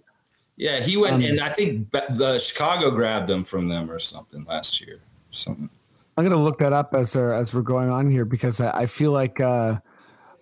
Yeah, 0.60 0.80
he 0.80 0.96
went, 0.96 1.14
Um, 1.14 1.22
and 1.22 1.40
I 1.40 1.50
think 1.50 1.88
the 1.92 2.36
Chicago 2.40 2.90
grabbed 2.90 3.28
them 3.28 3.44
from 3.44 3.68
them 3.68 3.88
or 3.88 4.00
something 4.00 4.44
last 4.48 4.80
year. 4.84 4.98
Something. 5.30 5.70
I'm 6.16 6.24
gonna 6.24 6.42
look 6.42 6.58
that 6.58 6.72
up 6.72 6.94
as 6.94 7.14
uh, 7.14 7.30
as 7.30 7.54
we're 7.54 7.62
going 7.62 7.90
on 7.90 8.10
here 8.10 8.24
because 8.24 8.60
I, 8.60 8.80
I 8.82 8.86
feel 8.86 9.12
like 9.12 9.38
uh, 9.40 9.78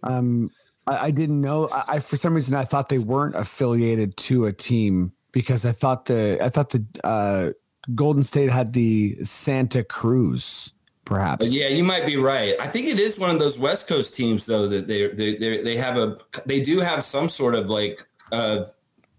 um, 0.02 0.50
I, 0.86 1.06
I 1.06 1.10
didn't 1.10 1.40
know. 1.40 1.68
I, 1.70 1.84
I 1.88 1.98
for 2.00 2.16
some 2.16 2.34
reason 2.34 2.54
I 2.54 2.64
thought 2.64 2.88
they 2.88 2.98
weren't 2.98 3.34
affiliated 3.34 4.16
to 4.18 4.46
a 4.46 4.52
team 4.52 5.12
because 5.32 5.64
I 5.64 5.72
thought 5.72 6.06
the 6.06 6.38
I 6.42 6.48
thought 6.48 6.70
the 6.70 6.84
uh, 7.04 7.50
Golden 7.94 8.22
State 8.22 8.50
had 8.50 8.72
the 8.72 9.16
Santa 9.22 9.84
Cruz 9.84 10.72
perhaps. 11.04 11.54
Yeah, 11.54 11.68
you 11.68 11.84
might 11.84 12.04
be 12.04 12.16
right. 12.16 12.54
I 12.60 12.66
think 12.66 12.88
it 12.88 12.98
is 12.98 13.18
one 13.18 13.30
of 13.30 13.38
those 13.38 13.58
West 13.58 13.88
Coast 13.88 14.14
teams 14.14 14.44
though 14.44 14.68
that 14.68 14.86
they 14.86 15.06
they 15.06 15.36
they, 15.36 15.62
they 15.62 15.76
have 15.76 15.96
a 15.96 16.16
they 16.44 16.60
do 16.60 16.80
have 16.80 17.04
some 17.04 17.30
sort 17.30 17.54
of 17.54 17.70
like 17.70 18.06
uh 18.32 18.64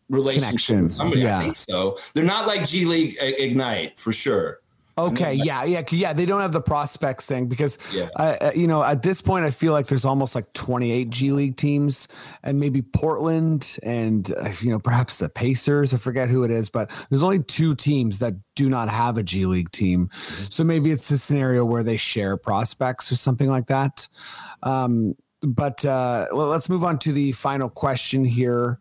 relationship 0.10 0.50
Connection, 0.50 0.82
with 0.84 0.92
somebody. 0.92 1.22
yeah. 1.22 1.40
I 1.40 1.42
think 1.42 1.56
so. 1.56 1.98
They're 2.14 2.24
not 2.24 2.46
like 2.48 2.68
G 2.68 2.86
League 2.86 3.16
uh, 3.22 3.26
Ignite 3.26 4.00
for 4.00 4.14
sure. 4.14 4.60
Okay, 4.98 5.34
yeah, 5.36 5.64
yeah, 5.64 5.84
yeah. 5.92 6.14
They 6.14 6.26
don't 6.26 6.42
have 6.42 6.52
the 6.54 6.62
prospects 6.62 7.26
thing 7.26 7.48
because, 7.48 7.78
Yeah. 7.94 8.10
uh, 8.16 8.52
you 8.56 8.66
know, 8.66 8.84
at 8.84 9.04
this 9.04 9.22
point, 9.22 9.46
I 9.46 9.52
feel 9.52 9.72
like 9.72 9.88
there's 9.88 10.06
almost 10.06 10.34
like 10.34 10.52
28 10.54 11.10
G 11.10 11.32
League 11.32 11.56
teams, 11.58 12.08
and 12.44 12.60
maybe 12.60 12.82
Portland, 12.82 13.78
and 13.84 14.32
uh, 14.32 14.50
you 14.60 14.72
know, 14.72 14.80
perhaps 14.80 15.18
the 15.18 15.30
Pacers. 15.30 15.94
I 15.94 15.98
forget 15.98 16.30
who 16.30 16.44
it 16.44 16.52
is, 16.52 16.70
but 16.70 16.90
there's 17.10 17.24
only 17.24 17.44
two 17.44 17.76
teams 17.76 18.20
that 18.20 18.34
do 18.56 18.70
not 18.70 18.90
have 18.90 19.18
a 19.18 19.24
G 19.24 19.46
League 19.46 19.72
team. 19.72 20.10
So 20.50 20.64
maybe 20.64 20.92
it's 20.92 21.12
a 21.12 21.18
scenario 21.18 21.64
where 21.64 21.84
they 21.84 21.98
share 21.98 22.36
prospects 22.38 23.12
or 23.12 23.16
something 23.18 23.50
like 23.50 23.68
that. 23.68 24.08
Um, 24.64 25.16
but 25.44 25.86
uh, 25.86 26.26
well, 26.32 26.48
let's 26.48 26.70
move 26.70 26.84
on 26.84 26.98
to 27.00 27.12
the 27.12 27.32
final 27.34 27.70
question 27.70 28.26
here. 28.26 28.80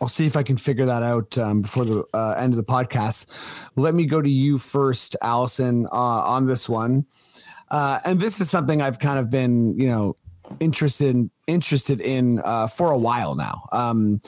I'll 0.00 0.08
see 0.08 0.26
if 0.26 0.36
I 0.36 0.42
can 0.42 0.56
figure 0.56 0.86
that 0.86 1.02
out 1.02 1.36
um, 1.36 1.62
before 1.62 1.84
the 1.84 2.04
uh, 2.14 2.34
end 2.38 2.52
of 2.52 2.56
the 2.56 2.64
podcast. 2.64 3.26
Let 3.76 3.94
me 3.94 4.06
go 4.06 4.22
to 4.22 4.30
you 4.30 4.58
first, 4.58 5.16
Allison, 5.20 5.86
uh, 5.86 5.90
on 5.90 6.46
this 6.46 6.68
one. 6.68 7.06
Uh, 7.70 8.00
and 8.04 8.18
this 8.18 8.40
is 8.40 8.50
something 8.50 8.80
I've 8.80 8.98
kind 8.98 9.18
of 9.18 9.30
been, 9.30 9.78
you 9.78 9.88
know, 9.88 10.16
interested 10.58 11.30
interested 11.46 12.00
in 12.00 12.40
uh, 12.40 12.66
for 12.66 12.90
a 12.90 12.98
while 12.98 13.34
now. 13.34 13.66
Um, 13.72 14.20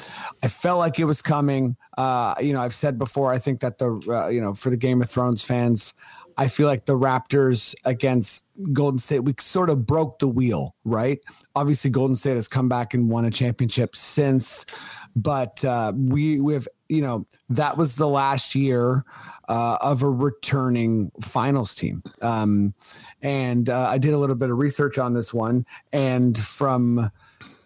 I 0.43 0.49
felt 0.49 0.79
like 0.79 0.99
it 0.99 1.05
was 1.05 1.23
coming. 1.23 1.77
Uh, 1.97 2.35
you 2.41 2.53
know, 2.53 2.61
I've 2.61 2.75
said 2.75 2.99
before. 2.99 3.33
I 3.33 3.39
think 3.39 3.61
that 3.61 3.79
the 3.79 4.01
uh, 4.09 4.29
you 4.29 4.41
know 4.41 4.55
for 4.55 4.71
the 4.71 4.77
Game 4.77 5.03
of 5.03 5.11
Thrones 5.11 5.43
fans, 5.43 5.95
I 6.37 6.49
feel 6.49 6.67
like 6.67 6.87
the 6.87 6.99
Raptors 6.99 7.75
against 7.85 8.45
Golden 8.73 8.99
State, 8.99 9.21
we 9.21 9.35
sort 9.39 9.71
of 9.71 9.87
broke 9.87 10.19
the 10.19 10.27
wheel, 10.29 10.75
right? 10.85 11.21
Obviously, 11.55 11.91
Golden 11.91 12.17
State 12.17 12.35
has 12.37 12.49
come 12.49 12.69
back 12.69 12.95
and 12.95 13.09
won 13.11 13.25
a 13.25 13.31
championship 13.31 13.95
since, 13.97 14.67
but 15.15 15.65
uh, 15.65 15.93
we 15.95 16.41
we 16.41 16.55
have 16.55 16.67
you 16.89 17.03
know 17.03 17.27
that 17.51 17.77
was 17.77 17.97
the 17.97 18.09
last 18.09 18.55
year 18.55 19.05
uh, 19.49 19.77
of 19.81 20.03
a 20.03 20.09
returning 20.09 21.11
finals 21.21 21.75
team. 21.75 22.03
Um, 22.21 22.75
and 23.21 23.69
uh, 23.69 23.89
I 23.89 23.99
did 23.99 24.15
a 24.15 24.19
little 24.19 24.37
bit 24.37 24.51
of 24.51 24.59
research 24.59 24.99
on 24.99 25.15
this 25.15 25.35
one, 25.35 25.67
and 25.93 26.39
from 26.39 27.11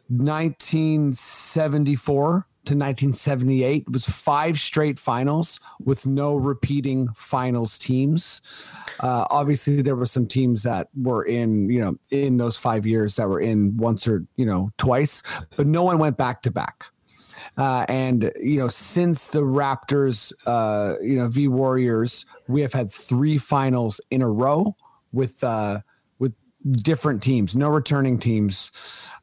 1974 0.09 2.47
to 2.67 2.75
1978 2.75 3.85
it 3.87 3.93
was 3.93 4.05
five 4.07 4.59
straight 4.59 4.99
finals 4.99 5.61
with 5.81 6.07
no 6.07 6.35
repeating 6.37 7.09
finals 7.15 7.79
teams. 7.79 8.43
Uh, 9.01 9.27
obviously 9.31 9.83
there 9.83 9.97
were 9.97 10.07
some 10.07 10.27
teams 10.27 10.63
that 10.63 10.89
were 10.95 11.23
in 11.23 11.71
you 11.71 11.81
know 11.81 11.97
in 12.11 12.37
those 12.37 12.57
five 12.57 12.85
years 12.85 13.17
that 13.17 13.29
were 13.29 13.41
in 13.41 13.77
once 13.77 14.07
or 14.09 14.25
you 14.37 14.47
know 14.47 14.71
twice 14.79 15.23
but 15.57 15.67
no 15.67 15.83
one 15.83 15.99
went 15.99 16.17
back 16.17 16.43
to 16.43 16.51
back. 16.51 16.87
Uh, 17.57 17.87
and 17.89 18.33
you 18.37 18.59
know 18.59 18.69
since 18.69 19.29
the 19.29 19.41
raptors 19.41 20.33
uh, 20.47 20.95
you 21.01 21.17
know 21.17 21.29
v 21.29 21.49
warriors 21.49 22.27
we 22.49 22.61
have 22.61 22.73
had 22.73 22.91
three 22.91 23.39
finals 23.39 24.01
in 24.11 24.23
a 24.23 24.29
row 24.29 24.77
with 25.13 25.43
uh, 25.45 25.81
different 26.71 27.23
teams 27.23 27.55
no 27.55 27.69
returning 27.69 28.19
teams 28.19 28.73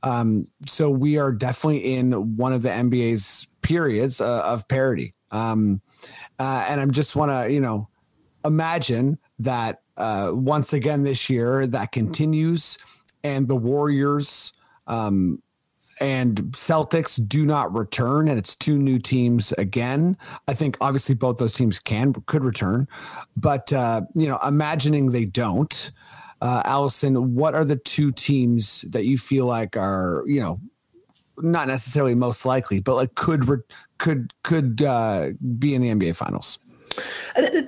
um, 0.03 0.47
so 0.67 0.89
we 0.89 1.17
are 1.17 1.31
definitely 1.31 1.95
in 1.95 2.35
one 2.35 2.51
of 2.51 2.61
the 2.61 2.69
NBA's 2.69 3.47
periods 3.61 4.21
uh, 4.21 4.41
of 4.43 4.67
parity. 4.67 5.15
Um, 5.31 5.81
uh, 6.37 6.65
and 6.67 6.79
I 6.79 6.85
just 6.87 7.15
want 7.15 7.31
to, 7.31 7.51
you 7.51 7.61
know, 7.61 7.87
imagine 8.45 9.17
that 9.39 9.81
uh, 9.97 10.31
once 10.33 10.73
again 10.73 11.03
this 11.03 11.29
year 11.29 11.65
that 11.65 11.91
continues 11.91 12.77
and 13.23 13.47
the 13.47 13.55
Warriors 13.55 14.51
um, 14.85 15.41
and 16.01 16.37
Celtics 16.51 17.25
do 17.25 17.45
not 17.45 17.73
return 17.73 18.27
and 18.27 18.37
it's 18.37 18.55
two 18.55 18.77
new 18.77 18.99
teams 18.99 19.53
again. 19.53 20.17
I 20.47 20.53
think 20.53 20.77
obviously 20.81 21.15
both 21.15 21.37
those 21.37 21.53
teams 21.53 21.79
can 21.79 22.13
could 22.25 22.43
return, 22.43 22.87
but 23.37 23.71
uh, 23.71 24.01
you 24.13 24.27
know, 24.27 24.39
imagining 24.45 25.11
they 25.11 25.25
don't. 25.25 25.91
Uh, 26.43 26.61
Allison, 26.65 27.35
what 27.35 27.55
are 27.55 27.63
the 27.63 27.77
two 27.77 28.11
teams 28.11 28.81
that 28.89 29.05
you 29.05 29.17
feel 29.17 29.45
like 29.45 29.77
are, 29.77 30.25
you 30.27 30.41
know, 30.41 30.59
not 31.37 31.69
necessarily 31.69 32.15
most 32.15 32.45
likely, 32.45 32.81
but 32.81 32.95
like 32.95 33.15
could 33.15 33.47
re- 33.47 33.63
could 33.97 34.33
could 34.43 34.81
uh, 34.81 35.29
be 35.57 35.73
in 35.73 35.81
the 35.81 35.87
NBA 35.87 36.17
Finals? 36.17 36.59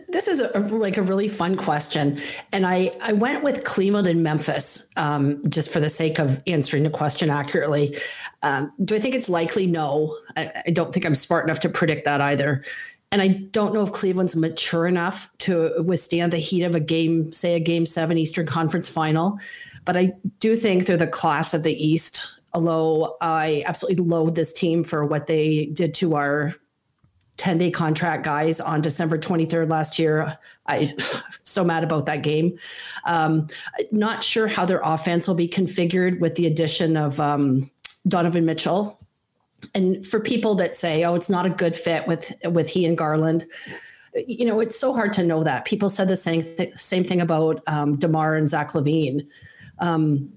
This 0.09 0.27
is 0.27 0.41
a, 0.41 0.59
like 0.59 0.97
a 0.97 1.01
really 1.01 1.29
fun 1.29 1.55
question, 1.55 2.21
and 2.51 2.67
I 2.67 2.91
I 3.01 3.13
went 3.13 3.45
with 3.45 3.63
Cleveland 3.63 4.07
and 4.07 4.21
Memphis 4.21 4.85
um, 4.97 5.41
just 5.47 5.69
for 5.69 5.79
the 5.79 5.89
sake 5.89 6.19
of 6.19 6.41
answering 6.45 6.83
the 6.83 6.89
question 6.89 7.29
accurately. 7.29 7.97
Um, 8.43 8.73
do 8.83 8.93
I 8.93 8.99
think 8.99 9.15
it's 9.15 9.29
likely? 9.29 9.67
No, 9.67 10.17
I, 10.35 10.63
I 10.67 10.71
don't 10.71 10.93
think 10.93 11.05
I'm 11.05 11.15
smart 11.15 11.45
enough 11.45 11.61
to 11.61 11.69
predict 11.69 12.03
that 12.05 12.19
either. 12.19 12.65
And 13.15 13.21
I 13.21 13.29
don't 13.29 13.73
know 13.73 13.81
if 13.81 13.93
Cleveland's 13.93 14.35
mature 14.35 14.85
enough 14.85 15.29
to 15.37 15.71
withstand 15.85 16.33
the 16.33 16.37
heat 16.37 16.63
of 16.63 16.75
a 16.75 16.81
game, 16.81 17.31
say 17.31 17.55
a 17.55 17.61
game 17.61 17.85
seven 17.85 18.17
Eastern 18.17 18.45
Conference 18.45 18.89
final. 18.89 19.39
But 19.85 19.95
I 19.95 20.11
do 20.41 20.57
think 20.57 20.85
they're 20.85 20.97
the 20.97 21.07
class 21.07 21.53
of 21.53 21.63
the 21.63 21.71
East. 21.73 22.33
Although 22.53 23.15
I 23.21 23.63
absolutely 23.67 24.03
loathe 24.03 24.35
this 24.35 24.51
team 24.51 24.83
for 24.83 25.05
what 25.05 25.27
they 25.27 25.67
did 25.67 25.93
to 25.93 26.15
our 26.15 26.55
10 27.37 27.57
day 27.57 27.71
contract 27.71 28.25
guys 28.25 28.59
on 28.59 28.81
December 28.81 29.17
23rd 29.17 29.69
last 29.69 29.97
year. 29.97 30.37
I'm 30.65 30.89
so 31.45 31.63
mad 31.63 31.85
about 31.85 32.07
that 32.07 32.21
game. 32.21 32.59
Um, 33.05 33.47
not 33.93 34.25
sure 34.25 34.47
how 34.47 34.65
their 34.65 34.81
offense 34.83 35.25
will 35.25 35.35
be 35.35 35.47
configured 35.47 36.19
with 36.19 36.35
the 36.35 36.47
addition 36.47 36.97
of 36.97 37.17
um, 37.21 37.71
Donovan 38.09 38.43
Mitchell. 38.43 38.99
And 39.73 40.05
for 40.05 40.19
people 40.19 40.55
that 40.55 40.75
say, 40.75 41.03
"Oh, 41.03 41.15
it's 41.15 41.29
not 41.29 41.45
a 41.45 41.49
good 41.49 41.75
fit 41.75 42.07
with 42.07 42.31
with 42.45 42.69
he 42.69 42.85
and 42.85 42.97
Garland," 42.97 43.45
you 44.15 44.45
know, 44.45 44.59
it's 44.59 44.79
so 44.79 44.93
hard 44.93 45.13
to 45.13 45.23
know 45.23 45.43
that. 45.43 45.65
People 45.65 45.89
said 45.89 46.07
the 46.07 46.15
same 46.15 46.43
th- 46.43 46.77
same 46.77 47.03
thing 47.03 47.21
about 47.21 47.63
um, 47.67 47.95
Demar 47.97 48.35
and 48.35 48.49
Zach 48.49 48.73
LaVine. 48.73 49.27
Um, 49.79 50.31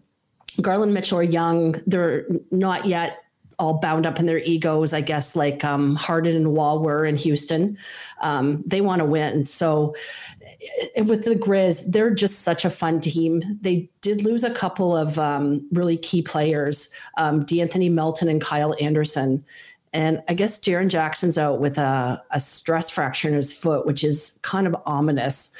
Garland 0.61 0.95
Mitchell 0.95 1.19
are 1.19 1.23
young; 1.23 1.81
they're 1.87 2.27
not 2.51 2.87
yet 2.87 3.19
all 3.59 3.75
bound 3.75 4.07
up 4.07 4.21
in 4.21 4.27
their 4.27 4.39
egos, 4.39 4.93
I 4.93 5.01
guess, 5.01 5.35
like 5.35 5.65
um, 5.65 5.97
Harden 5.97 6.37
and 6.37 6.53
Wall 6.53 6.81
were 6.81 7.05
in 7.05 7.17
Houston. 7.17 7.77
Um, 8.21 8.63
they 8.65 8.81
want 8.81 9.01
to 9.01 9.05
win. 9.05 9.45
So 9.45 9.97
with 11.05 11.25
the 11.25 11.35
Grizz, 11.35 11.85
they're 11.87 12.11
just 12.11 12.43
such 12.43 12.65
a 12.65 12.71
fun 12.71 13.01
team. 13.01 13.59
They 13.61 13.91
did 14.01 14.23
lose 14.23 14.45
a 14.45 14.51
couple 14.51 14.97
of 14.97 15.19
um, 15.19 15.67
really 15.73 15.97
key 15.97 16.23
players, 16.23 16.91
um, 17.17 17.45
De'Anthony 17.45 17.91
Melton 17.91 18.29
and 18.29 18.41
Kyle 18.41 18.75
Anderson. 18.81 19.45
And 19.93 20.23
I 20.29 20.35
guess 20.35 20.59
Jaren 20.59 20.89
Jackson's 20.89 21.39
out 21.39 21.61
with 21.61 21.79
a, 21.79 22.23
a 22.31 22.41
stress 22.41 22.91
fracture 22.91 23.29
in 23.29 23.35
his 23.35 23.53
foot, 23.53 23.87
which 23.87 24.05
is 24.05 24.39
kind 24.43 24.67
of 24.67 24.77
ominous. 24.85 25.51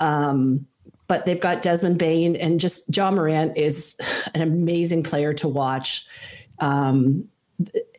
Um, 0.00 0.66
but 1.06 1.24
they've 1.24 1.40
got 1.40 1.62
Desmond 1.62 1.98
Bane 1.98 2.36
and 2.36 2.60
just 2.60 2.82
Ja 2.94 3.10
Morant 3.10 3.56
is 3.56 3.96
an 4.34 4.42
amazing 4.42 5.02
player 5.02 5.32
to 5.34 5.48
watch. 5.48 6.04
Um, 6.58 7.28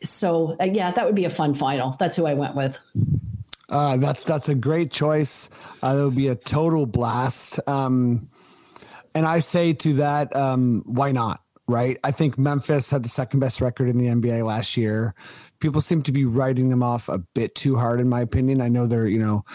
so 0.04 0.56
uh, 0.60 0.66
yeah, 0.66 0.92
that 0.92 1.06
would 1.06 1.16
be 1.16 1.26
a 1.26 1.30
fun 1.30 1.54
final. 1.54 1.96
That's 2.00 2.16
who 2.16 2.26
I 2.26 2.34
went 2.34 2.56
with. 2.56 2.80
Uh, 3.70 3.98
that's 3.98 4.24
that's 4.24 4.50
a 4.50 4.56
great 4.56 4.92
choice. 4.92 5.50
Uh, 5.82 5.96
that 5.96 6.04
would 6.04 6.16
be 6.16 6.28
a 6.28 6.36
total 6.36 6.86
blast. 6.86 7.60
Um, 7.68 8.30
and 9.14 9.26
I 9.26 9.40
say 9.40 9.74
to 9.74 9.94
that, 9.96 10.36
um, 10.36 10.84
why 10.86 11.12
not? 11.12 11.42
Right? 11.68 12.00
I 12.04 12.12
think 12.12 12.38
Memphis 12.38 12.90
had 12.90 13.04
the 13.04 13.10
second 13.10 13.42
best 13.42 13.62
record 13.62 13.90
in 13.90 13.98
the 13.98 14.08
NBA 14.08 14.44
last 14.44 14.76
year. 14.76 15.14
People 15.60 15.82
seem 15.82 16.02
to 16.04 16.12
be 16.12 16.26
writing 16.26 16.70
them 16.70 16.82
off 16.82 17.10
a 17.10 17.20
bit 17.20 17.54
too 17.54 17.76
hard, 17.76 18.02
in 18.02 18.10
my 18.10 18.22
opinion. 18.22 18.60
I 18.60 18.70
know 18.70 18.88
they're 18.88 19.08
you 19.08 19.20
know 19.20 19.46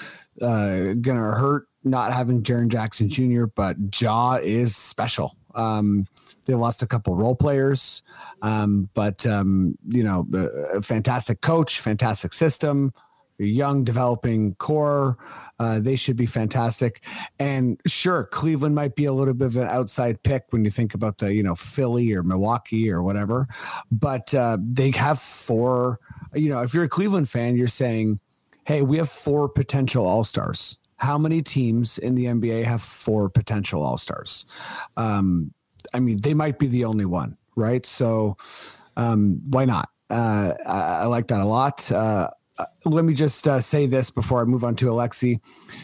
uh, 0.41 0.95
gonna 1.01 1.33
hurt 1.33 1.67
not 1.83 2.12
having 2.12 2.43
Jaren 2.43 2.69
Jackson 2.69 3.09
Jr., 3.09 3.47
but 3.47 3.77
Ja 4.01 4.39
is 4.43 4.77
special. 4.77 5.37
Um, 5.55 6.07
they 6.47 6.55
lost 6.55 6.83
a 6.83 6.87
couple 6.87 7.15
role 7.17 7.37
players, 7.37 8.03
um, 8.43 8.89
but 8.95 9.27
um, 9.27 9.77
you 9.89 10.03
know, 10.03 10.27
a 10.75 10.83
fantastic 10.83 11.41
coach, 11.41 11.81
fantastic 11.81 12.33
system, 12.33 12.93
young 13.39 13.85
developing 13.85 14.55
core. 14.57 15.16
Uh, 15.59 15.78
they 15.78 15.97
should 15.97 16.16
be 16.16 16.26
fantastic. 16.26 17.05
And 17.39 17.80
sure, 17.87 18.24
Cleveland 18.24 18.74
might 18.74 18.97
be 18.97 19.05
a 19.05 19.12
little 19.12 19.35
bit 19.35 19.47
of 19.47 19.57
an 19.57 19.68
outside 19.68 20.22
pick 20.22 20.45
when 20.51 20.64
you 20.64 20.70
think 20.70 20.95
about 20.95 21.18
the, 21.18 21.32
you 21.32 21.43
know, 21.43 21.55
Philly 21.55 22.12
or 22.12 22.22
Milwaukee 22.22 22.91
or 22.91 23.03
whatever. 23.03 23.47
But 23.91 24.35
uh, 24.35 24.59
they 24.61 24.91
have 24.93 25.20
four, 25.20 26.01
you 26.35 26.49
know, 26.49 26.62
if 26.62 26.74
you're 26.74 26.85
a 26.85 26.89
Cleveland 26.89 27.28
fan, 27.28 27.57
you're 27.57 27.68
saying, 27.68 28.18
hey, 28.66 28.82
we 28.82 28.97
have 28.97 29.11
four 29.11 29.49
potential 29.49 30.07
all 30.07 30.24
stars. 30.24 30.78
How 30.97 31.18
many 31.18 31.43
teams 31.43 31.99
in 31.99 32.14
the 32.14 32.24
NBA 32.26 32.64
have 32.64 32.82
four 32.82 33.28
potential 33.28 33.82
all 33.82 33.99
stars? 33.99 34.47
Um, 34.97 35.53
I 35.93 36.01
mean, 36.01 36.20
they 36.20 36.35
might 36.35 36.59
be 36.59 36.66
the 36.66 36.85
only 36.85 37.05
one, 37.05 37.37
right? 37.57 37.85
So 37.85 38.37
um, 38.97 39.41
why 39.49 39.64
not? 39.66 39.91
Uh, 40.11 40.55
I, 40.66 40.80
I, 40.80 41.05
like 41.07 41.28
that 41.28 41.41
a 41.41 41.45
lot. 41.45 41.91
Uh, 42.59 42.63
uh, 42.63 42.91
let 42.91 43.05
me 43.05 43.15
just 43.15 43.47
uh, 43.49 43.61
say 43.61 43.87
this 43.87 44.11
before 44.11 44.41
I 44.41 44.45
move 44.45 44.65
on 44.65 44.77
to 44.77 44.87
Alexi. 44.87 45.41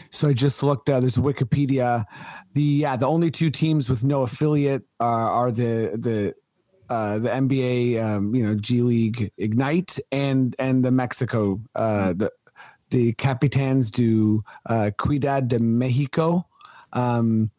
So 0.09 0.29
I 0.29 0.33
just 0.33 0.63
looked. 0.63 0.89
Uh, 0.89 0.99
there's 0.99 1.17
Wikipedia. 1.17 2.05
The 2.53 2.61
yeah, 2.61 2.95
the 2.95 3.07
only 3.07 3.31
two 3.31 3.49
teams 3.49 3.89
with 3.89 4.03
no 4.03 4.23
affiliate 4.23 4.83
are, 4.99 5.29
are 5.29 5.51
the 5.51 5.97
the 5.97 6.33
uh, 6.91 7.19
the 7.19 7.29
NBA, 7.29 8.03
um, 8.03 8.35
you 8.35 8.45
know, 8.45 8.55
G 8.55 8.81
League 8.81 9.31
Ignite 9.37 9.97
and 10.11 10.55
and 10.59 10.83
the 10.83 10.91
Mexico 10.91 11.61
uh, 11.73 12.13
the 12.13 12.31
the 12.89 13.13
Capitanes 13.13 13.89
do 13.89 14.43
uh, 14.65 14.91
Ciudad 15.01 15.47
de 15.47 15.59
Mexico. 15.59 16.47
Um, 16.93 17.51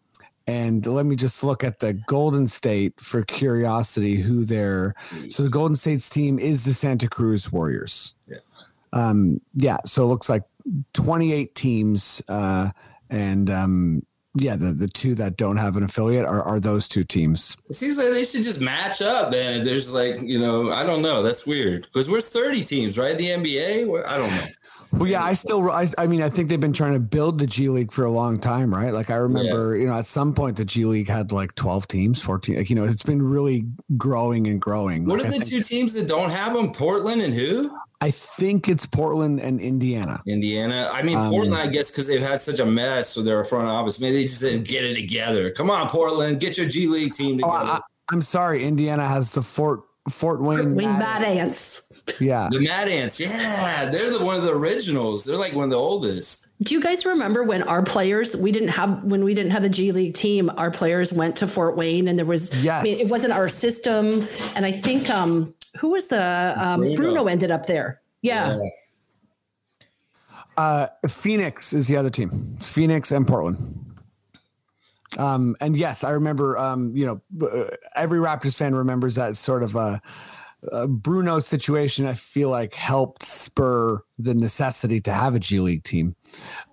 and 0.47 0.85
let 0.85 1.07
me 1.07 1.17
just 1.17 1.43
look 1.45 1.65
at 1.65 1.79
the 1.79 1.95
Golden 1.95 2.49
State 2.49 3.01
for 3.01 3.23
curiosity. 3.23 4.17
Who 4.17 4.45
they're 4.45 4.95
so 5.31 5.43
the 5.45 5.49
Golden 5.49 5.77
State's 5.77 6.09
team 6.09 6.39
is 6.39 6.65
the 6.65 6.75
Santa 6.75 7.09
Cruz 7.09 7.51
Warriors. 7.51 8.15
Yeah. 8.29 8.39
Um, 8.93 9.41
yeah. 9.55 9.79
So 9.85 10.05
it 10.05 10.07
looks 10.07 10.29
like 10.29 10.45
28 10.95 11.55
teams, 11.55 12.23
uh, 12.29 12.71
and 13.11 13.51
um, 13.51 14.03
yeah, 14.35 14.57
the 14.57 14.73
the 14.73 14.89
two 14.89 15.15
that 15.17 15.37
don't 15.37 15.57
have 15.57 15.77
an 15.77 15.83
affiliate 15.83 16.25
are, 16.25 16.43
are 16.43 16.61
those 16.61 16.89
two 16.89 17.05
teams. 17.05 17.57
It 17.69 17.75
seems 17.75 17.99
like 17.99 18.11
they 18.11 18.25
should 18.25 18.43
just 18.43 18.61
match 18.61 19.03
up. 19.03 19.31
Then 19.31 19.65
there's 19.65 19.93
like 19.93 20.21
you 20.23 20.39
know 20.39 20.71
I 20.71 20.85
don't 20.85 21.03
know. 21.03 21.23
That's 21.23 21.47
weird 21.47 21.83
because 21.83 22.09
we're 22.09 22.21
30 22.21 22.65
teams, 22.65 22.99
right? 22.99 23.17
The 23.17 23.27
NBA. 23.27 24.07
I 24.07 24.19
don't 24.19 24.31
know. 24.31 24.47
Well, 24.93 25.09
yeah, 25.09 25.25
I 25.25 25.33
still, 25.33 25.71
I, 25.71 25.89
I, 25.97 26.07
mean, 26.07 26.21
I 26.21 26.29
think 26.29 26.51
they've 26.51 26.61
been 26.61 26.75
trying 26.75 26.93
to 26.93 27.01
build 27.01 27.39
the 27.39 27.47
G 27.47 27.71
League 27.71 27.91
for 27.93 28.05
a 28.05 28.11
long 28.11 28.39
time, 28.39 28.75
right? 28.75 28.93
Like 28.93 29.09
I 29.09 29.15
remember, 29.15 29.75
yeah. 29.75 29.83
you 29.83 29.89
know, 29.89 29.97
at 29.97 30.05
some 30.05 30.35
point 30.35 30.59
the 30.59 30.67
G 30.67 30.85
League 30.85 31.09
had 31.09 31.33
like 31.33 31.55
12 31.55 31.89
teams, 31.89 32.21
14, 32.21 32.57
like, 32.57 32.69
you 32.69 32.77
know, 32.77 32.85
it's 32.85 33.03
been 33.03 33.23
really 33.23 33.67
growing 33.97 34.47
and 34.49 34.61
growing. 34.61 35.07
What 35.07 35.19
like, 35.19 35.29
are 35.29 35.39
the 35.39 35.45
two 35.45 35.63
teams 35.63 35.95
that 35.95 36.09
don't 36.09 36.29
have 36.29 36.53
them? 36.53 36.73
Portland 36.73 37.23
and 37.23 37.33
who? 37.33 37.75
I 38.03 38.11
think 38.11 38.69
it's 38.69 38.85
Portland 38.85 39.39
and 39.39 39.61
Indiana. 39.61 40.21
Indiana. 40.27 40.91
I 40.93 41.03
mean, 41.03 41.17
um, 41.17 41.31
Portland, 41.31 41.55
I 41.55 41.69
guess, 41.69 41.89
because 41.89 42.09
they've 42.09 42.21
had 42.21 42.41
such 42.41 42.59
a 42.59 42.67
mess 42.67 43.15
with 43.15 43.27
their 43.27 43.45
front 43.45 43.69
office. 43.69 44.01
Maybe 44.01 44.17
they 44.17 44.25
just 44.25 44.41
didn't 44.41 44.67
get 44.67 44.83
it 44.83 44.97
together. 44.97 45.53
Come 45.53 45.71
on, 45.71 45.89
Portland, 45.89 46.41
get 46.41 46.59
your 46.59 46.67
G 46.67 46.89
League 46.89 47.15
team 47.15 47.37
together. 47.37 47.55
Oh, 47.55 47.81
I, 47.81 47.81
am 48.13 48.21
sorry, 48.23 48.65
Indiana 48.65 49.07
has 49.07 49.35
the 49.35 49.43
Fort 49.43 49.83
Fort 50.11 50.43
Wayne. 50.43 50.59
Fort 50.59 50.71
Wayne 50.73 50.99
Mad 50.99 51.23
Ants. 51.23 51.83
Yeah. 52.19 52.49
The 52.51 52.59
Mad 52.59 52.89
Ants. 52.89 53.21
Yeah. 53.21 53.89
They're 53.89 54.11
the 54.11 54.25
one 54.25 54.35
of 54.35 54.43
the 54.43 54.53
originals. 54.53 55.25
They're 55.25 55.37
like 55.37 55.55
one 55.55 55.65
of 55.65 55.71
the 55.71 55.77
oldest. 55.77 56.49
Do 56.61 56.75
you 56.75 56.81
guys 56.81 57.07
remember 57.07 57.45
when 57.45 57.63
our 57.63 57.85
players 57.85 58.37
we 58.37 58.51
didn't 58.51 58.71
have 58.71 59.05
when 59.05 59.23
we 59.23 59.35
didn't 59.35 59.53
have 59.53 59.63
the 59.63 59.69
G 59.69 59.93
League 59.93 60.15
team, 60.15 60.51
our 60.57 60.73
players 60.73 61.13
went 61.13 61.37
to 61.37 61.47
Fort 61.47 61.77
Wayne 61.77 62.09
and 62.09 62.19
there 62.19 62.27
was 62.27 62.53
yes. 62.57 62.81
I 62.81 62.83
mean, 62.83 62.99
it 62.99 63.11
wasn't 63.11 63.33
our 63.33 63.49
system. 63.49 64.27
And 64.57 64.67
I 64.67 64.73
think 64.73 65.09
um 65.09 65.55
who 65.79 65.91
was 65.91 66.07
the 66.07 66.55
um 66.57 66.81
Bruno, 66.81 66.97
Bruno 66.97 67.27
ended 67.27 67.51
up 67.51 67.67
there. 67.67 68.01
Yeah. 68.23 68.59
yeah. 68.59 69.87
Uh 70.57 70.87
Phoenix 71.09 71.73
is 71.73 71.89
the 71.89 71.97
other 71.97 72.11
team. 72.11 72.57
Phoenix 72.61 73.11
and 73.11 73.27
Portland. 73.27 73.79
Um, 75.19 75.57
and 75.61 75.77
yes, 75.77 76.05
I 76.05 76.11
remember, 76.13 76.57
um, 76.57 76.97
you 76.97 77.05
know, 77.05 77.47
uh, 77.47 77.69
every 77.95 78.19
Raptors 78.19 78.57
fan 78.57 78.75
remembers 78.75 79.17
that 79.17 79.37
sort 79.37 79.63
of, 79.63 79.77
uh, 79.77 79.99
uh, 80.71 80.87
Bruno's 80.87 81.47
situation, 81.47 82.07
I 82.07 82.15
feel 82.15 82.49
like 82.49 82.75
helped 82.75 83.23
spur 83.23 84.01
the 84.19 84.35
necessity 84.35 85.01
to 85.01 85.13
have 85.13 85.35
a 85.35 85.41
G 85.41 85.59
League 85.61 85.83
team. 85.83 86.15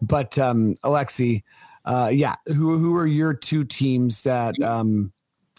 But 0.02 0.38
um, 0.38 0.76
Alexi, 0.84 1.44
uh, 1.86 2.12
yeah, 2.14 2.36
who 2.46 2.78
who 2.78 2.96
are 2.96 3.08
your 3.08 3.34
two 3.34 3.64
teams 3.64 4.22
that 4.22 4.62
um, 4.62 5.12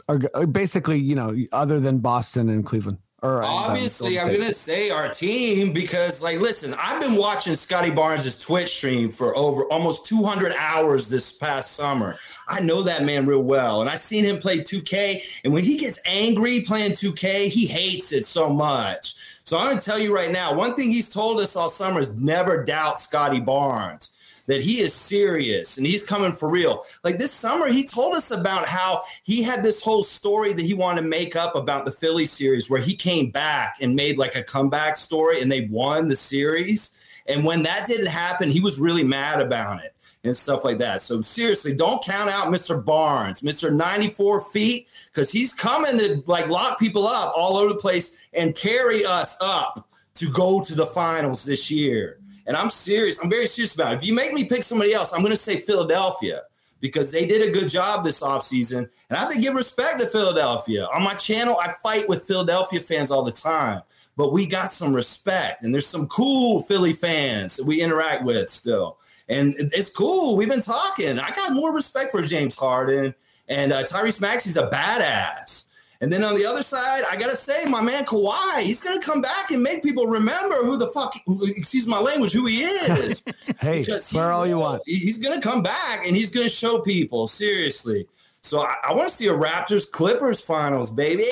are 0.09 0.47
basically 0.47 0.99
you 0.99 1.17
know 1.17 1.35
other 1.51 1.81
than 1.81 1.99
Boston 1.99 2.49
and 2.49 2.65
Cleveland? 2.65 2.99
Uh, 3.23 3.43
Obviously, 3.45 4.19
I'm 4.19 4.29
gonna 4.29 4.53
say 4.53 4.91
our 4.91 5.09
team 5.11 5.73
because, 5.73 6.23
like, 6.23 6.41
listen, 6.41 6.75
I've 6.81 7.01
been 7.01 7.17
watching 7.17 7.55
Scottie 7.55 7.91
Barnes' 7.91 8.39
Twitch 8.39 8.71
stream 8.71 9.11
for 9.11 9.37
over 9.37 9.65
almost 9.67 10.07
200 10.07 10.53
hours 10.59 11.09
this 11.09 11.31
past 11.33 11.73
summer. 11.75 12.17
I 12.49 12.61
know 12.61 12.83
that 12.83 13.05
man 13.05 13.27
real 13.27 13.43
well, 13.43 13.83
and 13.83 13.91
I've 13.91 14.01
seen 14.01 14.25
him 14.25 14.39
play 14.39 14.61
2K. 14.61 15.23
And 15.45 15.53
when 15.53 15.65
he 15.65 15.77
gets 15.77 16.01
angry 16.07 16.63
playing 16.63 16.93
2K, 16.93 17.49
he 17.49 17.67
hates 17.67 18.13
it 18.13 18.25
so 18.25 18.49
much. 18.49 19.15
So 19.45 19.59
I'm 19.59 19.69
gonna 19.69 19.81
tell 19.81 19.99
you 19.99 20.15
right 20.15 20.31
now, 20.31 20.55
one 20.55 20.75
thing 20.75 20.91
he's 20.91 21.11
told 21.13 21.41
us 21.41 21.57
all 21.57 21.69
summer 21.69 22.01
is 22.01 22.15
never 22.15 22.65
doubt 22.65 23.01
Scottie 23.01 23.41
Barnes. 23.41 24.13
That 24.51 24.63
he 24.63 24.81
is 24.81 24.93
serious 24.93 25.77
and 25.77 25.87
he's 25.87 26.03
coming 26.03 26.33
for 26.33 26.51
real. 26.51 26.83
Like 27.05 27.19
this 27.19 27.31
summer, 27.31 27.69
he 27.69 27.85
told 27.85 28.17
us 28.17 28.33
about 28.33 28.67
how 28.67 29.03
he 29.23 29.45
had 29.45 29.63
this 29.63 29.81
whole 29.81 30.03
story 30.03 30.53
that 30.53 30.65
he 30.65 30.75
wanted 30.75 31.03
to 31.03 31.07
make 31.07 31.37
up 31.37 31.55
about 31.55 31.85
the 31.85 31.93
Philly 31.93 32.27
series 32.27 32.69
where 32.69 32.81
he 32.81 32.97
came 32.97 33.31
back 33.31 33.77
and 33.81 33.95
made 33.95 34.19
like 34.19 34.35
a 34.35 34.43
comeback 34.43 34.97
story 34.97 35.41
and 35.41 35.53
they 35.53 35.67
won 35.71 36.09
the 36.09 36.17
series. 36.17 36.99
And 37.29 37.45
when 37.45 37.63
that 37.63 37.87
didn't 37.87 38.09
happen, 38.09 38.51
he 38.51 38.61
was 38.61 38.81
really 38.81 39.05
mad 39.05 39.41
about 39.41 39.85
it 39.85 39.95
and 40.25 40.37
stuff 40.37 40.65
like 40.65 40.79
that. 40.79 41.01
So 41.01 41.21
seriously, 41.21 41.77
don't 41.77 42.03
count 42.05 42.29
out 42.29 42.53
Mr. 42.53 42.85
Barnes, 42.85 43.43
Mr. 43.43 43.73
94 43.73 44.41
feet, 44.41 44.89
because 45.07 45.31
he's 45.31 45.53
coming 45.53 45.97
to 45.99 46.25
like 46.27 46.49
lock 46.49 46.77
people 46.77 47.07
up 47.07 47.33
all 47.37 47.57
over 47.57 47.69
the 47.73 47.79
place 47.79 48.19
and 48.33 48.57
carry 48.57 49.05
us 49.05 49.39
up 49.41 49.89
to 50.15 50.29
go 50.31 50.61
to 50.61 50.75
the 50.75 50.87
finals 50.87 51.45
this 51.45 51.71
year. 51.71 52.20
And 52.51 52.57
I'm 52.57 52.69
serious. 52.69 53.21
I'm 53.23 53.31
very 53.31 53.47
serious 53.47 53.77
about 53.77 53.93
it. 53.93 53.99
If 53.99 54.05
you 54.05 54.13
make 54.13 54.33
me 54.33 54.43
pick 54.43 54.65
somebody 54.65 54.93
else, 54.93 55.13
I'm 55.13 55.21
going 55.21 55.31
to 55.31 55.37
say 55.37 55.59
Philadelphia 55.59 56.43
because 56.81 57.13
they 57.13 57.25
did 57.25 57.49
a 57.49 57.53
good 57.53 57.69
job 57.69 58.03
this 58.03 58.23
offseason. 58.23 58.79
And 58.79 59.17
I 59.17 59.19
have 59.19 59.31
to 59.31 59.41
give 59.41 59.55
respect 59.55 60.01
to 60.01 60.07
Philadelphia. 60.09 60.89
On 60.93 61.01
my 61.01 61.15
channel, 61.15 61.57
I 61.63 61.73
fight 61.81 62.09
with 62.09 62.25
Philadelphia 62.25 62.81
fans 62.81 63.13
all 63.13 63.23
the 63.23 63.31
time, 63.31 63.83
but 64.17 64.33
we 64.33 64.47
got 64.47 64.73
some 64.73 64.93
respect. 64.93 65.63
And 65.63 65.73
there's 65.73 65.87
some 65.87 66.09
cool 66.09 66.63
Philly 66.63 66.93
fans 66.93 67.55
that 67.55 67.67
we 67.67 67.81
interact 67.81 68.25
with 68.25 68.51
still. 68.51 68.99
And 69.29 69.55
it's 69.57 69.91
cool. 69.91 70.37
We've 70.37 70.49
been 70.49 70.61
talking. 70.61 71.21
I 71.21 71.31
got 71.31 71.53
more 71.53 71.73
respect 71.73 72.11
for 72.11 72.21
James 72.21 72.57
Harden. 72.57 73.15
And 73.47 73.73
uh, 73.73 73.85
Tyrese 73.85 74.21
Maxey's 74.21 74.57
a 74.57 74.69
badass. 74.69 75.69
And 76.03 76.11
then 76.11 76.25
on 76.25 76.35
the 76.35 76.47
other 76.47 76.63
side, 76.63 77.03
I 77.11 77.17
gotta 77.17 77.37
say, 77.37 77.67
my 77.67 77.83
man 77.83 78.07
Kawhi, 78.07 78.61
he's 78.61 78.81
gonna 78.81 79.01
come 79.01 79.21
back 79.21 79.51
and 79.51 79.63
make 79.63 79.83
people 79.83 80.07
remember 80.07 80.55
who 80.63 80.79
the 80.79 80.87
fuck, 80.89 81.15
who, 81.27 81.45
excuse 81.45 81.87
my 81.87 82.01
language, 82.01 82.33
who 82.33 82.47
he 82.47 82.63
is. 82.63 83.23
Hey, 83.61 83.81
Because 83.81 84.09
he 84.09 84.19
all 84.19 84.47
you 84.47 84.59
want. 84.59 84.83
He's 84.87 85.19
gonna 85.19 85.41
come 85.41 85.63
back 85.63 86.07
and 86.07 86.17
he's 86.17 86.31
gonna 86.31 86.49
show 86.49 86.81
people 86.81 87.29
seriously. 87.29 88.07
So 88.43 88.63
I, 88.63 88.77
I 88.89 88.95
want 88.95 89.11
to 89.11 89.15
see 89.15 89.27
a 89.27 89.35
Raptors 89.35 89.91
Clippers 89.91 90.41
finals, 90.41 90.91
baby. 90.91 91.27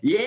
Yeah, 0.00 0.20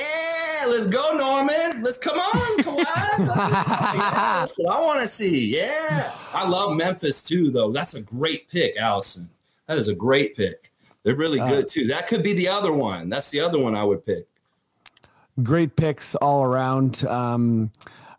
let's 0.67 0.87
go, 0.87 1.13
Norman. 1.17 1.81
Let's 1.81 1.97
come 1.97 2.19
on, 2.19 2.57
Kawhi. 2.57 2.83
yeah, 3.19 4.39
that's 4.39 4.57
what 4.57 4.75
I 4.75 4.81
want 4.81 5.01
to 5.01 5.07
see. 5.07 5.55
Yeah, 5.55 6.11
I 6.33 6.45
love 6.47 6.75
Memphis 6.75 7.23
too, 7.23 7.51
though. 7.51 7.71
That's 7.71 7.93
a 7.93 8.01
great 8.01 8.49
pick, 8.49 8.75
Allison. 8.75 9.29
That 9.67 9.77
is 9.77 9.87
a 9.87 9.95
great 9.95 10.35
pick. 10.35 10.71
They're 11.05 11.15
really 11.15 11.39
Uh, 11.39 11.47
good 11.47 11.67
too. 11.69 11.87
That 11.87 12.07
could 12.07 12.23
be 12.23 12.33
the 12.33 12.49
other 12.49 12.73
one. 12.73 13.07
That's 13.07 13.29
the 13.29 13.39
other 13.39 13.59
one 13.59 13.75
I 13.75 13.85
would 13.85 14.05
pick. 14.05 14.27
great 15.43 15.75
picks 15.75 16.15
all 16.15 16.43
around. 16.43 17.03
Um, 17.05 17.71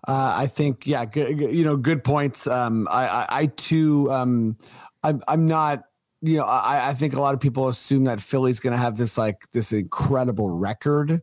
uh, 0.06 0.34
I 0.36 0.46
think, 0.46 0.86
yeah, 0.86 1.04
good, 1.04 1.38
you 1.40 1.64
know, 1.64 1.76
good 1.76 2.04
points. 2.04 2.46
Um, 2.46 2.86
I, 2.90 3.08
I, 3.08 3.26
I 3.30 3.46
too, 3.46 4.12
um, 4.12 4.56
I'm, 5.02 5.22
I'm 5.26 5.46
not, 5.46 5.84
you 6.22 6.36
know, 6.36 6.44
I, 6.44 6.90
I 6.90 6.94
think 6.94 7.14
a 7.14 7.20
lot 7.20 7.34
of 7.34 7.40
people 7.40 7.68
assume 7.68 8.04
that 8.04 8.20
Philly's 8.20 8.60
going 8.60 8.72
to 8.72 8.78
have 8.78 8.96
this 8.96 9.16
like 9.18 9.50
this 9.50 9.72
incredible 9.72 10.50
record, 10.50 11.22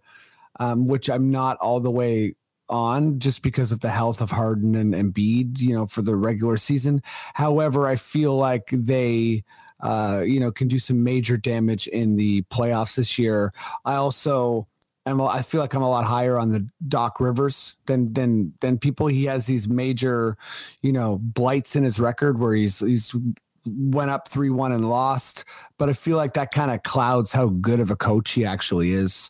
um, 0.60 0.88
which 0.88 1.10
I'm 1.10 1.32
not 1.32 1.58
all 1.58 1.80
the 1.80 1.92
way 1.92 2.36
on 2.70 3.20
just 3.20 3.42
because 3.42 3.72
of 3.72 3.80
the 3.82 3.90
health 3.90 4.22
of 4.22 4.32
Harden 4.32 4.76
and 4.76 4.94
Embiid, 4.94 5.60
you 5.60 5.76
know, 5.76 5.86
for 5.86 6.02
the 6.02 6.16
regular 6.16 6.58
season. 6.58 7.04
However, 7.36 7.88
I 7.88 7.98
feel 7.98 8.36
like 8.36 8.70
they, 8.72 9.44
uh, 9.84 10.24
you 10.26 10.40
know, 10.40 10.52
can 10.52 10.68
do 10.68 10.80
some 10.80 11.04
major 11.04 11.38
damage 11.38 11.88
in 11.88 12.16
the 12.16 12.42
playoffs 12.44 12.96
this 12.96 13.20
year. 13.20 13.54
I 13.86 13.96
also, 13.96 14.68
I'm, 15.06 15.20
a- 15.20 15.28
I 15.28 15.42
feel 15.44 15.62
like 15.62 15.74
I'm 15.74 15.84
a 15.84 15.90
lot 15.90 16.06
higher 16.06 16.38
on 16.40 16.50
the 16.50 16.68
Doc 16.88 17.20
Rivers 17.20 17.76
than 17.86 18.14
than 18.14 18.54
than 18.62 18.80
people. 18.80 19.08
He 19.08 19.26
has 19.26 19.46
these 19.46 19.68
major, 19.68 20.38
you 20.82 20.94
know, 20.94 21.20
blights 21.22 21.76
in 21.76 21.84
his 21.84 22.00
record 22.00 22.40
where 22.40 22.56
he's 22.56 22.80
he's 22.80 23.14
went 23.66 24.12
up 24.12 24.28
three 24.28 24.50
one 24.50 24.72
and 24.72 24.90
lost. 24.90 25.46
But 25.78 25.90
I 25.90 25.94
feel 25.94 26.18
like 26.18 26.34
that 26.34 26.52
kind 26.52 26.72
of 26.72 26.84
clouds 26.84 27.34
how 27.34 27.50
good 27.50 27.80
of 27.80 27.92
a 27.92 27.96
coach 27.96 28.32
he 28.32 28.46
actually 28.46 28.92
is. 28.92 29.30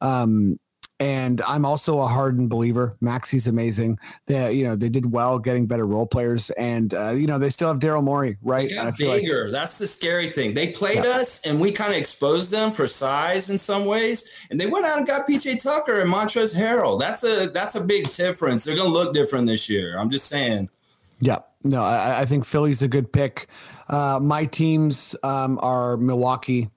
Um, 0.00 0.58
and 1.02 1.40
I'm 1.42 1.64
also 1.64 1.98
a 1.98 2.06
hardened 2.06 2.48
believer. 2.48 2.96
Maxey's 3.00 3.48
amazing. 3.48 3.98
They, 4.26 4.52
you 4.52 4.62
know, 4.62 4.76
they 4.76 4.88
did 4.88 5.10
well 5.10 5.40
getting 5.40 5.66
better 5.66 5.84
role 5.84 6.06
players, 6.06 6.50
and 6.50 6.94
uh, 6.94 7.10
you 7.10 7.26
know, 7.26 7.40
they 7.40 7.50
still 7.50 7.66
have 7.66 7.80
Daryl 7.80 8.04
Morey, 8.04 8.36
right? 8.40 8.68
They 8.68 8.76
And 8.76 8.86
I 8.86 8.90
got 8.90 8.96
feel 8.98 9.08
like. 9.08 9.50
That's 9.50 9.78
the 9.78 9.88
scary 9.88 10.30
thing. 10.30 10.54
They 10.54 10.70
played 10.70 11.02
Yeah. 11.02 11.18
us, 11.18 11.44
and 11.44 11.60
we 11.60 11.72
kind 11.72 11.90
of 11.90 11.98
exposed 11.98 12.52
them 12.52 12.70
for 12.70 12.86
size 12.86 13.50
in 13.50 13.58
some 13.58 13.84
ways. 13.84 14.30
And 14.48 14.60
they 14.60 14.66
went 14.66 14.86
out 14.86 14.96
and 14.98 15.04
got 15.04 15.26
PJ 15.26 15.60
Tucker 15.60 15.98
and 16.00 16.08
Montrezl 16.08 16.54
Harrell. 16.54 17.00
That's 17.00 17.24
a 17.24 17.48
that's 17.48 17.74
a 17.74 17.80
big 17.80 18.08
difference. 18.10 18.62
They're 18.62 18.76
gonna 18.76 18.88
look 18.88 19.12
different 19.12 19.48
this 19.48 19.68
year. 19.68 19.98
I'm 19.98 20.08
just 20.08 20.26
saying. 20.26 20.70
Yeah, 21.18 21.38
no, 21.64 21.82
I, 21.82 22.20
I 22.20 22.24
think 22.26 22.44
Philly's 22.44 22.80
a 22.80 22.88
good 22.88 23.12
pick. 23.12 23.48
Uh, 23.88 24.20
my 24.22 24.44
teams 24.44 25.16
um, 25.24 25.58
are 25.62 25.96
Milwaukee, 25.96 26.70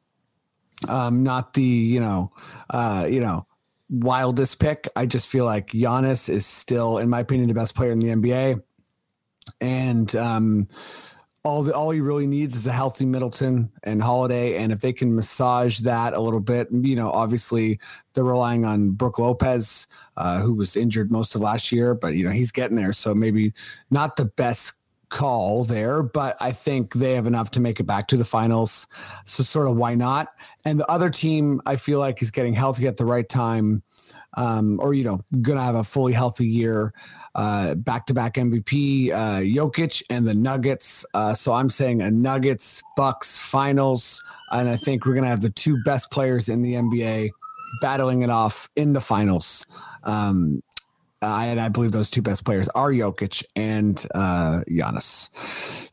um, 0.89 1.21
not 1.21 1.53
the 1.53 1.61
you 1.61 1.99
know, 1.99 2.31
uh, 2.71 3.05
you 3.07 3.19
know, 3.19 3.45
wildest 3.89 4.59
pick. 4.59 4.87
I 4.95 5.05
just 5.05 5.27
feel 5.27 5.45
like 5.45 5.67
Giannis 5.67 6.29
is 6.29 6.45
still, 6.45 6.97
in 6.97 7.09
my 7.09 7.19
opinion, 7.19 7.47
the 7.47 7.53
best 7.53 7.75
player 7.75 7.91
in 7.91 7.99
the 7.99 8.07
NBA, 8.07 8.61
and 9.61 10.15
um, 10.15 10.67
all 11.43 11.61
the 11.61 11.73
all 11.73 11.91
he 11.91 12.01
really 12.01 12.25
needs 12.25 12.55
is 12.55 12.65
a 12.65 12.71
healthy 12.71 13.05
Middleton 13.05 13.71
and 13.83 14.01
Holiday, 14.01 14.57
and 14.57 14.71
if 14.71 14.81
they 14.81 14.91
can 14.91 15.15
massage 15.15 15.79
that 15.79 16.13
a 16.13 16.19
little 16.19 16.39
bit, 16.39 16.67
you 16.71 16.95
know, 16.95 17.11
obviously 17.11 17.79
they're 18.13 18.23
relying 18.23 18.65
on 18.65 18.91
Brook 18.91 19.19
Lopez, 19.19 19.87
uh, 20.17 20.39
who 20.39 20.55
was 20.55 20.75
injured 20.75 21.11
most 21.11 21.35
of 21.35 21.41
last 21.41 21.71
year, 21.71 21.93
but 21.93 22.15
you 22.15 22.23
know 22.23 22.31
he's 22.31 22.51
getting 22.51 22.75
there, 22.75 22.93
so 22.93 23.13
maybe 23.13 23.53
not 23.91 24.15
the 24.15 24.25
best 24.25 24.73
call 25.09 25.63
there, 25.63 26.03
but 26.03 26.35
I 26.39 26.51
think 26.51 26.93
they 26.93 27.13
have 27.13 27.27
enough 27.27 27.51
to 27.51 27.59
make 27.59 27.79
it 27.79 27.83
back 27.83 28.07
to 28.09 28.17
the 28.17 28.25
finals. 28.25 28.87
So 29.25 29.43
sort 29.43 29.67
of 29.67 29.75
why 29.75 29.95
not? 29.95 30.29
And 30.63 30.79
the 30.79 30.89
other 30.89 31.09
team 31.09 31.61
I 31.65 31.75
feel 31.75 31.99
like 31.99 32.21
is 32.21 32.31
getting 32.31 32.53
healthy 32.53 32.87
at 32.87 32.97
the 32.97 33.05
right 33.05 33.27
time, 33.27 33.83
um, 34.35 34.79
or 34.79 34.93
you 34.93 35.03
know, 35.03 35.21
gonna 35.41 35.61
have 35.61 35.75
a 35.75 35.83
fully 35.83 36.13
healthy 36.13 36.47
year. 36.47 36.93
Uh, 37.35 37.75
back-to-back 37.75 38.35
MVP, 38.35 39.11
uh, 39.11 39.41
Jokic 39.41 40.01
and 40.09 40.25
the 40.25 40.33
Nuggets. 40.33 41.05
Uh, 41.13 41.33
so 41.33 41.51
I'm 41.51 41.69
saying 41.69 42.01
a 42.01 42.09
Nuggets 42.09 42.81
Bucks 42.95 43.37
finals, 43.37 44.23
and 44.51 44.69
I 44.69 44.77
think 44.77 45.05
we're 45.05 45.15
gonna 45.15 45.27
have 45.27 45.41
the 45.41 45.49
two 45.49 45.81
best 45.83 46.09
players 46.11 46.47
in 46.47 46.61
the 46.61 46.75
NBA 46.75 47.31
battling 47.81 48.21
it 48.21 48.29
off 48.29 48.69
in 48.75 48.93
the 48.93 49.01
finals. 49.01 49.65
Um, 50.03 50.61
I 51.25 51.45
and 51.47 51.59
I 51.59 51.69
believe 51.69 51.91
those 51.91 52.09
two 52.09 52.21
best 52.21 52.45
players 52.45 52.69
are 52.69 52.91
Jokic 52.91 53.43
and 53.55 54.05
uh, 54.13 54.61
Giannis. 54.69 55.29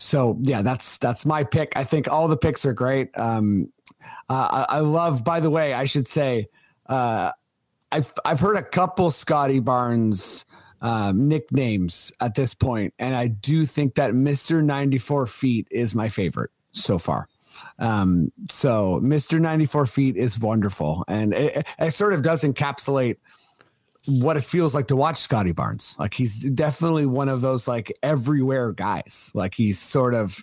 So 0.01 0.39
yeah, 0.43 0.63
that's 0.63 0.99
that's 0.99 1.25
my 1.25 1.45
pick. 1.45 1.73
I 1.77 1.85
think 1.85 2.11
all 2.11 2.29
the 2.29 2.37
picks 2.37 2.65
are 2.67 2.73
great. 2.73 3.17
Um, 3.19 3.73
uh, 4.29 4.65
I, 4.69 4.77
I 4.77 4.81
love. 4.81 5.25
By 5.25 5.41
the 5.41 5.51
way, 5.51 5.75
I 5.75 5.85
should 5.85 6.07
say 6.07 6.49
uh, 6.87 7.33
I've 7.91 8.13
I've 8.25 8.41
heard 8.41 8.57
a 8.57 8.63
couple 8.63 9.11
Scottie 9.11 9.61
Barnes 9.61 10.45
um, 10.81 11.29
nicknames 11.29 12.13
at 12.21 12.35
this 12.35 12.55
point, 12.55 12.95
and 12.99 13.15
I 13.15 13.29
do 13.29 13.65
think 13.65 13.95
that 13.97 14.15
Mister 14.15 14.63
Ninety 14.63 14.99
Four 14.99 15.27
Feet 15.27 15.69
is 15.71 15.95
my 15.95 16.09
favorite 16.09 16.51
so 16.73 16.99
far. 16.99 17.29
Um, 17.79 18.33
so 18.51 18.99
Mister 19.01 19.39
Ninety 19.39 19.67
Four 19.67 19.87
Feet 19.87 20.17
is 20.17 20.39
wonderful, 20.41 21.05
and 21.07 21.35
it, 21.35 21.67
it 21.79 21.91
sort 21.93 22.15
of 22.15 22.23
does 22.23 22.43
encapsulate 22.43 23.17
what 24.07 24.37
it 24.37 24.45
feels 24.45 24.75
like 24.75 24.89
to 24.89 24.97
watch 24.97 25.17
Scottie 25.17 25.53
Barnes. 25.53 25.95
Like 25.99 26.15
he's 26.15 26.37
definitely 26.51 27.07
one 27.07 27.29
of 27.29 27.41
those 27.41 27.69
like 27.69 27.93
everywhere 28.03 28.73
guys. 28.73 29.31
Like 29.35 29.55
he's 29.55 29.79
sort 29.79 30.15
of, 30.15 30.43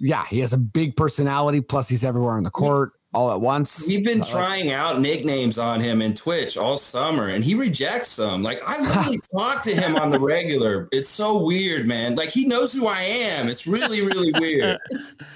yeah, 0.00 0.24
he 0.26 0.40
has 0.40 0.52
a 0.52 0.58
big 0.58 0.96
personality. 0.96 1.60
Plus, 1.60 1.88
he's 1.88 2.04
everywhere 2.04 2.34
on 2.34 2.42
the 2.44 2.50
court 2.50 2.92
all 3.14 3.32
at 3.32 3.40
once. 3.40 3.86
We've 3.88 4.04
been 4.04 4.20
Uh, 4.20 4.24
trying 4.24 4.70
out 4.70 5.00
nicknames 5.00 5.56
on 5.58 5.80
him 5.80 6.02
in 6.02 6.12
Twitch 6.12 6.56
all 6.58 6.76
summer, 6.76 7.28
and 7.28 7.42
he 7.42 7.54
rejects 7.54 8.14
them. 8.16 8.42
Like 8.42 8.60
I 8.66 8.78
literally 8.82 9.18
talk 9.34 9.62
to 9.62 9.74
him 9.74 9.96
on 9.96 10.10
the 10.10 10.20
regular. 10.20 10.88
It's 10.92 11.08
so 11.08 11.42
weird, 11.44 11.86
man. 11.86 12.14
Like 12.14 12.28
he 12.28 12.44
knows 12.46 12.72
who 12.74 12.86
I 12.86 13.00
am. 13.02 13.48
It's 13.48 13.66
really, 13.66 14.02
really 14.02 14.32
weird. 14.38 14.78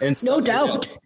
And 0.03 0.11
No 0.11 0.13
stuff 0.13 0.37
like 0.37 0.45
doubt. 0.45 0.83
that. 0.89 0.99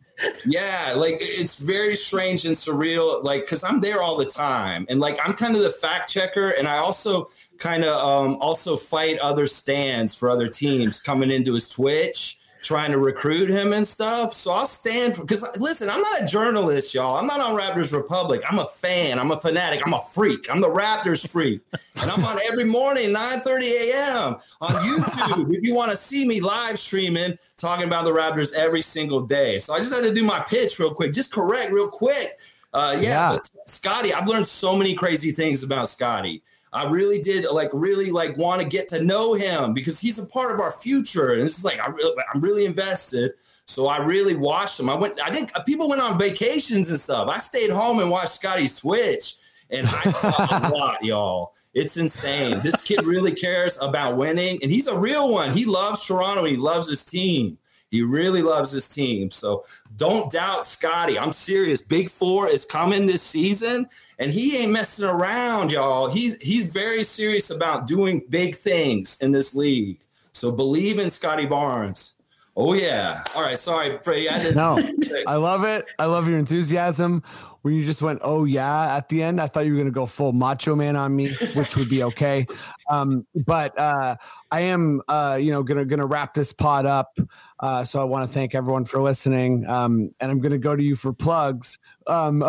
Yeah, 0.47 0.95
like 0.97 1.17
it's 1.21 1.65
very 1.65 1.97
strange 1.97 2.45
and 2.45 2.55
surreal. 2.55 3.23
Like 3.25 3.43
because 3.43 3.65
I'm 3.65 3.81
there 3.81 4.03
all 4.03 4.17
the 4.17 4.27
time, 4.27 4.87
and 4.89 5.01
like 5.01 5.19
I'm 5.25 5.35
kind 5.35 5.57
of 5.57 5.63
the 5.63 5.71
fact 5.71 6.11
checker, 6.11 6.51
and 6.51 6.69
I 6.69 6.79
also 6.79 7.29
kind 7.59 7.85
of 7.85 7.97
um, 7.97 8.37
also 8.41 8.77
fight 8.77 9.19
other 9.19 9.47
stands 9.47 10.15
for 10.15 10.31
other 10.31 10.49
teams 10.49 11.01
coming 11.01 11.31
into 11.31 11.55
his 11.55 11.69
Twitch, 11.69 12.39
trying 12.65 12.91
to 12.91 12.99
recruit 12.99 13.51
him 13.51 13.73
and 13.73 13.87
stuff. 13.87 14.35
So 14.35 14.51
I'll 14.51 14.67
stand 14.67 15.15
for 15.15 15.23
because 15.23 15.45
listen, 15.59 15.89
I'm 15.91 16.01
not 16.01 16.23
a 16.23 16.27
journalist, 16.27 16.95
y'all. 16.95 17.17
I'm 17.17 17.27
not 17.27 17.41
on 17.41 17.57
Raptors 17.59 17.95
Republic. 17.95 18.43
I'm 18.49 18.59
a 18.59 18.67
fan. 18.67 19.19
I'm 19.19 19.31
a 19.31 19.41
fanatic. 19.41 19.83
I'm 19.87 19.93
a 19.93 20.01
freak. 20.01 20.51
I'm 20.51 20.61
the 20.61 20.69
Raptors 20.69 21.29
freak, 21.29 21.61
and 22.01 22.11
I'm 22.11 22.25
on 22.25 22.39
every 22.51 22.65
morning 22.65 23.11
9:30 23.11 23.63
a.m. 23.63 24.37
on 24.61 24.73
YouTube. 24.83 25.55
if 25.55 25.63
you 25.63 25.75
want 25.75 25.91
to 25.91 25.97
see 25.97 26.27
me 26.27 26.41
live 26.41 26.79
streaming, 26.79 27.39
talking 27.57 27.87
about 27.87 28.05
the 28.05 28.11
Raptors 28.11 28.55
every 28.55 28.83
single 28.83 29.21
day. 29.21 29.59
So 29.59 29.75
I 29.75 29.79
just 29.79 29.95
had 29.95 30.03
to 30.03 30.15
do 30.15 30.25
my 30.25 30.41
pitch 30.41 30.79
real 30.79 30.95
quick, 30.95 31.13
just 31.13 31.33
correct 31.33 31.71
real 31.71 31.89
quick. 31.89 32.29
Uh, 32.73 32.99
yeah, 33.01 33.35
Yeah. 33.35 33.39
Scottie, 33.67 34.13
I've 34.13 34.27
learned 34.27 34.47
so 34.47 34.77
many 34.77 34.95
crazy 34.95 35.31
things 35.31 35.63
about 35.63 35.89
Scottie. 35.89 36.43
I 36.75 36.91
really 36.91 37.21
did 37.21 37.47
like 37.51 37.71
really 37.73 38.11
like 38.11 38.37
want 38.37 38.61
to 38.61 38.67
get 38.67 38.89
to 38.89 39.03
know 39.03 39.35
him 39.35 39.73
because 39.75 40.01
he's 40.01 40.19
a 40.19 40.27
part 40.27 40.53
of 40.53 40.61
our 40.61 40.73
future. 40.73 41.33
And 41.33 41.43
it's 41.43 41.65
like 41.65 41.81
I 41.81 41.87
really, 41.87 42.23
I'm 42.33 42.41
really 42.41 42.65
invested. 42.67 43.33
So 43.67 43.87
I 43.87 43.99
really 43.99 44.35
watched 44.35 44.81
him. 44.81 44.91
I 44.91 44.97
went. 44.97 45.19
I 45.25 45.31
didn't. 45.31 45.53
People 45.65 45.89
went 45.89 46.03
on 46.03 46.19
vacations 46.19 46.91
and 46.91 46.99
stuff. 46.99 47.29
I 47.29 47.39
stayed 47.39 47.71
home 47.71 48.01
and 48.01 48.11
watched 48.11 48.31
Scottie's 48.31 48.79
Twitch, 48.79 49.37
and 49.71 49.87
I 49.87 50.11
saw 50.11 50.31
a 50.31 50.69
lot, 50.75 51.03
y'all. 51.05 51.55
It's 51.73 51.97
insane. 51.97 52.61
This 52.63 52.83
kid 52.83 53.05
really 53.05 53.33
cares 53.33 53.81
about 53.81 54.17
winning, 54.17 54.59
and 54.63 54.71
he's 54.71 54.87
a 54.87 54.99
real 54.99 55.33
one. 55.33 55.53
He 55.53 55.65
loves 55.65 56.05
Toronto. 56.05 56.45
He 56.45 56.57
loves 56.57 56.89
his 56.91 57.05
team. 57.05 57.57
He 57.95 58.03
really 58.03 58.43
loves 58.43 58.73
his 58.73 58.89
team. 58.89 59.31
So 59.31 59.65
don't 59.95 60.29
doubt 60.29 60.67
Scottie. 60.67 61.17
I'm 61.17 61.31
serious. 61.31 61.81
Big 61.81 62.11
Four 62.11 62.49
is 62.49 62.65
coming 62.65 63.07
this 63.07 63.23
season, 63.23 63.87
and 64.19 64.33
he 64.33 64.57
ain't 64.57 64.73
messing 64.73 65.07
around, 65.07 65.71
y'all. 65.71 66.09
He's 66.09 66.37
he's 66.43 66.73
very 66.73 67.05
serious 67.05 67.51
about 67.51 67.87
doing 67.87 68.25
big 68.29 68.57
things 68.57 69.21
in 69.23 69.31
this 69.31 69.55
league. 69.55 70.01
So 70.33 70.51
believe 70.51 70.99
in 70.99 71.09
Scottie 71.09 71.47
Barnes. 71.47 72.15
Oh 72.57 72.73
yeah. 72.73 73.23
All 73.37 73.43
right. 73.43 73.59
Sorry, 73.59 73.97
Freddie. 73.99 74.29
I 74.29 74.39
didn't. 74.39 74.57
No, 74.57 74.77
I 75.29 75.37
love 75.37 75.63
it. 75.63 75.87
I 76.01 76.07
love 76.07 76.29
your 76.29 76.39
enthusiasm. 76.39 77.23
When 77.63 77.73
you 77.73 77.87
just 77.87 78.03
went, 78.03 78.21
oh 78.23 78.45
yeah, 78.45 78.95
at 78.95 79.09
the 79.09 79.23
end, 79.23 79.41
I 79.41 79.47
thought 79.47 79.65
you 79.65 79.73
were 79.73 79.79
gonna 79.79 79.91
go 79.91 80.05
full 80.05 80.33
macho 80.33 80.77
man 80.77 80.97
on 80.97 81.17
me, 81.17 81.31
which 81.55 81.77
would 81.77 81.89
be 81.89 82.03
okay. 82.03 82.47
Um, 82.91 83.27
but 83.47 83.73
uh, 83.79 84.17
I 84.51 84.61
am, 84.61 85.01
uh, 85.09 85.39
you 85.41 85.51
know, 85.51 85.63
gonna 85.63 85.87
gonna 85.87 86.05
wrap 86.05 86.35
this 86.35 86.53
pod 86.53 86.85
up. 86.85 87.19
Uh, 87.65 87.83
so 87.83 87.99
I 87.99 88.05
want 88.05 88.29
to 88.29 88.35
thank 88.35 88.55
everyone 88.55 88.85
for 88.85 89.01
listening, 89.01 89.67
um, 89.67 90.11
and 90.21 90.31
I'm 90.31 90.39
gonna 90.39 90.59
go 90.59 90.77
to 90.77 90.83
you 90.83 90.95
for 90.95 91.15
plugs. 91.15 91.79
Um, 92.07 92.43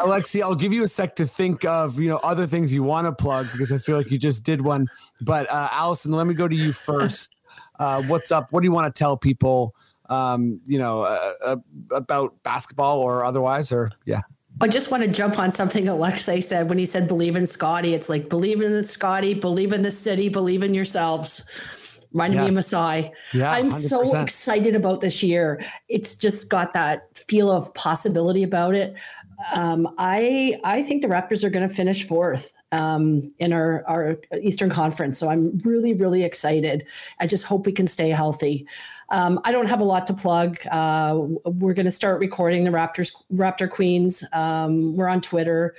Alexi, 0.00 0.40
I'll 0.42 0.54
give 0.54 0.72
you 0.72 0.82
a 0.82 0.88
sec 0.88 1.14
to 1.16 1.26
think 1.26 1.66
of 1.66 2.00
you 2.00 2.08
know 2.08 2.20
other 2.22 2.46
things 2.46 2.72
you 2.72 2.82
want 2.82 3.06
to 3.06 3.12
plug 3.12 3.48
because 3.52 3.70
I 3.70 3.76
feel 3.76 3.98
like 3.98 4.10
you 4.10 4.16
just 4.16 4.42
did 4.42 4.62
one. 4.62 4.88
But 5.20 5.50
uh, 5.50 5.68
Allison, 5.72 6.12
let 6.12 6.26
me 6.26 6.32
go 6.32 6.48
to 6.48 6.56
you 6.56 6.72
first. 6.72 7.36
Uh, 7.78 8.00
what's 8.04 8.32
up? 8.32 8.50
What 8.50 8.62
do 8.62 8.64
you 8.64 8.72
want 8.72 8.94
to 8.94 8.98
tell 8.98 9.18
people? 9.18 9.74
Um, 10.08 10.58
you 10.64 10.78
know, 10.78 11.02
uh, 11.02 11.32
uh, 11.44 11.56
about 11.90 12.42
basketball 12.44 13.00
or 13.00 13.26
otherwise, 13.26 13.70
or 13.70 13.92
yeah. 14.06 14.22
I 14.58 14.68
just 14.68 14.90
want 14.90 15.02
to 15.02 15.10
jump 15.10 15.38
on 15.38 15.52
something 15.52 15.86
Alexei 15.86 16.40
said 16.40 16.70
when 16.70 16.78
he 16.78 16.86
said 16.86 17.08
believe 17.08 17.36
in 17.36 17.46
Scottie. 17.46 17.92
It's 17.92 18.08
like 18.08 18.30
believe 18.30 18.62
in 18.62 18.86
Scottie, 18.86 19.34
believe 19.34 19.74
in 19.74 19.82
the 19.82 19.90
city, 19.90 20.30
believe 20.30 20.62
in 20.62 20.72
yourselves. 20.72 21.44
Reminded 22.14 22.36
me 22.36 22.42
of 22.44 22.54
Yes. 22.54 22.54
Masai. 22.72 23.12
Yeah, 23.32 23.50
I'm 23.50 23.72
so 23.72 24.02
100%. 24.04 24.22
excited 24.22 24.76
about 24.76 25.00
this 25.00 25.20
year. 25.22 25.62
It's 25.88 26.14
just 26.14 26.48
got 26.48 26.72
that 26.74 27.08
feel 27.18 27.50
of 27.50 27.74
possibility 27.74 28.44
about 28.44 28.74
it. 28.76 28.94
Um, 29.52 29.92
I 29.98 30.58
I 30.62 30.84
think 30.84 31.02
the 31.02 31.08
Raptors 31.08 31.42
are 31.42 31.50
going 31.50 31.68
to 31.68 31.74
finish 31.74 32.06
fourth 32.06 32.54
um, 32.70 33.32
in 33.40 33.52
our 33.52 33.84
our 33.88 34.16
Eastern 34.40 34.70
Conference. 34.70 35.18
So 35.18 35.28
I'm 35.28 35.58
really 35.64 35.92
really 35.92 36.22
excited. 36.22 36.86
I 37.18 37.26
just 37.26 37.42
hope 37.42 37.66
we 37.66 37.72
can 37.72 37.88
stay 37.88 38.10
healthy. 38.10 38.66
Um, 39.10 39.40
I 39.44 39.50
don't 39.50 39.66
have 39.66 39.80
a 39.80 39.84
lot 39.84 40.06
to 40.06 40.14
plug. 40.14 40.58
Uh, 40.70 41.18
we're 41.46 41.74
going 41.74 41.84
to 41.84 41.90
start 41.90 42.20
recording 42.20 42.62
the 42.64 42.70
Raptors 42.70 43.10
Raptor 43.32 43.68
Queens. 43.68 44.22
Um, 44.32 44.96
we're 44.96 45.08
on 45.08 45.20
Twitter. 45.20 45.74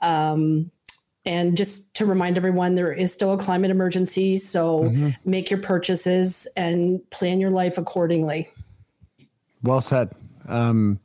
Um, 0.00 0.70
and 1.24 1.56
just 1.56 1.92
to 1.94 2.06
remind 2.06 2.36
everyone, 2.36 2.74
there 2.74 2.92
is 2.92 3.12
still 3.12 3.32
a 3.32 3.38
climate 3.38 3.70
emergency. 3.70 4.36
So 4.36 4.84
Mm-hmm. 4.84 5.10
make 5.24 5.50
your 5.50 5.60
purchases 5.60 6.46
and 6.56 7.00
plan 7.10 7.40
your 7.40 7.50
life 7.50 7.76
accordingly. 7.78 8.48
Well 9.62 9.80
said. 9.80 10.10
Um, 10.48 10.98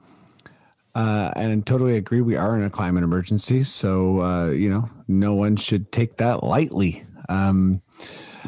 uh, 0.95 1.31
and 1.35 1.65
totally 1.65 1.97
agree. 1.97 2.21
We 2.21 2.37
are 2.37 2.55
in 2.55 2.63
a 2.63 2.69
climate 2.69 3.03
emergency, 3.03 3.63
so 3.63 4.21
uh, 4.21 4.49
you 4.51 4.69
know 4.69 4.89
no 5.09 5.33
one 5.33 5.57
should 5.57 5.91
take 5.91 6.15
that 6.17 6.41
lightly. 6.43 7.03
Um, 7.27 7.81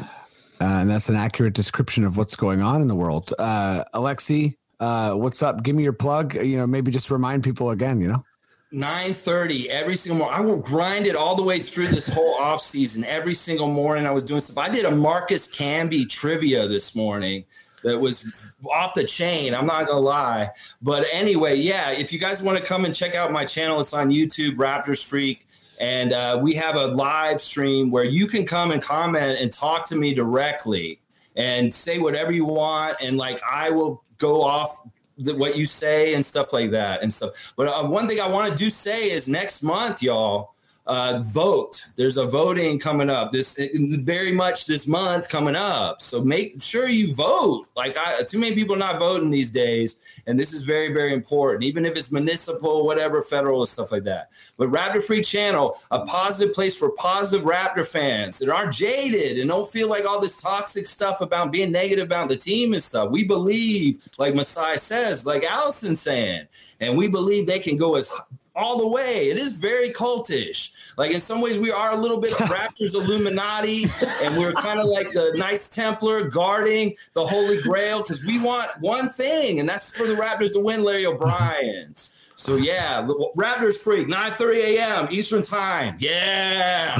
and 0.60 0.88
that's 0.90 1.10
an 1.10 1.14
accurate 1.14 1.52
description 1.52 2.04
of 2.04 2.16
what's 2.16 2.36
going 2.36 2.62
on 2.62 2.80
in 2.80 2.88
the 2.88 2.94
world. 2.94 3.34
Uh, 3.38 3.84
Alexi, 3.94 4.56
uh, 4.80 5.12
what's 5.12 5.42
up? 5.42 5.62
Give 5.62 5.76
me 5.76 5.82
your 5.82 5.92
plug. 5.92 6.34
You 6.34 6.56
know, 6.56 6.66
maybe 6.66 6.90
just 6.90 7.10
remind 7.10 7.44
people 7.44 7.68
again. 7.70 8.00
You 8.00 8.08
know, 8.08 8.24
9:30 8.72 9.68
every 9.68 9.96
single 9.96 10.18
morning. 10.18 10.38
I 10.38 10.44
will 10.44 10.58
grind 10.58 11.06
it 11.06 11.16
all 11.16 11.34
the 11.34 11.42
way 11.42 11.58
through 11.58 11.88
this 11.88 12.08
whole 12.08 12.34
off 12.34 12.62
season. 12.62 13.04
Every 13.04 13.34
single 13.34 13.68
morning 13.68 14.06
I 14.06 14.10
was 14.10 14.24
doing 14.24 14.40
stuff. 14.40 14.58
I 14.58 14.68
did 14.68 14.84
a 14.84 14.90
Marcus 14.90 15.46
Camby 15.46 16.08
trivia 16.08 16.68
this 16.68 16.94
morning 16.94 17.44
that 17.82 17.98
was 17.98 18.56
off 18.70 18.92
the 18.94 19.04
chain. 19.04 19.54
I'm 19.54 19.66
not 19.66 19.86
gonna 19.86 20.00
lie. 20.00 20.50
But 20.82 21.06
anyway, 21.12 21.56
yeah, 21.56 21.92
if 21.92 22.12
you 22.12 22.18
guys 22.18 22.42
want 22.42 22.58
to 22.58 22.64
come 22.64 22.84
and 22.84 22.94
check 22.94 23.14
out 23.14 23.32
my 23.32 23.44
channel, 23.44 23.80
it's 23.80 23.94
on 23.94 24.10
YouTube, 24.10 24.56
Raptors 24.56 25.04
Freak. 25.04 25.46
And 25.80 26.12
uh, 26.12 26.38
we 26.42 26.54
have 26.54 26.74
a 26.74 26.88
live 26.88 27.40
stream 27.40 27.90
where 27.90 28.04
you 28.04 28.26
can 28.26 28.44
come 28.44 28.72
and 28.72 28.82
comment 28.82 29.38
and 29.40 29.50
talk 29.52 29.86
to 29.88 29.96
me 29.96 30.12
directly 30.12 31.00
and 31.36 31.72
say 31.72 31.98
whatever 31.98 32.32
you 32.32 32.44
want. 32.44 32.98
And 33.00 33.16
like 33.16 33.40
I 33.48 33.70
will 33.70 34.02
go 34.18 34.42
off 34.42 34.82
the, 35.18 35.34
what 35.34 35.56
you 35.56 35.66
say 35.66 36.14
and 36.14 36.24
stuff 36.24 36.52
like 36.52 36.70
that 36.70 37.02
and 37.02 37.12
stuff. 37.12 37.52
But 37.56 37.68
uh, 37.68 37.88
one 37.88 38.08
thing 38.08 38.20
I 38.20 38.28
want 38.28 38.50
to 38.50 38.64
do 38.64 38.70
say 38.70 39.10
is 39.10 39.28
next 39.28 39.62
month, 39.62 40.02
y'all, 40.02 40.54
uh, 40.88 41.20
vote. 41.22 41.86
There's 41.96 42.16
a 42.16 42.24
voting 42.24 42.78
coming 42.78 43.10
up 43.10 43.30
this 43.30 43.60
very 44.02 44.32
much 44.32 44.66
this 44.66 44.86
month 44.86 45.28
coming 45.28 45.54
up. 45.54 46.00
So 46.00 46.22
make 46.22 46.62
sure 46.62 46.88
you 46.88 47.14
vote. 47.14 47.66
Like 47.76 47.96
I, 47.98 48.22
too 48.22 48.38
many 48.38 48.54
people 48.54 48.74
not 48.74 48.98
voting 48.98 49.30
these 49.30 49.50
days, 49.50 50.00
and 50.26 50.40
this 50.40 50.52
is 50.52 50.64
very 50.64 50.92
very 50.92 51.12
important. 51.12 51.64
Even 51.64 51.84
if 51.84 51.96
it's 51.96 52.10
municipal, 52.10 52.86
whatever, 52.86 53.20
federal 53.20 53.64
stuff 53.66 53.92
like 53.92 54.04
that. 54.04 54.30
But 54.56 54.70
Raptor 54.70 55.02
Free 55.02 55.20
Channel, 55.20 55.76
a 55.90 56.00
positive 56.06 56.54
place 56.54 56.76
for 56.76 56.90
positive 56.92 57.46
Raptor 57.46 57.86
fans 57.86 58.38
that 58.38 58.48
aren't 58.48 58.72
jaded 58.72 59.38
and 59.38 59.48
don't 59.48 59.70
feel 59.70 59.88
like 59.88 60.06
all 60.06 60.20
this 60.20 60.40
toxic 60.40 60.86
stuff 60.86 61.20
about 61.20 61.52
being 61.52 61.70
negative 61.70 62.06
about 62.06 62.30
the 62.30 62.36
team 62.36 62.72
and 62.72 62.82
stuff. 62.82 63.10
We 63.10 63.26
believe, 63.26 64.02
like 64.16 64.34
Masai 64.34 64.78
says, 64.78 65.26
like 65.26 65.44
Allison 65.44 65.94
saying, 65.94 66.46
and 66.80 66.96
we 66.96 67.08
believe 67.08 67.46
they 67.46 67.58
can 67.58 67.76
go 67.76 67.96
as 67.96 68.10
all 68.58 68.76
the 68.78 68.88
way. 68.88 69.30
It 69.30 69.38
is 69.38 69.56
very 69.56 69.90
cultish. 69.90 70.72
Like 70.96 71.12
in 71.12 71.20
some 71.20 71.40
ways, 71.40 71.58
we 71.58 71.70
are 71.70 71.92
a 71.92 71.96
little 71.96 72.18
bit 72.18 72.32
of 72.40 72.48
Raptors 72.48 72.94
Illuminati, 72.94 73.84
and 74.22 74.36
we're 74.36 74.52
kind 74.52 74.80
of 74.80 74.88
like 74.88 75.12
the 75.12 75.32
Knights 75.36 75.68
Templar 75.68 76.28
guarding 76.28 76.96
the 77.14 77.24
Holy 77.24 77.62
Grail 77.62 78.02
because 78.02 78.24
we 78.24 78.38
want 78.38 78.68
one 78.80 79.08
thing, 79.08 79.60
and 79.60 79.68
that's 79.68 79.96
for 79.96 80.06
the 80.06 80.14
Raptors 80.14 80.52
to 80.54 80.60
win 80.60 80.82
Larry 80.82 81.06
O'Brien's. 81.06 82.12
So 82.34 82.56
yeah, 82.56 83.06
Raptors 83.36 83.80
Freak, 83.82 84.08
9:30 84.08 84.56
a.m. 84.56 85.08
Eastern 85.10 85.42
Time. 85.42 85.96
Yeah. 85.98 86.98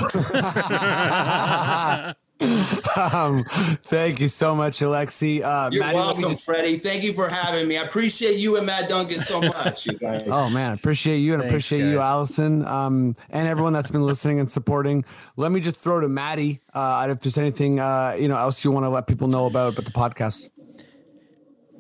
um, 2.41 3.45
thank 3.83 4.21
you 4.21 4.29
so 4.29 4.55
much, 4.55 4.79
Alexi. 4.79 5.43
Uh, 5.43 5.71
You're 5.73 5.83
Maddie, 5.85 5.97
welcome, 5.97 6.23
just- 6.23 6.45
Freddie. 6.45 6.79
Thank 6.79 7.03
you 7.03 7.13
for 7.13 7.29
having 7.29 7.67
me. 7.69 7.77
I 7.79 7.83
appreciate 7.83 8.37
you 8.39 8.57
and 8.57 8.67
Matt 8.67 8.89
Duncan 8.89 9.19
so 9.19 9.41
much. 9.41 9.87
You 9.87 9.93
guys. 9.95 10.23
Oh 10.29 10.49
man, 10.51 10.73
appreciate 10.73 11.19
you 11.19 11.33
and 11.35 11.43
Thanks, 11.43 11.51
appreciate 11.53 11.91
you. 11.91 12.01
Allison, 12.01 12.65
um, 12.67 13.15
and 13.31 13.49
everyone 13.49 13.73
that's 13.73 13.91
been 13.91 14.03
listening 14.03 14.41
and 14.41 14.51
supporting. 14.51 15.05
Let 15.37 15.53
me 15.53 15.61
just 15.61 15.77
throw 15.81 16.01
to 16.01 16.09
Maddie 16.09 16.61
uh, 16.75 17.07
if 17.11 17.21
there's 17.21 17.39
anything 17.39 17.81
uh, 17.81 18.15
you 18.19 18.29
know 18.29 18.37
else 18.37 18.65
you 18.65 18.71
want 18.71 18.85
to 18.85 18.91
let 18.91 19.07
people 19.07 19.29
know 19.29 19.47
about 19.47 19.73
about 19.73 19.85
the 19.85 19.91
podcast. 19.91 20.49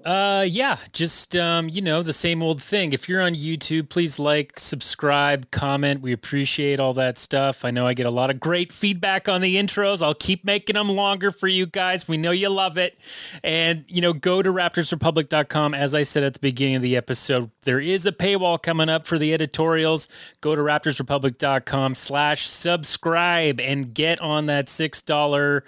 Uh, 0.04 0.44
yeah, 0.48 0.76
just 0.92 1.34
um, 1.34 1.68
you 1.68 1.82
know, 1.82 2.02
the 2.02 2.12
same 2.12 2.42
old 2.42 2.62
thing. 2.62 2.92
If 2.92 3.08
you're 3.08 3.20
on 3.20 3.34
YouTube, 3.34 3.88
please 3.88 4.18
like, 4.18 4.58
subscribe, 4.58 5.50
comment. 5.50 6.00
We 6.00 6.12
appreciate 6.12 6.80
all 6.80 6.94
that 6.94 7.18
stuff. 7.18 7.64
I 7.64 7.70
know 7.70 7.86
I 7.86 7.94
get 7.94 8.06
a 8.06 8.10
lot 8.10 8.30
of 8.30 8.38
great 8.38 8.72
feedback 8.72 9.28
on 9.28 9.40
the 9.40 9.56
intros. 9.56 10.00
I'll 10.00 10.14
keep 10.14 10.44
making 10.44 10.74
them 10.74 10.88
longer 10.88 11.30
for 11.30 11.48
you 11.48 11.66
guys. 11.66 12.06
We 12.06 12.16
know 12.16 12.30
you 12.30 12.48
love 12.48 12.78
it. 12.78 12.96
And 13.42 13.84
you 13.88 14.00
know, 14.00 14.12
go 14.12 14.40
to 14.40 14.52
raptorsrepublic.com. 14.52 15.74
As 15.74 15.94
I 15.94 16.04
said 16.04 16.22
at 16.22 16.34
the 16.34 16.40
beginning 16.40 16.76
of 16.76 16.82
the 16.82 16.96
episode, 16.96 17.50
there 17.62 17.80
is 17.80 18.06
a 18.06 18.12
paywall 18.12 18.62
coming 18.62 18.88
up 18.88 19.06
for 19.06 19.18
the 19.18 19.34
editorials. 19.34 20.08
Go 20.40 20.54
to 20.54 20.62
raptorsrepublic.com 20.62 21.94
slash 21.94 22.46
subscribe 22.46 23.60
and 23.60 23.92
get 23.94 24.20
on 24.20 24.46
that 24.46 24.68
six 24.68 25.02
dollar 25.02 25.64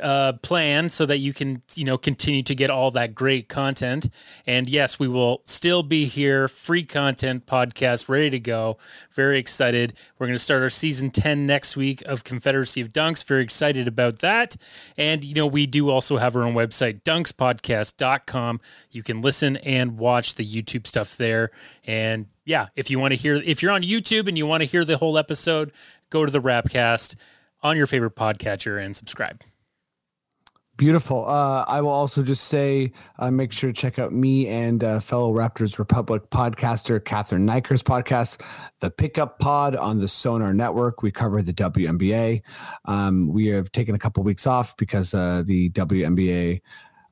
uh, 0.00 0.32
plan 0.42 0.88
so 0.88 1.06
that 1.06 1.18
you 1.18 1.32
can 1.32 1.62
you 1.74 1.84
know 1.84 1.96
continue 1.96 2.42
to 2.42 2.54
get 2.54 2.70
all 2.70 2.90
that 2.90 3.14
great 3.14 3.48
content. 3.48 4.08
And 4.46 4.68
yes 4.68 4.98
we 4.98 5.08
will 5.08 5.42
still 5.44 5.82
be 5.82 6.06
here. 6.06 6.48
Free 6.48 6.82
content 6.82 7.46
podcast 7.46 8.08
ready 8.08 8.30
to 8.30 8.40
go. 8.40 8.78
Very 9.12 9.38
excited. 9.38 9.94
We're 10.18 10.26
going 10.26 10.34
to 10.34 10.42
start 10.42 10.62
our 10.62 10.70
season 10.70 11.10
10 11.10 11.46
next 11.46 11.76
week 11.76 12.02
of 12.02 12.24
confederacy 12.24 12.80
of 12.80 12.92
dunks. 12.92 13.24
Very 13.24 13.42
excited 13.42 13.86
about 13.86 14.18
that. 14.20 14.56
And 14.96 15.24
you 15.24 15.34
know 15.34 15.46
we 15.46 15.66
do 15.66 15.90
also 15.90 16.16
have 16.16 16.34
our 16.36 16.42
own 16.42 16.54
website 16.54 17.02
dunkspodcast.com 17.02 18.60
you 18.90 19.02
can 19.02 19.20
listen 19.20 19.56
and 19.58 19.98
watch 19.98 20.34
the 20.34 20.44
youtube 20.44 20.86
stuff 20.86 21.16
there. 21.16 21.50
And 21.86 22.26
yeah 22.44 22.66
if 22.76 22.90
you 22.90 22.98
want 22.98 23.12
to 23.12 23.16
hear 23.16 23.36
if 23.36 23.62
you're 23.62 23.72
on 23.72 23.82
youtube 23.82 24.28
and 24.28 24.36
you 24.36 24.46
want 24.46 24.62
to 24.62 24.66
hear 24.66 24.84
the 24.84 24.98
whole 24.98 25.16
episode 25.18 25.72
go 26.10 26.24
to 26.24 26.30
the 26.30 26.40
rapcast 26.40 27.16
on 27.62 27.76
your 27.76 27.86
favorite 27.86 28.14
podcatcher 28.14 28.84
and 28.84 28.94
subscribe 28.94 29.42
Beautiful. 30.76 31.28
Uh, 31.28 31.64
I 31.68 31.80
will 31.82 31.90
also 31.90 32.24
just 32.24 32.44
say, 32.44 32.92
uh, 33.20 33.30
make 33.30 33.52
sure 33.52 33.70
to 33.70 33.80
check 33.80 34.00
out 34.00 34.12
me 34.12 34.48
and 34.48 34.82
uh, 34.82 34.98
fellow 34.98 35.32
Raptors 35.32 35.78
Republic 35.78 36.30
podcaster 36.30 37.02
Catherine 37.04 37.46
Nyker's 37.46 37.82
podcast, 37.82 38.40
The 38.80 38.90
Pickup 38.90 39.38
Pod 39.38 39.76
on 39.76 39.98
the 39.98 40.08
Sonar 40.08 40.52
Network. 40.52 41.00
We 41.00 41.12
cover 41.12 41.42
the 41.42 41.52
WNBA. 41.52 42.42
Um, 42.86 43.28
we 43.28 43.46
have 43.48 43.70
taken 43.70 43.94
a 43.94 44.00
couple 44.00 44.24
weeks 44.24 44.48
off 44.48 44.76
because 44.76 45.14
uh, 45.14 45.44
the 45.46 45.70
WNBA 45.70 46.60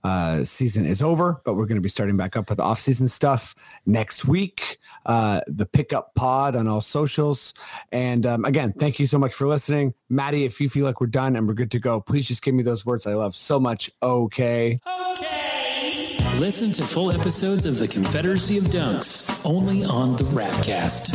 uh, 0.04 0.44
season 0.44 0.86
is 0.86 1.02
over, 1.02 1.40
but 1.44 1.54
we're 1.54 1.66
going 1.66 1.76
to 1.76 1.82
be 1.82 1.88
starting 1.88 2.16
back 2.16 2.36
up 2.36 2.50
with 2.50 2.58
off-season 2.60 3.08
stuff 3.08 3.54
next 3.86 4.24
week. 4.24 4.78
Uh, 5.06 5.40
the 5.46 5.66
pickup 5.66 6.14
pod 6.14 6.56
on 6.56 6.66
all 6.66 6.80
socials. 6.80 7.54
And 7.90 8.26
um, 8.26 8.44
again, 8.44 8.72
thank 8.72 8.98
you 8.98 9.06
so 9.06 9.18
much 9.18 9.32
for 9.32 9.46
listening, 9.46 9.94
Maddie. 10.08 10.44
If 10.44 10.60
you 10.60 10.68
feel 10.68 10.84
like 10.84 11.00
we're 11.00 11.06
done 11.06 11.36
and 11.36 11.46
we're 11.46 11.54
good 11.54 11.70
to 11.72 11.78
go, 11.78 12.00
please 12.00 12.26
just 12.26 12.42
give 12.42 12.54
me 12.54 12.62
those 12.62 12.84
words 12.86 13.06
I 13.06 13.14
love 13.14 13.34
so 13.34 13.60
much. 13.60 13.90
Okay. 14.02 14.80
Okay. 14.86 16.18
Listen 16.38 16.72
to 16.72 16.82
full 16.82 17.12
episodes 17.12 17.66
of 17.66 17.78
the 17.78 17.86
Confederacy 17.86 18.58
of 18.58 18.64
Dunks 18.64 19.40
only 19.44 19.84
on 19.84 20.16
the 20.16 20.24
Rapcast. 20.24 21.12